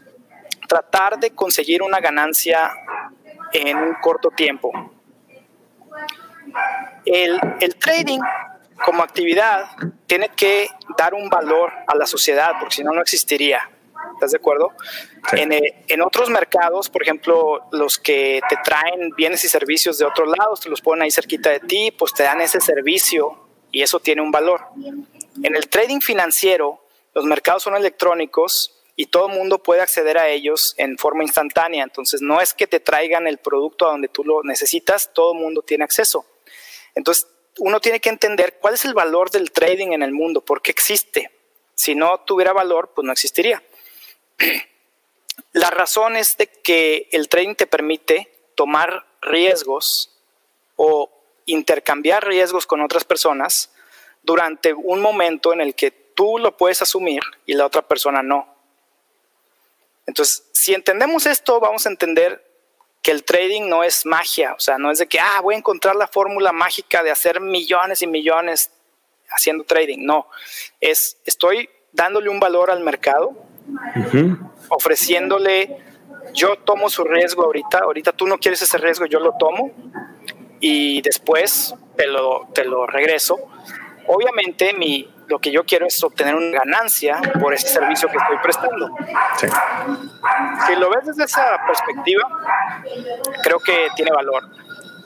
tratar 0.68 1.18
de 1.18 1.30
conseguir 1.30 1.83
una 1.83 2.00
ganancia 2.00 2.72
en 3.52 3.76
un 3.76 3.94
corto 4.02 4.30
tiempo. 4.30 4.72
El, 7.04 7.40
el 7.60 7.76
trading 7.76 8.20
como 8.84 9.02
actividad 9.02 9.66
tiene 10.06 10.30
que 10.30 10.68
dar 10.96 11.14
un 11.14 11.28
valor 11.28 11.72
a 11.86 11.94
la 11.94 12.06
sociedad, 12.06 12.52
porque 12.58 12.76
si 12.76 12.84
no, 12.84 12.92
no 12.92 13.02
existiría. 13.02 13.70
¿Estás 14.14 14.32
de 14.32 14.38
acuerdo? 14.38 14.72
En, 15.32 15.52
eh, 15.52 15.84
en, 15.88 16.02
otros 16.02 16.30
mercados, 16.30 16.88
por 16.88 17.02
ejemplo, 17.02 17.66
los 17.72 17.98
que 17.98 18.40
te 18.48 18.56
traen 18.64 19.10
bienes 19.16 19.44
y 19.44 19.48
servicios 19.48 19.98
de 19.98 20.04
otros 20.04 20.28
lados, 20.36 20.60
te 20.60 20.68
los 20.68 20.80
ponen 20.80 21.02
ahí 21.02 21.10
cerquita 21.10 21.50
de 21.50 21.60
ti, 21.60 21.90
pues 21.90 22.12
te 22.14 22.22
dan 22.22 22.40
ese 22.40 22.60
servicio 22.60 23.48
y 23.70 23.82
eso 23.82 24.00
tiene 24.00 24.22
un 24.22 24.30
valor. 24.30 24.60
En 25.42 25.56
el 25.56 25.68
trading 25.68 26.00
financiero, 26.00 26.82
los 27.14 27.24
mercados 27.24 27.62
son 27.62 27.76
electrónicos 27.76 28.82
y 28.96 29.06
todo 29.06 29.28
el 29.28 29.34
mundo 29.34 29.62
puede 29.62 29.80
acceder 29.80 30.18
a 30.18 30.28
ellos 30.28 30.74
en 30.76 30.98
forma 30.98 31.22
instantánea. 31.22 31.84
Entonces, 31.84 32.20
no 32.20 32.40
es 32.40 32.52
que 32.52 32.66
te 32.66 32.80
traigan 32.80 33.26
el 33.26 33.38
producto 33.38 33.86
a 33.86 33.92
donde 33.92 34.08
tú 34.08 34.24
lo 34.24 34.42
necesitas, 34.42 35.10
todo 35.14 35.32
el 35.32 35.38
mundo 35.38 35.62
tiene 35.62 35.84
acceso. 35.84 36.26
Entonces, 36.94 37.26
uno 37.59 37.81
tiene 37.81 38.00
que 38.00 38.09
entender 38.09 38.59
cuál 38.61 38.74
es 38.74 38.85
el 38.85 38.94
valor 38.94 39.31
del 39.31 39.53
trading 39.53 39.92
en 39.92 40.03
el 40.03 40.12
mundo, 40.12 40.40
por 40.40 40.62
qué 40.62 40.70
existe. 40.70 41.31
Si 41.74 41.94
no 41.94 42.20
tuviera 42.20 42.53
valor, 42.53 42.92
pues 42.94 43.05
no 43.05 43.12
existiría. 43.12 43.62
La 45.53 45.70
razón 45.70 46.16
es 46.16 46.37
de 46.37 46.46
que 46.46 47.09
el 47.12 47.29
trading 47.29 47.55
te 47.55 47.66
permite 47.66 48.33
tomar 48.55 49.07
riesgos 49.20 50.16
o 50.76 51.11
intercambiar 51.46 52.26
riesgos 52.26 52.66
con 52.66 52.81
otras 52.81 53.05
personas 53.05 53.70
durante 54.22 54.72
un 54.72 55.00
momento 55.00 55.53
en 55.53 55.61
el 55.61 55.74
que 55.74 55.90
tú 55.90 56.38
lo 56.38 56.57
puedes 56.57 56.83
asumir 56.83 57.22
y 57.46 57.55
la 57.55 57.66
otra 57.66 57.83
persona 57.83 58.22
no. 58.22 58.55
Entonces, 60.07 60.44
si 60.53 60.74
entendemos 60.74 61.26
esto, 61.26 61.61
vamos 61.61 61.87
a 61.87 61.90
entender 61.90 62.49
que 63.02 63.10
el 63.10 63.24
trading 63.24 63.68
no 63.68 63.82
es 63.82 64.04
magia, 64.04 64.52
o 64.52 64.60
sea, 64.60 64.78
no 64.78 64.90
es 64.90 64.98
de 64.98 65.06
que, 65.06 65.18
ah, 65.18 65.40
voy 65.42 65.54
a 65.54 65.58
encontrar 65.58 65.96
la 65.96 66.06
fórmula 66.06 66.52
mágica 66.52 67.02
de 67.02 67.10
hacer 67.10 67.40
millones 67.40 68.02
y 68.02 68.06
millones 68.06 68.70
haciendo 69.30 69.64
trading, 69.64 70.04
no, 70.04 70.28
es, 70.80 71.18
estoy 71.24 71.68
dándole 71.92 72.28
un 72.28 72.40
valor 72.40 72.70
al 72.70 72.80
mercado, 72.80 73.32
ofreciéndole, 74.68 75.78
yo 76.32 76.56
tomo 76.56 76.90
su 76.90 77.04
riesgo 77.04 77.44
ahorita, 77.44 77.78
ahorita 77.78 78.12
tú 78.12 78.26
no 78.26 78.38
quieres 78.38 78.62
ese 78.62 78.78
riesgo, 78.78 79.06
yo 79.06 79.20
lo 79.20 79.32
tomo 79.38 79.72
y 80.60 81.00
después 81.02 81.74
te 81.96 82.06
lo, 82.06 82.48
te 82.54 82.64
lo 82.64 82.86
regreso. 82.86 83.38
Obviamente 84.06 84.72
mi, 84.74 85.08
lo 85.31 85.38
que 85.38 85.53
yo 85.53 85.64
quiero 85.64 85.87
es 85.87 86.03
obtener 86.03 86.35
una 86.35 86.59
ganancia 86.59 87.21
por 87.40 87.55
ese 87.55 87.69
servicio 87.69 88.09
que 88.09 88.16
estoy 88.16 88.37
prestando. 88.43 88.90
Si 90.66 90.75
lo 90.75 90.90
ves 90.90 91.07
desde 91.07 91.25
esa 91.25 91.57
perspectiva, 91.64 92.29
creo 93.43 93.61
que 93.61 93.88
tiene 93.95 94.11
valor. 94.11 94.43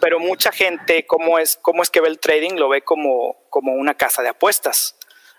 Pero 0.01 0.19
mucha 0.19 0.51
gente, 0.51 1.07
¿cómo 1.07 1.39
es, 1.39 1.59
cómo 1.61 1.83
es 1.83 1.91
que 1.91 2.01
ve 2.01 2.09
el 2.09 2.19
trading? 2.19 2.55
Lo 2.55 2.71
ve 2.71 2.81
como, 2.83 3.37
como 3.51 3.75
una 3.75 3.95
casa 3.95 4.23
de 4.23 4.31
apuestas. 4.31 4.97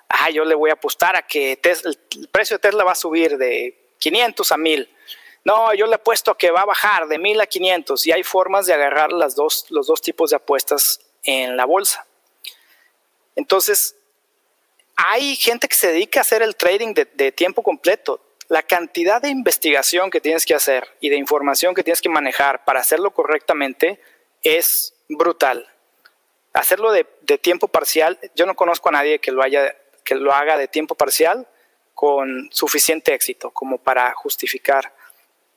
Ah, 0.08 0.30
yo 0.30 0.46
le 0.46 0.54
voy 0.54 0.70
a 0.70 0.74
apostar 0.74 1.16
a 1.16 1.24
que 1.24 1.60
el 1.64 2.30
precio 2.30 2.58
de 2.58 2.62
Tesla 2.62 2.84
va 2.84 2.92
a 2.92 2.96
subir 2.96 3.38
de 3.40 3.96
500 3.98 4.52
a 4.52 4.58
1000. 4.58 4.90
No, 5.46 5.74
yo 5.74 5.88
le 5.88 5.96
apuesto 5.96 6.30
a 6.30 6.38
que 6.38 6.52
va 6.52 6.62
a 6.62 6.66
bajar 6.66 7.08
de 7.08 7.18
1000 7.18 7.42
a 7.42 7.48
500 7.48 8.06
y 8.06 8.12
hay 8.12 8.22
formas 8.22 8.68
de 8.68 8.74
agarrar 8.76 9.12
las 9.12 9.36
dos, 9.36 9.66
los 9.70 9.88
dos 9.88 10.02
tipos 10.02 10.30
de 10.30 10.36
apuestas 10.36 11.00
en 11.24 11.58
la 11.58 11.66
bolsa. 11.66 12.06
Entonces, 13.36 13.96
hay 14.96 15.36
gente 15.36 15.68
que 15.68 15.76
se 15.76 15.92
dedica 15.92 16.20
a 16.20 16.22
hacer 16.22 16.42
el 16.42 16.56
trading 16.56 16.94
de, 16.94 17.32
tiempo 17.32 17.64
completo. 17.64 18.22
La 18.48 18.64
cantidad 18.64 19.22
de 19.22 19.30
investigación 19.30 20.10
que 20.10 20.22
tienes 20.22 20.46
que 20.46 20.56
hacer 20.56 20.88
y 21.00 21.10
de 21.10 21.18
información 21.18 21.74
que 21.74 21.84
tienes 21.84 22.02
que 22.02 22.10
manejar 22.10 22.64
para 22.64 22.80
hacerlo 22.80 23.12
correctamente 23.12 24.00
es 24.44 24.94
brutal. 25.10 25.68
Hacerlo 26.54 26.92
de, 26.92 27.04
tiempo 27.42 27.68
parcial, 27.68 28.20
yo 28.36 28.46
no 28.46 28.56
conozco 28.56 28.90
a 28.90 28.94
nadie 28.94 29.20
que 29.20 29.32
lo, 29.32 29.42
haya, 29.42 29.76
que 30.04 30.16
lo 30.16 30.32
haga 30.34 30.58
de 30.58 30.68
tiempo 30.68 30.96
parcial 30.96 31.48
con 31.94 32.50
suficiente 32.52 33.14
éxito 33.14 33.52
como 33.52 33.78
para 33.78 34.14
justificar 34.14 34.94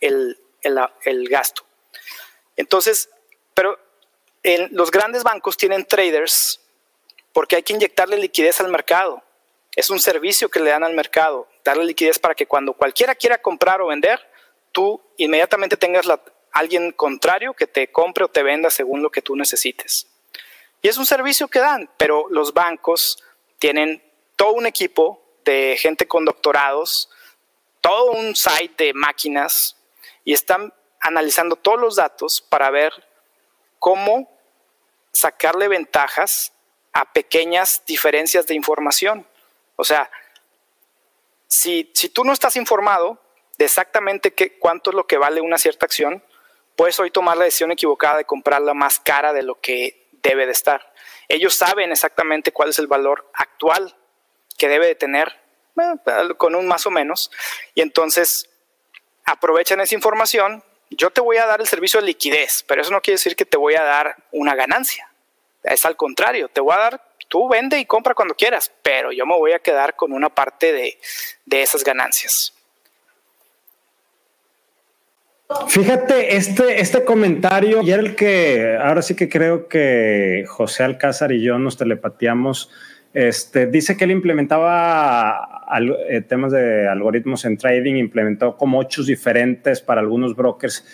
el, 0.01 0.39
el 0.63 1.29
gasto. 1.29 1.65
Entonces, 2.57 3.11
pero 3.55 3.79
los 4.71 4.91
grandes 4.91 5.23
bancos 5.23 5.57
tienen 5.57 5.85
traders 5.85 6.61
porque 7.33 7.57
hay 7.57 7.63
que 7.63 7.73
inyectarle 7.73 8.17
liquidez 8.17 8.61
al 8.61 8.69
mercado. 8.69 9.23
Es 9.79 9.91
un 9.91 10.01
servicio 10.01 10.49
que 10.49 10.59
le 10.59 10.71
dan 10.71 10.83
al 10.83 10.93
mercado, 10.93 11.47
darle 11.63 11.85
liquidez 11.85 12.19
para 12.19 12.35
que 12.35 12.49
cuando 12.49 12.73
cualquiera 12.73 13.15
quiera 13.15 13.41
comprar 13.41 13.81
o 13.81 13.87
vender, 13.87 14.19
tú 14.73 15.01
inmediatamente 15.19 15.77
tengas 15.77 16.05
la, 16.05 16.21
alguien 16.51 16.91
contrario 16.91 17.55
que 17.55 17.69
te 17.69 17.93
compre 17.93 18.25
o 18.25 18.29
te 18.29 18.43
venda 18.43 18.71
según 18.71 19.05
lo 19.05 19.11
que 19.11 19.23
tú 19.23 19.37
necesites. 19.37 20.09
Y 20.83 20.89
es 20.89 20.97
un 20.99 21.07
servicio 21.07 21.47
que 21.47 21.61
dan, 21.61 21.89
pero 21.97 22.27
los 22.29 22.55
bancos 22.55 23.23
tienen 23.61 24.03
todo 24.35 24.55
un 24.55 24.67
equipo 24.67 25.23
de 25.45 25.77
gente 25.79 26.09
con 26.09 26.25
doctorados, 26.25 27.09
todo 27.81 28.11
un 28.11 28.35
site 28.35 28.87
de 28.87 28.95
máquinas 28.95 29.77
y 30.25 30.33
están 30.33 30.75
analizando 30.99 31.55
todos 31.55 31.79
los 31.79 31.95
datos 31.95 32.41
para 32.41 32.69
ver 32.71 32.93
cómo 33.79 34.29
sacarle 35.13 35.69
ventajas 35.69 36.53
a 36.93 37.13
pequeñas 37.13 37.85
diferencias 37.87 38.45
de 38.49 38.57
información. 38.57 39.25
O 39.81 39.85
sea, 39.85 40.11
si, 41.47 41.91
si 41.95 42.09
tú 42.09 42.25
no 42.25 42.33
estás 42.33 42.57
informado 42.57 43.23
de 43.59 43.65
exactamente 43.65 44.35
qué, 44.35 44.59
cuánto 44.59 44.91
es 44.91 44.97
lo 44.97 45.07
que 45.07 45.19
vale 45.19 45.41
una 45.41 45.57
cierta 45.57 45.87
acción, 45.87 46.23
puedes 46.77 46.99
hoy 46.99 47.13
tomar 47.13 47.37
la 47.37 47.45
decisión 47.45 47.71
equivocada 47.71 48.19
de 48.19 48.25
comprarla 48.25 48.75
más 48.75 48.99
cara 48.99 49.33
de 49.33 49.43
lo 49.43 49.61
que 49.61 50.09
debe 50.23 50.47
de 50.47 50.53
estar. 50.53 50.93
Ellos 51.29 51.55
saben 51.55 51.93
exactamente 51.93 52.51
cuál 52.51 52.71
es 52.71 52.79
el 52.81 52.89
valor 52.89 53.31
actual 53.35 53.97
que 54.57 54.69
debe 54.69 54.89
de 54.89 54.95
tener 54.97 55.41
con 56.37 56.57
un 56.57 56.67
más 56.67 56.87
o 56.87 56.91
menos, 56.91 57.31
y 57.73 57.83
entonces 57.83 58.51
aprovechan 59.25 59.81
esa 59.81 59.95
información. 59.95 60.65
Yo 60.91 61.11
te 61.11 61.21
voy 61.21 61.37
a 61.37 61.47
dar 61.47 61.61
el 61.61 61.69
servicio 61.69 62.01
de 62.01 62.07
liquidez, 62.07 62.65
pero 62.67 62.83
eso 62.83 62.91
no 62.91 63.01
quiere 63.01 63.15
decir 63.15 63.37
que 63.37 63.45
te 63.45 63.57
voy 63.57 63.77
a 63.77 63.85
dar 63.85 64.17
una 64.33 64.57
ganancia. 64.57 65.09
Es 65.63 65.85
al 65.85 65.97
contrario, 65.97 66.49
te 66.49 66.61
voy 66.61 66.75
a 66.75 66.79
dar, 66.79 67.08
tú 67.29 67.49
vende 67.49 67.79
y 67.79 67.85
compra 67.85 68.15
cuando 68.15 68.35
quieras, 68.35 68.73
pero 68.83 69.13
yo 69.13 69.25
me 69.27 69.37
voy 69.37 69.53
a 69.53 69.59
quedar 69.59 69.95
con 69.95 70.13
una 70.13 70.29
parte 70.29 70.73
de, 70.73 70.99
de 71.45 71.63
esas 71.63 71.85
ganancias. 71.85 72.53
Fíjate, 75.67 76.37
este, 76.37 76.81
este 76.81 77.05
comentario 77.05 77.83
y 77.83 77.91
era 77.91 78.03
el 78.03 78.15
que 78.15 78.77
ahora 78.79 79.01
sí 79.01 79.17
que 79.17 79.31
creo 79.31 79.67
que 79.67 80.45
José 80.47 80.83
Alcázar 80.83 81.33
y 81.33 81.43
yo 81.43 81.59
nos 81.59 81.79
telepateamos. 81.79 82.71
Este, 83.15 83.67
dice 83.67 83.97
que 83.97 84.05
él 84.05 84.11
implementaba 84.11 85.65
eh, 86.11 86.21
temas 86.21 86.53
de 86.53 86.87
algoritmos 86.87 87.47
en 87.47 87.57
trading, 87.57 87.95
implementó 87.95 88.59
como 88.59 88.79
ocho 88.79 89.03
diferentes 89.03 89.81
para 89.81 90.03
algunos 90.03 90.37
brokers, 90.37 90.85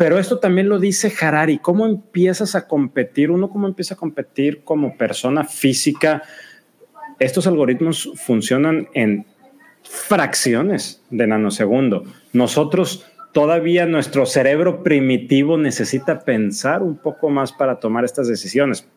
pero 0.00 0.18
esto 0.18 0.38
también 0.38 0.70
lo 0.70 0.78
dice 0.78 1.12
Harari. 1.20 1.58
¿Cómo 1.58 1.84
empiezas 1.86 2.54
a 2.54 2.66
competir? 2.66 3.30
Uno, 3.30 3.50
¿cómo 3.50 3.66
empieza 3.66 3.92
a 3.92 3.96
competir 3.98 4.64
como 4.64 4.96
persona 4.96 5.44
física? 5.44 6.22
Estos 7.18 7.46
algoritmos 7.46 8.10
funcionan 8.14 8.88
en 8.94 9.26
fracciones 9.82 11.02
de 11.10 11.26
nanosegundo. 11.26 12.04
Nosotros 12.32 13.12
todavía 13.34 13.84
nuestro 13.84 14.24
cerebro 14.24 14.82
primitivo 14.82 15.58
necesita 15.58 16.20
pensar 16.20 16.82
un 16.82 16.96
poco 16.96 17.28
más 17.28 17.52
para 17.52 17.78
tomar 17.78 18.06
estas 18.06 18.26
decisiones. 18.26 18.88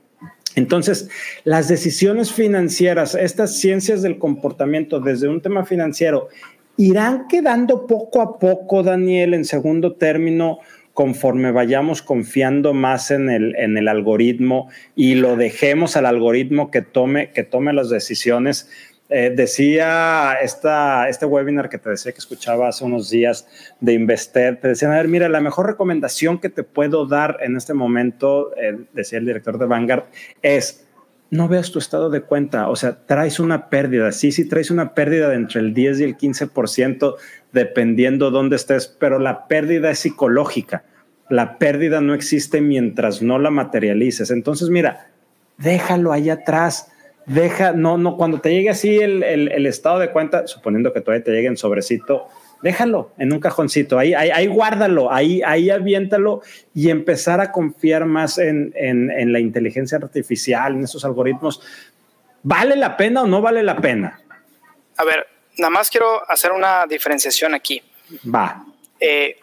Entonces, 0.56 1.10
las 1.44 1.68
decisiones 1.68 2.32
financieras, 2.32 3.14
estas 3.14 3.58
ciencias 3.60 4.04
del 4.04 4.18
comportamiento 4.18 5.02
desde 5.02 5.28
un 5.28 5.42
tema 5.42 5.66
financiero, 5.66 6.30
irán 6.78 7.28
quedando 7.28 7.88
poco 7.88 8.22
a 8.22 8.40
poco, 8.40 8.84
Daniel, 8.84 9.34
en 9.34 9.44
segundo 9.44 9.96
término, 9.96 10.60
conforme 10.94 11.52
vayamos 11.52 12.02
confiando 12.02 12.74
más 12.74 13.12
en 13.12 13.30
el, 13.30 13.56
en 13.56 13.78
el 13.78 13.88
algoritmo 13.88 14.70
y 14.96 15.16
lo 15.16 15.36
dejemos 15.36 15.98
al 15.98 16.06
algoritmo 16.06 16.70
que 16.70 16.82
tome, 16.82 17.32
que 17.32 17.44
tome 17.44 17.74
las 17.74 17.90
decisiones. 17.90 18.70
Eh, 19.10 19.32
decía 19.36 20.38
esta, 20.42 21.10
este 21.10 21.26
webinar 21.26 21.70
que 21.70 21.78
te 21.78 21.90
decía 21.90 22.12
que 22.12 22.20
escuchaba 22.20 22.70
hace 22.70 22.84
unos 22.84 23.10
días 23.10 23.48
de 23.80 23.94
Invested, 23.94 24.60
te 24.60 24.70
decían, 24.70 24.92
a 24.92 24.98
ver, 24.98 25.08
mira, 25.08 25.30
la 25.30 25.42
mejor 25.42 25.68
recomendación 25.68 26.40
que 26.40 26.50
te 26.50 26.64
puedo 26.64 27.06
dar 27.06 27.38
en 27.42 27.58
este 27.58 27.74
momento, 27.74 28.56
eh, 28.56 28.86
decía 28.94 29.20
el 29.20 29.26
director 29.26 29.58
de 29.58 29.66
Vanguard, 29.66 30.06
es 30.42 30.83
no 31.34 31.48
veas 31.48 31.72
tu 31.72 31.80
estado 31.80 32.12
de 32.12 32.22
cuenta, 32.22 32.70
o 32.70 32.76
sea, 32.76 33.06
traes 33.06 33.40
una 33.40 33.70
pérdida, 33.70 34.12
sí, 34.12 34.32
sí, 34.32 34.48
traes 34.48 34.70
una 34.70 34.94
pérdida 34.94 35.30
de 35.30 35.36
entre 35.36 35.62
el 35.62 35.74
10 35.74 36.00
y 36.00 36.04
el 36.04 36.16
15%, 36.16 37.16
dependiendo 37.52 38.30
dónde 38.30 38.56
estés, 38.56 38.88
pero 38.88 39.18
la 39.18 39.48
pérdida 39.48 39.90
es 39.90 40.00
psicológica. 40.00 40.84
La 41.30 41.58
pérdida 41.58 42.02
no 42.02 42.14
existe 42.14 42.62
mientras 42.62 43.24
no 43.24 43.40
la 43.40 43.50
materialices. 43.50 44.30
Entonces, 44.30 44.70
mira, 44.70 45.08
déjalo 45.58 46.12
ahí 46.12 46.30
atrás 46.30 46.92
deja, 47.26 47.72
no, 47.72 47.98
no, 47.98 48.18
cuando 48.18 48.40
te 48.40 48.52
llegue 48.52 48.70
así 48.70 48.98
el, 48.98 49.66
estado 49.66 50.00
de 50.00 50.12
cuenta, 50.12 50.48
suponiendo 50.48 50.94
que 50.94 51.02
todavía 51.02 51.24
te 51.24 51.32
llegue 51.32 51.48
en 51.48 51.58
sobrecito, 51.58 52.28
déjalo 52.64 53.12
en 53.18 53.34
un 53.34 53.42
cajoncito, 53.42 54.00
ahí, 54.00 54.14
ahí, 54.14 54.48
guárdalo, 54.48 55.12
ahí, 55.12 55.42
ahí 55.46 55.70
aviéntalo 55.70 56.42
y 56.74 56.90
empezar 56.90 57.42
a 57.42 57.52
confiar 57.52 58.06
más 58.06 58.38
en, 58.38 58.74
la 59.34 59.40
inteligencia 59.40 59.98
artificial, 59.98 60.74
en 60.74 60.86
esos 60.86 61.04
algoritmos. 61.04 61.62
¿Vale 62.42 62.78
la 62.78 62.96
pena 62.96 63.24
o 63.24 63.28
no 63.28 63.42
vale 63.42 63.64
la 63.64 63.76
pena? 63.76 64.22
A 64.96 65.04
ver, 65.04 65.28
nada 65.58 65.72
más 65.72 65.90
quiero 65.90 66.30
hacer 66.30 66.54
una 66.54 66.86
diferenciación 66.88 67.54
aquí. 67.54 67.84
Va. 68.34 68.66
Eh, 68.98 69.38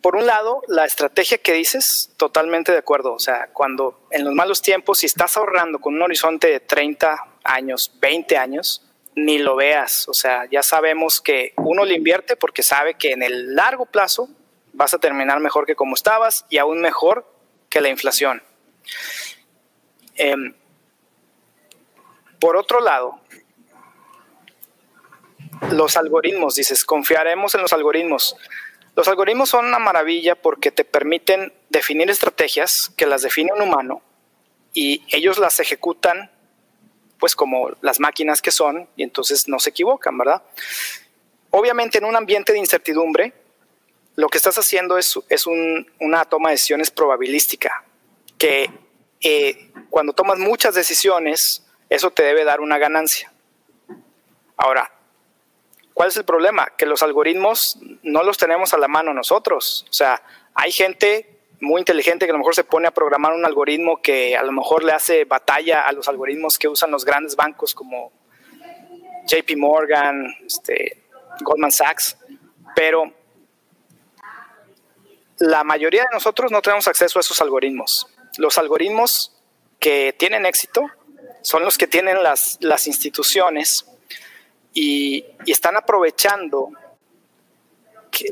por 0.00 0.16
un 0.16 0.26
lado, 0.26 0.62
la 0.66 0.84
estrategia 0.84 1.38
que 1.38 1.52
dices, 1.52 2.10
totalmente 2.16 2.72
de 2.72 2.78
acuerdo. 2.78 3.14
O 3.14 3.20
sea, 3.20 3.50
cuando 3.52 4.00
en 4.10 4.24
los 4.24 4.34
malos 4.34 4.62
tiempos, 4.62 4.98
si 4.98 5.06
estás 5.06 5.36
ahorrando 5.36 5.78
con 5.78 5.94
un 5.94 6.02
horizonte 6.02 6.48
de 6.48 6.58
30 6.58 7.16
años, 7.44 7.92
20 8.00 8.36
años, 8.36 8.84
ni 9.14 9.38
lo 9.38 9.56
veas. 9.56 10.08
O 10.08 10.14
sea, 10.14 10.46
ya 10.50 10.62
sabemos 10.62 11.20
que 11.20 11.52
uno 11.56 11.84
le 11.84 11.94
invierte 11.94 12.36
porque 12.36 12.62
sabe 12.62 12.94
que 12.94 13.12
en 13.12 13.22
el 13.22 13.54
largo 13.54 13.86
plazo 13.86 14.28
vas 14.72 14.94
a 14.94 14.98
terminar 14.98 15.40
mejor 15.40 15.66
que 15.66 15.76
como 15.76 15.94
estabas 15.94 16.46
y 16.48 16.58
aún 16.58 16.80
mejor 16.80 17.26
que 17.68 17.80
la 17.80 17.88
inflación. 17.88 18.42
Em, 20.16 20.54
por 22.38 22.56
otro 22.56 22.80
lado, 22.80 23.20
los 25.70 25.96
algoritmos, 25.96 26.56
dices, 26.56 26.84
confiaremos 26.84 27.54
en 27.54 27.62
los 27.62 27.72
algoritmos. 27.72 28.36
Los 28.96 29.08
algoritmos 29.08 29.48
son 29.48 29.66
una 29.66 29.78
maravilla 29.78 30.34
porque 30.34 30.70
te 30.70 30.84
permiten 30.84 31.52
definir 31.68 32.10
estrategias 32.10 32.92
que 32.96 33.06
las 33.06 33.22
define 33.22 33.52
un 33.52 33.62
humano 33.62 34.02
y 34.72 35.04
ellos 35.10 35.38
las 35.38 35.58
ejecutan 35.60 36.30
pues 37.24 37.34
como 37.34 37.70
las 37.80 38.00
máquinas 38.00 38.42
que 38.42 38.50
son 38.50 38.86
y 38.96 39.02
entonces 39.02 39.48
no 39.48 39.58
se 39.58 39.70
equivocan, 39.70 40.18
¿verdad? 40.18 40.42
Obviamente 41.48 41.96
en 41.96 42.04
un 42.04 42.16
ambiente 42.16 42.52
de 42.52 42.58
incertidumbre, 42.58 43.32
lo 44.14 44.28
que 44.28 44.36
estás 44.36 44.58
haciendo 44.58 44.98
es, 44.98 45.18
es 45.30 45.46
una 45.46 46.26
toma 46.26 46.50
de 46.50 46.56
decisiones 46.56 46.90
probabilística, 46.90 47.82
que 48.36 48.70
eh, 49.22 49.70
cuando 49.88 50.12
tomas 50.12 50.38
muchas 50.38 50.74
decisiones, 50.74 51.64
eso 51.88 52.10
te 52.10 52.24
debe 52.24 52.44
dar 52.44 52.60
una 52.60 52.76
ganancia. 52.76 53.32
Ahora, 54.58 54.90
¿Cuál 55.94 56.08
es 56.08 56.16
el 56.16 56.24
problema? 56.24 56.72
Que 56.76 56.86
los 56.86 57.04
algoritmos 57.04 57.78
no 58.02 58.24
los 58.24 58.36
tenemos 58.36 58.74
a 58.74 58.78
la 58.78 58.88
mano 58.88 59.14
nosotros. 59.14 59.86
O 59.88 59.92
sea, 59.92 60.20
hay 60.52 60.72
gente 60.72 61.33
muy 61.64 61.80
inteligente 61.80 62.26
que 62.26 62.30
a 62.30 62.34
lo 62.34 62.38
mejor 62.38 62.54
se 62.54 62.64
pone 62.64 62.86
a 62.86 62.92
programar 62.92 63.32
un 63.32 63.44
algoritmo 63.44 64.00
que 64.00 64.36
a 64.36 64.42
lo 64.42 64.52
mejor 64.52 64.84
le 64.84 64.92
hace 64.92 65.24
batalla 65.24 65.82
a 65.82 65.92
los 65.92 66.08
algoritmos 66.08 66.58
que 66.58 66.68
usan 66.68 66.90
los 66.90 67.04
grandes 67.04 67.36
bancos 67.36 67.74
como 67.74 68.12
JP 69.26 69.56
Morgan, 69.56 70.26
este, 70.46 71.02
Goldman 71.40 71.72
Sachs, 71.72 72.16
pero 72.76 73.12
la 75.38 75.64
mayoría 75.64 76.02
de 76.02 76.08
nosotros 76.12 76.52
no 76.52 76.62
tenemos 76.62 76.86
acceso 76.86 77.18
a 77.18 77.20
esos 77.20 77.40
algoritmos. 77.40 78.06
Los 78.38 78.58
algoritmos 78.58 79.32
que 79.80 80.14
tienen 80.16 80.46
éxito 80.46 80.86
son 81.42 81.64
los 81.64 81.76
que 81.76 81.86
tienen 81.86 82.22
las, 82.22 82.58
las 82.60 82.86
instituciones 82.86 83.86
y, 84.72 85.26
están 85.46 85.76
aprovechando 85.76 86.70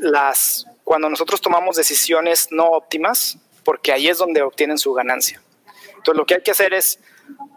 las, 0.01 0.65
cuando 0.83 1.09
nosotros 1.09 1.41
tomamos 1.41 1.75
decisiones 1.75 2.49
no 2.51 2.65
óptimas, 2.65 3.37
porque 3.63 3.91
ahí 3.91 4.07
es 4.07 4.17
donde 4.17 4.41
obtienen 4.41 4.77
su 4.77 4.93
ganancia. 4.93 5.41
Entonces 5.89 6.17
lo 6.17 6.25
que 6.25 6.35
hay 6.35 6.41
que 6.41 6.51
hacer 6.51 6.73
es, 6.73 6.99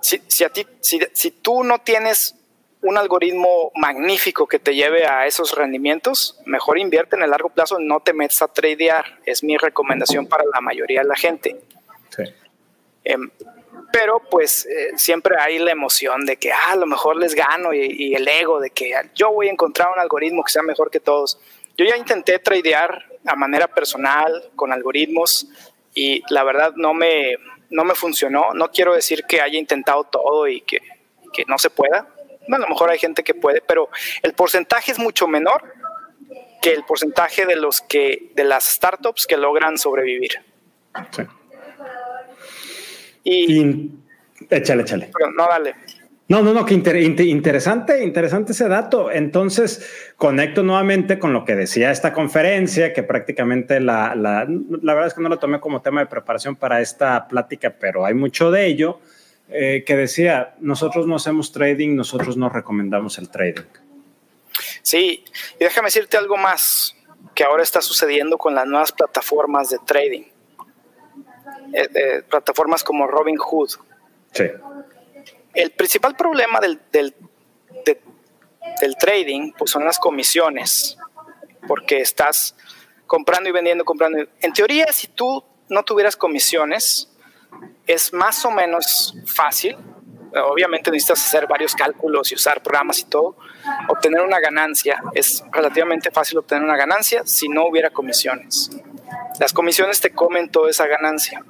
si, 0.01 0.45
a 0.45 0.49
ti, 0.51 0.66
si, 0.81 1.01
si 1.12 1.31
tú 1.31 1.64
no 1.64 1.81
tienes 1.81 2.37
un 2.83 2.97
algoritmo 2.97 3.72
magnífico 3.74 4.47
que 4.47 4.59
te 4.59 4.74
lleve 4.74 5.07
a 5.07 5.27
esos 5.27 5.53
rendimientos, 5.53 6.39
mejor 6.45 6.79
invierte 6.79 7.16
en 7.16 7.22
el 7.22 7.31
largo 7.31 7.49
plazo, 7.49 7.79
no 7.81 8.01
te 8.01 8.12
metas 8.12 8.43
a 8.43 8.49
tradear. 8.49 9.18
Es 9.24 9.43
mi 9.43 9.57
recomendación 9.57 10.27
para 10.27 10.45
la 10.45 10.61
mayoría 10.61 11.01
de 11.01 11.09
la 11.09 11.16
gente. 11.16 11.57
Sí. 12.11 12.22
Em, 13.03 13.31
pero 13.93 14.20
pues 14.31 14.66
eh, 14.66 14.93
siempre 14.97 15.37
hay 15.39 15.59
la 15.59 15.70
emoción 15.70 16.27
de 16.27 16.37
que 16.37 16.53
ah, 16.53 16.72
a 16.72 16.77
lo 16.77 16.87
mejor 16.87 17.16
les 17.16 17.35
gano 17.35 17.72
y, 17.72 18.14
el 18.14 18.27
ego 18.29 18.61
de 18.61 18.70
que 18.70 18.93
yo 19.14 19.33
voy 19.33 19.49
a 19.49 19.53
encontrar 19.53 19.89
un 19.95 20.01
algoritmo 20.01 20.45
que 20.45 20.53
sea 20.53 20.62
mejor 20.62 20.91
que 20.91 21.01
todos. 21.01 21.39
Yo 21.77 21.85
ya 21.85 21.97
intenté 21.97 22.39
tradear 22.39 23.07
a 23.27 23.37
manera 23.37 23.68
personal 23.68 24.51
con 24.57 24.72
algoritmos 24.72 25.49
y 25.95 26.22
la 26.33 26.45
verdad 26.45 26.74
no 26.77 26.95
me, 26.95 27.37
no 27.70 27.85
me 27.85 27.95
funcionó. 27.95 28.53
No 28.55 28.70
quiero 28.70 28.95
decir 28.95 29.24
que 29.24 29.41
haya 29.41 29.59
intentado 29.59 30.05
todo 30.05 30.47
y 30.49 30.61
que, 30.61 30.81
que 31.33 31.45
no 31.47 31.59
se 31.59 31.70
pueda. 31.70 32.07
a 32.49 32.59
lo 32.59 32.68
mejor 32.68 32.91
hay 32.91 32.99
gente 32.99 33.24
que 33.24 33.35
puede, 33.35 33.61
pero 33.61 33.89
el 34.22 34.33
porcentaje 34.35 34.93
es 34.93 34.99
mucho 34.99 35.27
menor 35.27 35.74
que 36.62 36.72
el 36.72 36.85
porcentaje 36.85 37.47
de 37.47 37.57
los 37.57 37.81
que 37.81 38.33
de 38.35 38.45
las 38.45 38.64
startups 38.64 39.27
que 39.27 39.37
logran 39.37 39.79
sobrevivir. 39.79 40.33
Sí. 41.11 41.22
Y, 43.24 43.91
échale, 44.51 44.83
échale. 44.83 45.11
No, 45.35 45.47
dale. 45.47 45.74
No, 46.29 46.43
no, 46.43 46.53
no, 46.53 46.64
que 46.64 46.74
interesante, 46.74 48.03
interesante 48.03 48.51
ese 48.53 48.68
dato. 48.68 49.12
Entonces, 49.12 49.89
conecto 50.16 50.64
nuevamente 50.64 51.20
con 51.20 51.33
lo 51.33 51.45
que 51.45 51.55
decía 51.55 51.93
esta 51.93 52.12
conferencia, 52.12 52.93
que 52.93 53.05
prácticamente 53.05 53.79
la, 53.79 54.16
la, 54.16 54.45
la 54.49 54.95
verdad 54.95 55.07
es 55.07 55.14
que 55.14 55.22
no 55.22 55.29
lo 55.29 55.39
tomé 55.39 55.61
como 55.61 55.83
tema 55.83 56.01
de 56.01 56.07
preparación 56.07 56.57
para 56.57 56.81
esta 56.81 57.29
plática, 57.29 57.70
pero 57.79 58.05
hay 58.05 58.14
mucho 58.14 58.51
de 58.51 58.66
ello, 58.66 58.99
eh, 59.49 59.85
que 59.87 59.95
decía, 59.95 60.57
nosotros 60.59 61.07
no 61.07 61.14
hacemos 61.14 61.53
trading, 61.53 61.95
nosotros 61.95 62.37
no 62.37 62.49
recomendamos 62.49 63.18
el 63.18 63.31
trading. 63.31 63.62
Sí, 64.83 65.24
y 65.61 65.64
déjame 65.64 65.87
decirte 65.87 66.16
algo 66.16 66.37
más 66.37 66.97
que 67.35 67.45
ahora 67.45 67.62
está 67.62 67.81
sucediendo 67.81 68.37
con 68.37 68.55
las 68.55 68.66
nuevas 68.66 68.91
plataformas 68.91 69.70
de 69.70 69.79
trading. 69.87 70.24
Eh, 71.72 71.89
eh, 71.95 72.22
plataformas 72.29 72.83
como 72.83 73.07
Robin 73.07 73.37
Hood. 73.37 73.70
Sí. 74.33 74.45
El 75.57 75.71
principal 75.71 76.15
problema 76.15 76.61
del, 76.61 77.15
trading, 79.01 79.53
pues 79.57 79.71
son 79.71 79.87
las 79.87 79.99
comisiones, 79.99 80.99
porque 81.67 82.03
estás 82.03 82.55
comprando 83.07 83.49
y 83.49 83.53
vendiendo, 83.53 83.83
comprando. 83.85 84.23
En 84.41 84.53
teoría, 84.53 84.93
si 84.93 85.09
tú 85.09 85.43
no 85.71 85.83
tuvieras 85.83 86.15
comisiones, 86.15 87.09
es 87.87 88.13
más 88.13 88.45
o 88.45 88.51
menos 88.51 89.15
fácil. 89.27 89.79
Obviamente 90.53 90.91
necesitas 90.91 91.25
hacer 91.25 91.47
varios 91.47 91.75
cálculos 91.75 92.31
y 92.33 92.35
usar 92.35 92.63
programas 92.63 92.99
y 92.99 93.05
todo. 93.05 93.39
Obtener 93.89 94.21
una 94.21 94.39
ganancia 94.39 95.03
es 95.15 95.43
relativamente 95.51 96.11
fácil 96.11 96.37
obtener 96.37 96.63
una 96.63 96.77
ganancia 96.77 97.23
si 97.25 97.49
no 97.49 97.67
hubiera 97.67 97.89
comisiones. 97.89 98.71
Las 99.41 99.55
comisiones 99.55 100.03
te 100.03 100.13
comen 100.13 100.51
toda 100.51 100.69
esa 100.69 100.87
ganancia. 100.87 101.43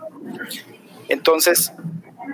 Entonces, 1.09 1.73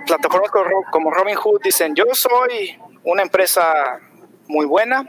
plataformas 0.05 0.51
como 0.91 1.11
Robinhood 1.11 1.61
dicen, 1.63 1.95
yo 1.95 2.05
soy 2.13 2.79
una 3.03 3.21
empresa 3.21 3.99
muy 4.47 4.65
buena, 4.65 5.05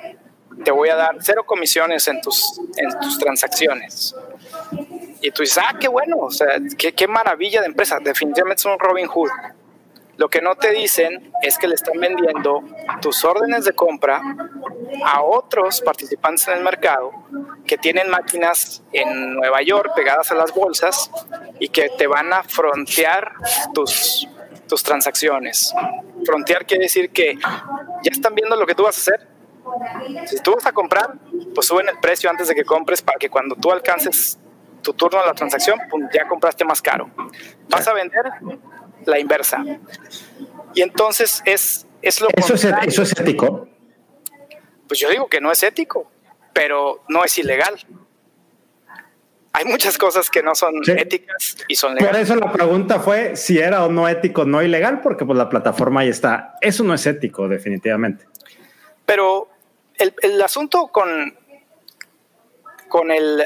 te 0.64 0.70
voy 0.70 0.88
a 0.88 0.97
dar 0.97 1.16
cero 1.20 1.45
comisiones 1.45 2.07
en 2.09 2.20
tus, 2.20 2.61
en 2.76 2.99
tus 3.01 3.18
transacciones. 3.18 4.14
Y 5.20 5.30
tú 5.30 5.42
dices, 5.42 5.59
ah, 5.59 5.76
qué 5.80 5.88
bueno, 5.88 6.16
o 6.18 6.30
sea, 6.30 6.49
qué, 6.78 6.92
qué 6.92 7.09
maravilla 7.09 7.61
de 7.61 7.66
empresa, 7.66 7.99
definitivamente 7.99 8.61
es 8.61 8.66
un 8.66 8.78
Robinhood. 8.78 9.30
Lo 10.16 10.28
que 10.28 10.40
no 10.40 10.55
te 10.55 10.70
dicen 10.70 11.32
es 11.42 11.59
que 11.59 11.66
le 11.66 11.74
están 11.74 11.99
vendiendo 11.99 12.62
tus 13.01 13.24
órdenes 13.24 13.64
de 13.64 13.72
compra 13.72 14.20
a 15.05 15.22
otros 15.22 15.80
participantes 15.80 16.47
en 16.47 16.59
el 16.59 16.62
mercado 16.62 17.11
que 17.66 17.78
tienen 17.78 18.09
máquinas 18.09 18.82
en 18.92 19.34
Nueva 19.34 19.62
York 19.62 19.92
pegadas 19.97 20.30
a 20.30 20.36
las 20.36 20.55
bolsas 20.55 21.11
y 21.59 21.68
que 21.68 21.88
te 21.99 22.07
van 22.07 22.32
a 22.32 22.45
frontear 22.45 23.32
tus, 23.74 24.28
tus 24.69 24.83
transacciones. 24.83 25.75
Frontear 26.25 26.67
quiere 26.67 26.85
decir 26.85 27.11
que 27.11 27.35
ya 27.35 28.11
están 28.11 28.35
viendo 28.35 28.57
lo 28.57 28.67
que 28.67 28.75
tú 28.75 28.85
vas 28.85 28.97
a 28.97 29.01
hacer. 29.01 29.29
Si 30.27 30.41
tú 30.41 30.55
vas 30.55 30.67
a 30.67 30.73
comprar, 30.73 31.15
pues 31.55 31.67
suben 31.67 31.89
el 31.89 31.99
precio 31.99 32.31
antes 32.31 32.49
de 32.49 32.55
que 32.55 32.65
compres 32.65 33.03
para 33.03 33.19
que 33.19 33.31
cuando 33.31 33.57
tú 33.57 33.71
alcances 33.71 34.39
tu 34.83 34.93
turno 34.93 35.21
de 35.21 35.27
la 35.27 35.35
transacción, 35.35 35.79
ya 36.12 36.29
compraste 36.29 36.65
más 36.65 36.83
caro. 36.83 37.11
Vas 37.69 37.89
a 37.89 37.95
vender 37.95 38.25
la 39.07 39.19
inversa. 39.19 39.65
Y 40.75 40.83
entonces 40.83 41.43
es, 41.45 41.87
es 42.03 42.21
lo 42.21 42.29
¿Eso 42.37 42.55
es, 42.55 42.65
¿Eso 42.65 43.03
es 43.03 43.19
ético? 43.19 43.69
Pues 44.87 45.01
yo 45.01 45.09
digo 45.09 45.29
que 45.29 45.41
no 45.41 45.51
es 45.51 45.62
ético, 45.62 46.11
pero 46.53 47.03
no 47.09 47.25
es 47.25 47.37
ilegal. 47.39 47.75
Hay 49.57 49.66
muchas 49.66 49.96
cosas 49.96 50.28
que 50.30 50.42
no 50.42 50.52
son 50.57 50.74
éticas 50.84 51.57
y 51.68 51.76
son 51.76 51.94
legales. 51.94 52.11
Por 52.11 52.20
eso 52.20 52.34
la 52.44 52.52
pregunta 52.52 52.98
fue 52.98 53.36
si 53.36 53.61
era 53.61 53.84
o 53.84 53.88
no 53.88 54.09
ético, 54.09 54.44
no 54.44 54.61
ilegal, 54.61 55.00
porque 55.00 55.24
pues 55.24 55.38
la 55.38 55.48
plataforma 55.48 56.00
ahí 56.00 56.09
está. 56.09 56.57
Eso 56.61 56.82
no 56.82 56.92
es 56.92 57.07
ético, 57.07 57.46
definitivamente. 57.46 58.26
Pero 59.07 59.48
el, 59.96 60.12
el 60.22 60.42
asunto 60.42 60.88
con, 60.88 61.38
con 62.88 63.12
el 63.12 63.44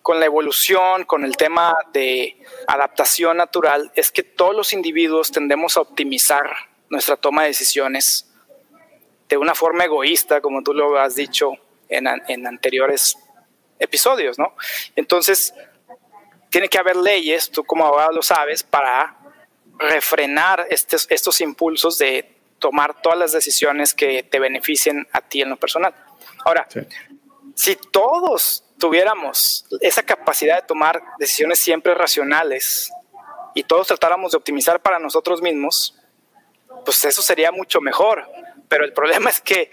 con 0.00 0.20
la 0.20 0.26
evolución, 0.26 1.04
con 1.04 1.24
el 1.24 1.36
tema 1.36 1.76
de 1.92 2.40
adaptación 2.68 3.36
natural, 3.36 3.90
es 3.96 4.12
que 4.12 4.22
todos 4.22 4.54
los 4.54 4.72
individuos 4.72 5.32
tendemos 5.32 5.76
a 5.76 5.80
optimizar 5.80 6.48
nuestra 6.88 7.16
toma 7.16 7.42
de 7.42 7.48
decisiones 7.48 8.32
de 9.28 9.36
una 9.36 9.56
forma 9.56 9.84
egoísta, 9.84 10.40
como 10.40 10.62
tú 10.62 10.72
lo 10.72 10.98
has 10.98 11.16
dicho 11.16 11.52
en, 11.88 12.06
en 12.28 12.46
anteriores 12.46 13.16
episodios, 13.80 14.38
¿no? 14.38 14.54
Entonces, 14.94 15.52
tiene 16.50 16.68
que 16.68 16.78
haber 16.78 16.96
leyes, 16.96 17.50
tú 17.50 17.64
como 17.64 17.86
abogado 17.86 18.12
lo 18.12 18.22
sabes, 18.22 18.62
para 18.62 19.16
refrenar 19.78 20.66
estos, 20.70 21.06
estos 21.10 21.40
impulsos 21.40 21.98
de 21.98 22.36
tomar 22.58 23.00
todas 23.00 23.18
las 23.18 23.32
decisiones 23.32 23.94
que 23.94 24.22
te 24.22 24.38
beneficien 24.38 25.08
a 25.12 25.22
ti 25.22 25.42
en 25.42 25.50
lo 25.50 25.56
personal. 25.56 25.94
Ahora, 26.44 26.68
si 27.54 27.76
todos 27.76 28.64
tuviéramos 28.78 29.66
esa 29.80 30.02
capacidad 30.02 30.60
de 30.60 30.66
tomar 30.66 31.02
decisiones 31.18 31.58
siempre 31.58 31.94
racionales 31.94 32.90
y 33.54 33.62
todos 33.64 33.86
tratáramos 33.86 34.32
de 34.32 34.38
optimizar 34.38 34.80
para 34.80 34.98
nosotros 34.98 35.40
mismos, 35.42 35.96
pues 36.84 37.04
eso 37.04 37.22
sería 37.22 37.50
mucho 37.50 37.80
mejor. 37.80 38.28
Pero 38.68 38.84
el 38.84 38.92
problema 38.92 39.30
es 39.30 39.40
que 39.40 39.70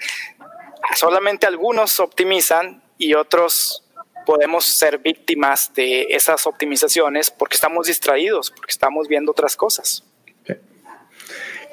solamente 0.95 1.45
algunos 1.45 1.99
optimizan 1.99 2.83
y 2.97 3.13
otros 3.13 3.86
podemos 4.27 4.65
ser 4.65 4.97
víctimas 4.97 5.71
de 5.73 6.07
esas 6.09 6.45
optimizaciones 6.45 7.31
porque 7.31 7.55
estamos 7.55 7.87
distraídos, 7.87 8.51
porque 8.51 8.71
estamos 8.71 9.07
viendo 9.07 9.31
otras 9.31 9.55
cosas. 9.55 10.03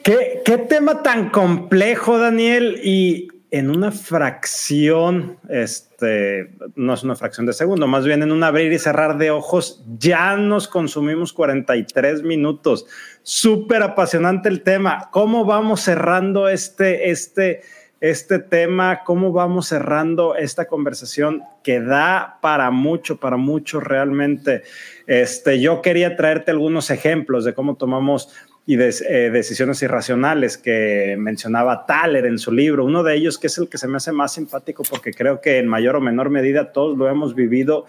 ¿Qué, 0.05 0.67
tema 0.69 1.03
tan 1.03 1.31
complejo, 1.31 2.17
Daniel? 2.19 2.79
Y 2.85 3.29
en 3.51 3.71
una 3.71 3.91
fracción, 3.91 5.39
este, 5.49 6.51
no 6.77 6.95
es 6.95 7.03
una 7.03 7.17
fracción 7.17 7.47
de 7.47 7.55
segundo, 7.55 7.89
más 7.89 8.05
bien 8.05 8.23
en 8.23 8.31
un 8.31 8.45
abrir 8.45 8.73
y 8.73 8.79
cerrar 8.79 9.19
de 9.19 9.33
ojos, 9.33 9.83
ya 9.99 10.37
nos 10.37 10.69
consumimos 10.69 11.33
43 11.33 12.23
minutos. 12.23 12.87
Súper 13.23 13.83
apasionante 13.83 14.49
el 14.49 14.63
tema. 14.63 15.09
¿Cómo 15.11 15.45
vamos 15.45 15.81
cerrando 15.81 16.49
este, 16.49 17.11
este, 17.11 17.63
este 18.01 18.39
tema? 18.39 19.03
¿Cómo 19.05 19.33
vamos 19.33 19.69
cerrando 19.69 20.37
esta 20.37 20.67
conversación 20.67 21.43
que 21.63 21.81
da 21.81 22.39
para 22.41 22.71
mucho, 22.71 23.19
para 23.19 23.37
mucho 23.37 23.81
realmente? 23.81 24.63
Este, 25.07 25.61
yo 25.61 25.83
quería 25.83 26.17
traerte 26.17 26.51
algunos 26.51 26.91
ejemplos 26.91 27.45
de 27.45 27.55
cómo 27.55 27.77
tomamos 27.77 28.31
y 28.67 28.79
eh, 28.81 29.31
decisiones 29.31 29.83
irracionales 29.83 30.57
que 30.57 31.17
mencionaba 31.19 31.85
Thaler 31.85 32.25
en 32.25 32.39
su 32.39 32.51
libro. 32.51 32.85
Uno 32.85 33.03
de 33.03 33.15
ellos, 33.15 33.39
que 33.39 33.49
es 33.49 33.59
el 33.59 33.69
que 33.69 33.77
se 33.77 33.89
me 33.89 33.99
hace 33.99 34.11
más 34.11 34.33
simpático 34.33 34.83
porque 34.89 35.13
creo 35.13 35.41
que 35.41 35.59
en 35.59 35.69
mayor 35.69 35.97
o 35.97 36.01
menor 36.01 36.31
medida 36.31 36.73
todos 36.73 36.97
lo 36.97 37.09
hemos 37.09 37.35
vivido, 37.35 37.85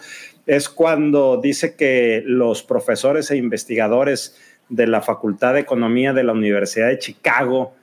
es 0.45 0.67
cuando 0.67 1.39
dice 1.41 1.75
que 1.75 2.23
los 2.25 2.61
profesores 2.61 3.31
e 3.31 3.37
investigadores 3.37 4.37
de 4.67 4.87
la 4.87 5.01
Facultad 5.01 5.53
de 5.53 5.61
Economía 5.61 6.11
de 6.11 6.23
la 6.23 6.33
Universidad 6.33 6.87
de 6.87 6.99
Chicago 6.99 7.73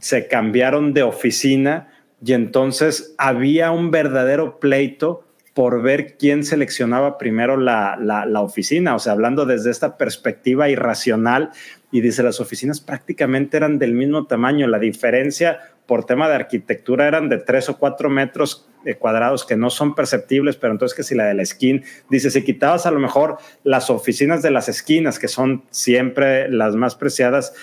se 0.00 0.28
cambiaron 0.28 0.92
de 0.92 1.02
oficina 1.02 1.88
y 2.24 2.32
entonces 2.32 3.14
había 3.18 3.70
un 3.70 3.90
verdadero 3.90 4.58
pleito 4.58 5.24
por 5.54 5.80
ver 5.80 6.18
quién 6.18 6.44
seleccionaba 6.44 7.16
primero 7.16 7.56
la, 7.56 7.96
la, 7.98 8.40
oficina, 8.42 8.94
o 8.94 8.98
sea, 8.98 9.12
hablando 9.12 9.46
desde 9.46 9.70
esta 9.70 9.96
perspectiva 9.96 10.68
irracional 10.68 11.50
y 11.90 12.02
dice, 12.02 12.22
las 12.22 12.40
oficinas 12.40 12.82
prácticamente 12.82 13.56
eran 13.56 13.78
del 13.78 13.94
mismo 13.94 14.26
tamaño, 14.26 14.66
la 14.66 14.78
diferencia 14.78 15.60
por 15.86 16.04
tema 16.04 16.28
de 16.28 16.34
arquitectura 16.34 17.08
eran 17.08 17.30
de 17.30 17.38
tres 17.38 17.70
o 17.70 17.78
cuatro 17.78 18.10
metros 18.10 18.68
cuadrados 18.94 19.44
que 19.44 19.56
no 19.56 19.70
son 19.70 19.94
perceptibles, 19.94 20.56
pero 20.56 20.72
entonces 20.72 20.96
que 20.96 21.02
si 21.02 21.14
la 21.14 21.24
de 21.24 21.34
la 21.34 21.42
esquina, 21.42 21.82
dice, 22.08 22.30
si 22.30 22.44
quitabas 22.44 22.86
a 22.86 22.90
lo 22.90 23.00
mejor 23.00 23.38
las 23.64 23.90
oficinas 23.90 24.42
de 24.42 24.50
las 24.50 24.68
esquinas, 24.68 25.18
que 25.18 25.28
son 25.28 25.64
siempre 25.70 26.48
las 26.48 26.76
más 26.76 26.94
preciadas, 26.94 27.54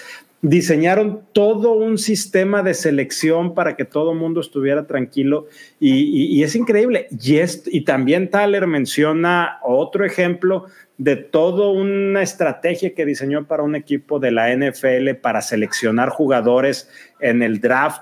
diseñaron 0.44 1.22
todo 1.32 1.72
un 1.72 1.98
sistema 1.98 2.62
de 2.64 2.74
selección 2.74 3.56
para 3.56 3.78
que 3.78 3.86
todo 3.86 4.12
el 4.12 4.20
mundo 4.20 4.41
estuviera 4.41 4.86
tranquilo 4.86 5.48
y, 5.80 6.38
y, 6.38 6.44
es 6.44 6.54
increíble. 6.56 7.08
Y, 7.10 7.39
y 7.68 7.82
también 7.86 8.30
Thaler 8.30 8.68
menciona 8.68 9.60
otro 9.64 10.06
ejemplo 10.06 10.66
de 10.98 11.16
toda 11.16 11.70
una 11.70 12.22
estrategia 12.22 12.94
que 12.94 13.06
diseñó 13.06 13.48
para 13.48 13.64
un 13.64 13.76
equipo 13.76 14.20
de 14.20 14.32
la 14.32 14.54
NFL 14.54 15.16
para 15.22 15.41
seleccionar 15.41 16.10
jugadores 16.10 16.89
en 17.22 17.41
el 17.41 17.62
draft. 17.62 18.02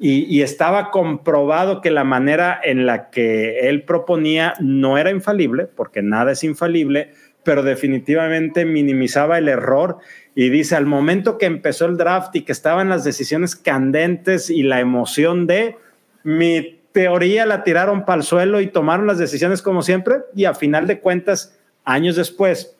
Y, 0.00 0.42
estaba 0.42 0.90
comprobado 0.90 1.80
que 1.80 1.92
la 1.92 2.02
manera 2.02 2.58
en 2.64 2.84
la 2.84 3.10
que 3.10 3.68
él 3.68 3.84
proponía 3.84 4.54
no 4.58 4.98
era 4.98 5.10
infalible, 5.10 5.66
porque 5.66 6.02
nada 6.02 6.32
es 6.32 6.42
infalible, 6.42 7.10
pero 7.44 7.62
definitivamente 7.62 8.64
minimizaba 8.64 9.38
el 9.38 9.48
error. 9.48 9.98
Y 10.34 10.50
dice, 10.50 10.76
al 10.76 10.86
momento 10.86 11.38
que 11.38 11.46
empezó 11.46 11.86
el 11.86 11.96
draft 11.96 12.34
y 12.34 12.42
que 12.42 12.52
estaban 12.52 12.88
las 12.88 13.04
decisiones 13.04 13.54
candentes 13.54 14.50
y 14.50 14.62
la 14.62 14.80
emoción 14.80 15.46
de, 15.46 15.76
mi 16.24 16.80
teoría 16.92 17.44
la 17.44 17.64
tiraron 17.64 18.04
para 18.04 18.18
el 18.18 18.24
suelo 18.24 18.60
y 18.60 18.68
tomaron 18.68 19.06
las 19.06 19.18
decisiones 19.18 19.62
como 19.62 19.82
siempre, 19.82 20.18
y 20.34 20.44
a 20.44 20.54
final 20.54 20.86
de 20.86 21.00
cuentas 21.00 21.58
años 21.84 22.16
después, 22.16 22.76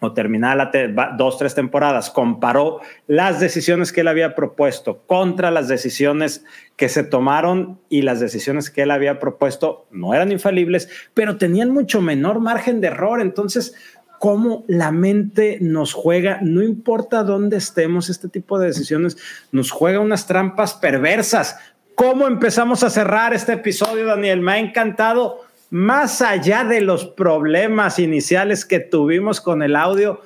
o 0.00 0.12
terminada 0.12 0.70
la 0.72 1.14
dos, 1.16 1.38
tres 1.38 1.54
temporadas, 1.54 2.10
comparó 2.10 2.80
las 3.06 3.40
decisiones 3.40 3.92
que 3.92 4.02
él 4.02 4.08
había 4.08 4.34
propuesto 4.34 5.02
contra 5.06 5.50
las 5.50 5.68
decisiones 5.68 6.44
que 6.76 6.88
se 6.88 7.04
tomaron 7.04 7.78
y 7.88 8.02
las 8.02 8.20
decisiones 8.20 8.70
que 8.70 8.82
él 8.82 8.90
había 8.90 9.20
propuesto 9.20 9.86
no 9.90 10.14
eran 10.14 10.32
infalibles, 10.32 10.88
pero 11.14 11.36
tenían 11.36 11.70
mucho 11.70 12.02
menor 12.02 12.40
margen 12.40 12.80
de 12.80 12.88
error. 12.88 13.20
Entonces, 13.20 13.74
cómo 14.18 14.64
la 14.68 14.90
mente 14.90 15.58
nos 15.60 15.92
juega, 15.92 16.38
no 16.42 16.62
importa 16.62 17.22
dónde 17.22 17.56
estemos, 17.56 18.08
este 18.08 18.28
tipo 18.28 18.58
de 18.58 18.68
decisiones 18.68 19.16
nos 19.52 19.70
juega 19.70 20.00
unas 20.00 20.26
trampas 20.26 20.74
perversas. 20.74 21.56
¿Cómo 21.94 22.26
empezamos 22.26 22.82
a 22.82 22.90
cerrar 22.90 23.34
este 23.34 23.52
episodio, 23.52 24.06
Daniel? 24.06 24.40
Me 24.40 24.52
ha 24.52 24.58
encantado 24.58 25.42
más 25.70 26.22
allá 26.22 26.64
de 26.64 26.80
los 26.80 27.04
problemas 27.04 27.98
iniciales 27.98 28.64
que 28.64 28.80
tuvimos 28.80 29.40
con 29.40 29.62
el 29.62 29.76
audio, 29.76 30.22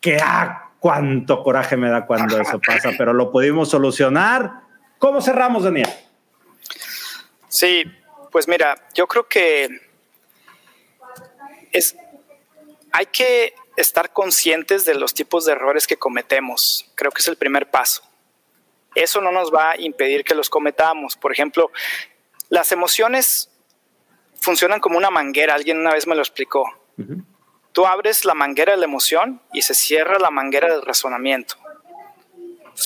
que 0.00 0.18
ah, 0.22 0.70
cuánto 0.80 1.42
coraje 1.42 1.76
me 1.76 1.88
da 1.88 2.06
cuando 2.06 2.40
eso 2.40 2.60
pasa, 2.60 2.90
pero 2.96 3.12
lo 3.12 3.30
pudimos 3.30 3.70
solucionar. 3.70 4.60
¿Cómo 4.98 5.20
cerramos, 5.20 5.64
Daniel? 5.64 5.88
Sí, 7.48 7.84
pues 8.30 8.48
mira, 8.48 8.74
yo 8.94 9.06
creo 9.06 9.28
que 9.28 9.68
es, 11.72 11.96
hay 12.94 13.06
que 13.06 13.56
estar 13.76 14.12
conscientes 14.12 14.84
de 14.84 14.94
los 14.94 15.14
tipos 15.14 15.44
de 15.44 15.50
errores 15.50 15.88
que 15.88 15.96
cometemos. 15.96 16.88
Creo 16.94 17.10
que 17.10 17.22
es 17.22 17.26
el 17.26 17.34
primer 17.34 17.68
paso. 17.68 18.04
Eso 18.94 19.20
no 19.20 19.32
nos 19.32 19.52
va 19.52 19.72
a 19.72 19.80
impedir 19.80 20.22
que 20.22 20.36
los 20.36 20.48
cometamos. 20.48 21.16
Por 21.16 21.32
ejemplo, 21.32 21.72
las 22.50 22.70
emociones 22.70 23.50
funcionan 24.36 24.78
como 24.78 24.96
una 24.96 25.10
manguera. 25.10 25.54
Alguien 25.54 25.78
una 25.78 25.92
vez 25.92 26.06
me 26.06 26.14
lo 26.14 26.22
explicó. 26.22 26.66
Tú 27.72 27.84
abres 27.84 28.24
la 28.24 28.34
manguera 28.34 28.74
de 28.74 28.78
la 28.78 28.84
emoción 28.84 29.42
y 29.52 29.62
se 29.62 29.74
cierra 29.74 30.20
la 30.20 30.30
manguera 30.30 30.72
del 30.72 30.82
razonamiento. 30.82 31.56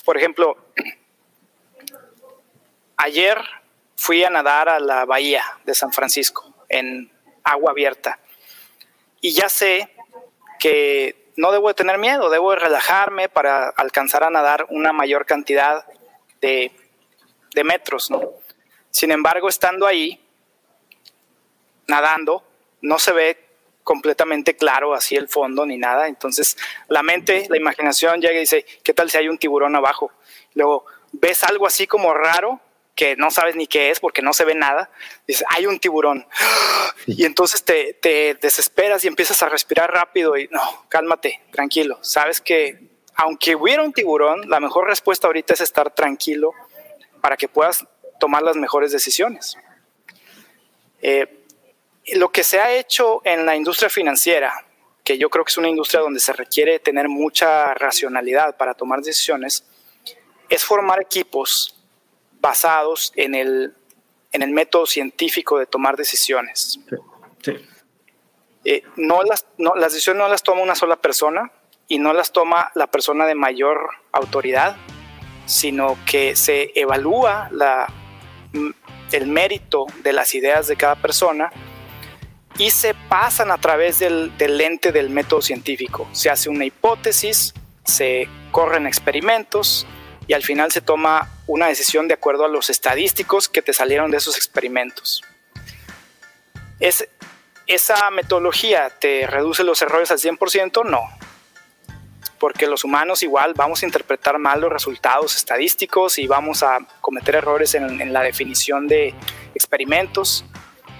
por 0.07 0.17
ejemplo, 0.17 0.57
ayer 2.97 3.39
fui 3.95 4.25
a 4.25 4.31
nadar 4.31 4.71
a 4.71 4.81
la 4.81 5.05
bahía 5.05 5.45
de 5.67 5.75
San 5.75 5.93
Francisco 5.93 6.51
en 6.71 7.13
agua 7.45 7.73
abierta 7.73 8.19
y 9.21 9.33
ya 9.33 9.49
sé 9.49 9.91
que 10.59 11.33
no 11.37 11.53
debo 11.53 11.69
de 11.69 11.75
tener 11.75 11.99
miedo, 11.99 12.31
debo 12.31 12.51
de 12.51 12.59
relajarme 12.59 13.29
para 13.29 13.69
alcanzar 13.69 14.25
a 14.25 14.31
nadar 14.31 14.67
una 14.71 14.93
mayor 14.93 15.25
cantidad 15.25 15.87
de, 16.41 16.73
metros, 17.65 18.11
¿no? 18.11 18.23
Sin 18.91 19.11
embargo, 19.11 19.49
estando 19.49 19.87
ahí, 19.87 20.21
nadando, 21.89 22.45
no 22.83 23.01
se 23.01 23.13
ve 23.13 23.49
completamente 23.83 24.55
claro 24.55 24.95
así 24.95 25.17
el 25.17 25.29
fondo 25.29 25.67
ni 25.67 25.77
nada. 25.77 26.07
Entonces, 26.07 26.57
la 26.87 27.03
mente, 27.03 27.47
la 27.49 27.57
imaginación 27.57 28.21
llega 28.21 28.35
y 28.35 28.41
dice, 28.41 28.65
¿qué 28.85 28.95
tal 28.95 29.11
si 29.11 29.17
hay 29.17 29.29
un 29.29 29.39
tiburón 29.39 29.75
abajo? 29.75 30.13
Luego, 30.55 30.87
ves 31.13 31.43
algo 31.43 31.67
así 31.67 31.89
como 31.89 32.15
raro 32.15 32.61
que 32.99 33.15
no 33.15 33.31
sabes 33.31 33.55
ni 33.55 33.69
qué 33.69 33.91
es 33.91 34.01
porque 34.01 34.23
no 34.23 34.33
se 34.33 34.45
ve 34.45 34.57
nada, 34.57 34.91
dices, 35.25 35.45
hay 35.51 35.67
un 35.67 35.79
tiburón. 35.79 36.27
Y 37.07 37.27
entonces 37.27 37.63
te, 37.63 37.95
te, 37.95 38.35
desesperas 38.35 39.05
y 39.05 39.07
empiezas 39.07 39.41
a 39.45 39.49
respirar 39.49 39.93
rápido 39.93 40.37
y 40.37 40.49
no, 40.49 40.61
cálmate, 40.89 41.41
tranquilo. 41.53 42.01
Sabes 42.03 42.41
que 42.41 42.89
aunque 43.15 43.55
hubiera 43.55 43.85
un 43.85 43.93
tiburón, 43.93 44.51
la 44.51 44.59
mejor 44.59 44.89
respuesta 44.89 45.29
ahorita 45.29 45.55
es 45.55 45.61
estar 45.61 45.95
tranquilo 45.95 46.53
para 47.21 47.37
que 47.37 47.47
puedas 47.47 47.87
tomar 48.19 48.43
las 48.43 48.57
mejores 48.57 48.91
decisiones. 48.91 49.57
Eh, 51.01 51.45
lo 52.15 52.33
que 52.33 52.43
se 52.43 52.59
ha 52.59 52.75
hecho 52.75 53.23
en 53.25 53.47
la 53.47 53.55
industria 53.55 53.91
financiera, 53.91 54.67
que 55.05 55.19
yo 55.19 55.31
creo 55.31 55.45
que 55.45 55.51
es 55.51 55.57
una 55.57 55.69
industria 55.69 56.01
donde 56.01 56.19
se 56.19 56.33
requiere 56.33 56.81
tener 56.81 57.09
mucha 57.09 57.75
racionalidad 57.75 58.57
para 58.57 58.75
tomar 58.75 59.03
decisiones, 59.03 59.65
es 60.49 60.65
formar 60.65 61.01
equipos 61.01 61.78
basados 62.41 63.13
en 63.17 63.35
el, 63.35 63.75
en 64.33 64.43
el 64.43 64.51
método 64.51 64.87
científico 64.87 65.59
de 65.59 65.67
tomar 65.67 65.97
decisiones. 65.97 66.81
Eh, 68.65 68.83
no, 68.97 69.23
las, 69.23 69.47
las 69.57 69.93
decisiones 69.93 70.21
no 70.23 70.29
las 70.29 70.43
toma 70.43 70.63
una 70.63 70.75
sola 70.75 70.97
persona 70.97 71.51
y 71.87 71.99
no 71.99 72.13
las 72.13 72.33
toma 72.33 72.71
la 72.75 72.87
persona 72.87 73.27
de 73.27 73.35
mayor 73.35 73.91
autoridad, 74.13 74.77
sino 75.47 75.97
que 76.05 76.37
se 76.37 76.73
evalúa 76.75 77.49
la, 77.51 77.87
el 79.13 79.27
mérito 79.27 79.87
de 80.03 80.13
las 80.13 80.35
ideas 80.35 80.67
de 80.67 80.77
cada 80.77 80.97
persona 80.97 81.51
y 82.59 82.71
se 82.71 82.95
pasan 83.09 83.51
a 83.51 83.59
través 83.59 84.01
del, 84.01 84.37
del 84.37 84.59
lente 84.59 84.93
del 84.93 85.11
método 85.11 85.41
científico. 85.41 86.09
Se 86.13 86.29
hace 86.29 86.51
una 86.51 86.65
hipótesis, 86.65 87.55
se 87.85 88.29
corren 88.51 88.87
experimentos 88.87 89.87
y 90.29 90.35
al 90.35 90.43
final 90.43 90.71
se 90.71 90.83
toma 90.83 91.29
una 91.47 91.67
decisión 91.67 92.07
de 92.07 92.15
acuerdo 92.15 92.45
a 92.45 92.49
los 92.49 92.69
estadísticos 92.69 93.49
que 93.49 93.63
te 93.63 93.73
salieron 93.73 94.11
de 94.11 94.19
esos 94.19 94.37
experimentos. 94.37 95.25
¿Es, 96.79 97.09
¿Esa 97.67 98.11
metodología 98.11 98.91
te 98.91 99.27
reduce 99.27 99.65
los 99.65 99.81
errores 99.81 100.11
al 100.11 100.19
100%? 100.19 100.85
No. 100.85 101.01
Porque 102.39 102.67
los 102.67 102.85
humanos 102.85 103.23
igual 103.23 103.55
vamos 103.57 103.83
a 103.83 103.87
interpretar 103.87 104.39
mal 104.39 104.61
los 104.61 104.71
resultados 104.71 105.35
estadísticos 105.35 106.19
y 106.19 106.27
vamos 106.27 106.63
a 106.63 106.79
cometer 107.01 107.35
errores 107.35 107.75
en, 107.75 108.13
la 108.13 108.23
definición 108.23 108.87
de 108.87 109.15
experimentos, 109.55 110.45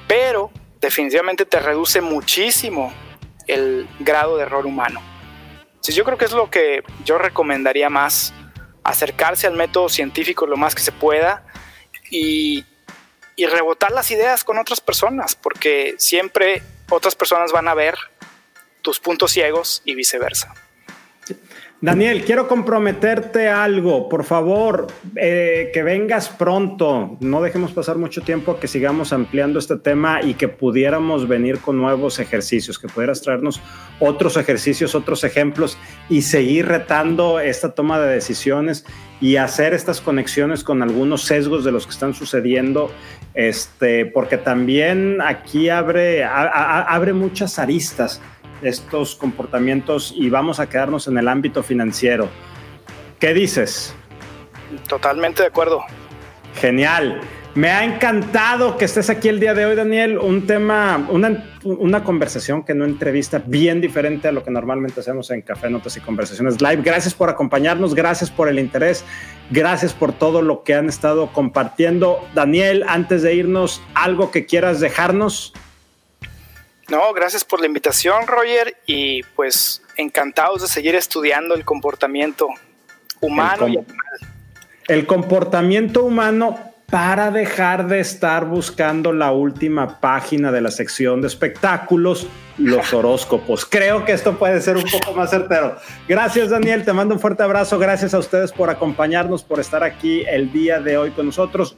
pero 0.09 0.51
definitivamente 0.81 1.45
te 1.45 1.61
reduce 1.61 2.01
muchísimo 2.01 2.93
el 3.47 3.87
grado 4.01 4.39
de 4.39 4.43
error 4.45 4.67
humano. 4.67 5.01
Entonces 5.69 5.95
yo 5.95 6.05
creo 6.05 6.19
que 6.19 6.25
es 6.25 6.33
lo 6.33 6.51
que 6.51 6.83
yo 7.05 7.19
recomendaría 7.19 7.89
más 7.89 8.35
acercarse 8.89 9.47
al 9.47 9.55
método 9.55 9.89
científico 9.89 10.47
lo 10.47 10.57
más 10.57 10.75
que 10.75 10.83
se 10.83 10.93
pueda 10.93 11.45
y, 12.11 12.65
rebotar 13.37 13.93
las 13.93 14.11
ideas 14.11 14.43
con 14.43 14.59
otras 14.59 14.81
personas, 14.81 15.37
porque 15.37 15.95
siempre 15.99 16.61
otras 16.91 17.15
personas 17.15 17.53
van 17.53 17.69
a 17.69 17.75
ver 17.75 17.97
tus 18.83 18.99
puntos 18.99 19.31
ciegos 19.31 19.81
y 19.85 19.95
viceversa. 19.95 20.53
Daniel, 21.81 22.25
quiero 22.25 22.49
comprometerte 22.49 23.49
algo. 23.49 24.09
Por 24.09 24.25
favor, 24.25 24.89
eh, 25.15 25.71
que 25.73 25.83
vengas 25.83 26.29
pronto. 26.29 27.17
No 27.21 27.41
dejemos 27.41 27.73
pasar 27.73 27.99
mucho 27.99 28.23
tiempo 28.23 28.59
que 28.59 28.67
sigamos 28.67 29.13
ampliando 29.13 29.59
este 29.59 29.77
tema 29.77 30.21
y 30.23 30.35
que 30.35 30.49
pudiéramos 30.49 31.29
venir 31.29 31.61
con 31.61 31.79
nuevos 31.79 32.19
ejercicios, 32.19 32.79
que 32.79 32.89
pudieras 32.89 33.23
traernos 33.23 33.61
otros 34.01 34.37
ejercicios, 34.37 34.95
otros 34.97 35.23
ejemplos 35.23 35.79
y 36.09 36.23
seguir 36.23 36.67
retando 36.67 37.39
esta 37.39 37.73
toma 37.73 38.01
de 38.01 38.13
decisiones 38.13 38.85
y 39.21 39.37
hacer 39.37 39.75
estas 39.75 40.01
conexiones 40.01 40.63
con 40.63 40.83
algunos 40.83 41.23
sesgos 41.23 41.65
de 41.65 41.73
los 41.73 41.87
que 41.87 41.93
están 41.93 42.15
sucediendo, 42.15 42.91
este, 43.35 44.07
porque 44.07 44.39
también 44.39 45.21
aquí 45.21 45.69
abre, 45.69 46.25
abre 46.25 47.13
muchas 47.13 47.59
aristas 47.59 48.21
estos 48.63 49.15
comportamientos 49.15 50.13
y 50.17 50.31
vamos 50.31 50.61
a 50.61 50.69
quedarnos 50.69 51.09
en 51.09 51.19
el 51.19 51.29
ámbito 51.29 51.63
financiero. 51.63 52.29
¿Qué 53.19 53.35
dices? 53.35 53.95
Totalmente 54.89 55.43
de 55.43 55.49
acuerdo. 55.49 55.83
Genial. 56.55 57.21
Me 57.55 57.71
ha 57.71 57.85
encantado 57.85 58.77
que 58.77 58.85
estés 58.85 59.11
aquí 59.11 59.29
el 59.29 59.41
día 59.41 59.53
de 59.53 59.67
hoy, 59.67 59.75
Daniel. 59.75 60.19
Un 60.19 60.47
tema, 60.47 61.09
una, 61.11 62.05
conversación 62.05 62.63
que 62.63 62.73
no 62.73 62.85
entrevista 62.85 63.43
bien 63.45 63.81
diferente 63.81 64.29
a 64.29 64.33
lo 64.33 64.45
que 64.45 64.51
normalmente 64.53 65.01
hacemos 65.01 65.31
en 65.33 65.43
Café 65.43 65.69
Notas 65.69 65.97
y 65.97 66.01
Conversaciones 66.01 66.61
Live. 66.61 66.83
Gracias 66.85 67.15
por 67.15 67.31
acompañarnos, 67.31 67.97
gracias 67.97 68.31
por 68.31 68.49
el 68.49 68.61
interés, 68.61 69.05
gracias 69.51 69.93
por 69.93 70.13
todo 70.13 70.41
lo 70.41 70.63
que 70.63 70.75
han 70.75 70.89
estado 70.89 71.33
compartiendo. 71.33 72.21
Daniel, 72.33 72.85
antes 72.87 73.23
de 73.23 73.35
irnos, 73.35 73.83
¿algo 73.95 74.31
que 74.31 74.47
quieras 74.47 74.79
dejarnos? 74.79 75.53
No, 76.89 77.13
gracias 77.13 77.45
por 77.45 77.61
la 77.61 77.67
invitación, 77.67 78.27
Roger, 78.27 78.77
y 78.87 79.23
pues 79.37 79.83
encantados 79.97 80.63
de 80.63 80.69
seguir 80.69 80.95
estudiando 80.95 81.55
el 81.55 81.65
comportamiento 81.65 82.49
humano 83.21 83.67
el 83.67 83.75
y 83.75 83.79
animal. 83.79 83.97
El 84.87 85.07
comportamiento 85.07 86.03
humano 86.03 86.59
para 86.91 87.31
dejar 87.31 87.87
de 87.89 88.01
estar 88.01 88.47
buscando 88.47 89.13
la 89.13 89.33
última 89.33 90.01
página 90.01 90.51
de 90.51 90.63
la 90.63 90.71
sección 90.71 91.21
de 91.21 91.27
espectáculos, 91.29 92.27
los 92.57 92.91
horóscopos. 92.95 93.67
Creo 93.67 94.07
que 94.07 94.13
esto 94.13 94.39
puede 94.39 94.63
ser 94.63 94.79
un 94.79 94.85
poco 94.85 95.13
más 95.13 95.29
certero. 95.29 95.77
Gracias, 96.09 96.49
Daniel. 96.49 96.87
Te 96.87 96.95
mando 96.95 97.15
un 97.15 97.21
fuerte 97.21 97.43
abrazo. 97.43 97.79
Gracias 97.79 98.15
a 98.15 98.19
ustedes 98.19 98.51
por 98.51 98.71
acompañarnos, 98.71 99.43
por 99.45 99.61
estar 99.61 99.85
aquí 99.85 100.25
el 100.27 100.51
día 100.51 100.81
de 100.81 100.97
hoy 100.97 101.11
con 101.11 101.27
nosotros. 101.27 101.77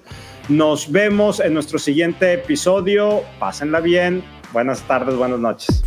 Nos 0.49 0.93
vemos 0.93 1.41
en 1.41 1.55
nuestro 1.55 1.81
siguiente 1.81 2.35
episodio. 2.35 3.25
Pásenla 3.41 3.81
bien 3.81 4.23
Buenas 4.53 4.83
tardes, 4.83 5.15
buenas 5.15 5.39
noches. 5.39 5.83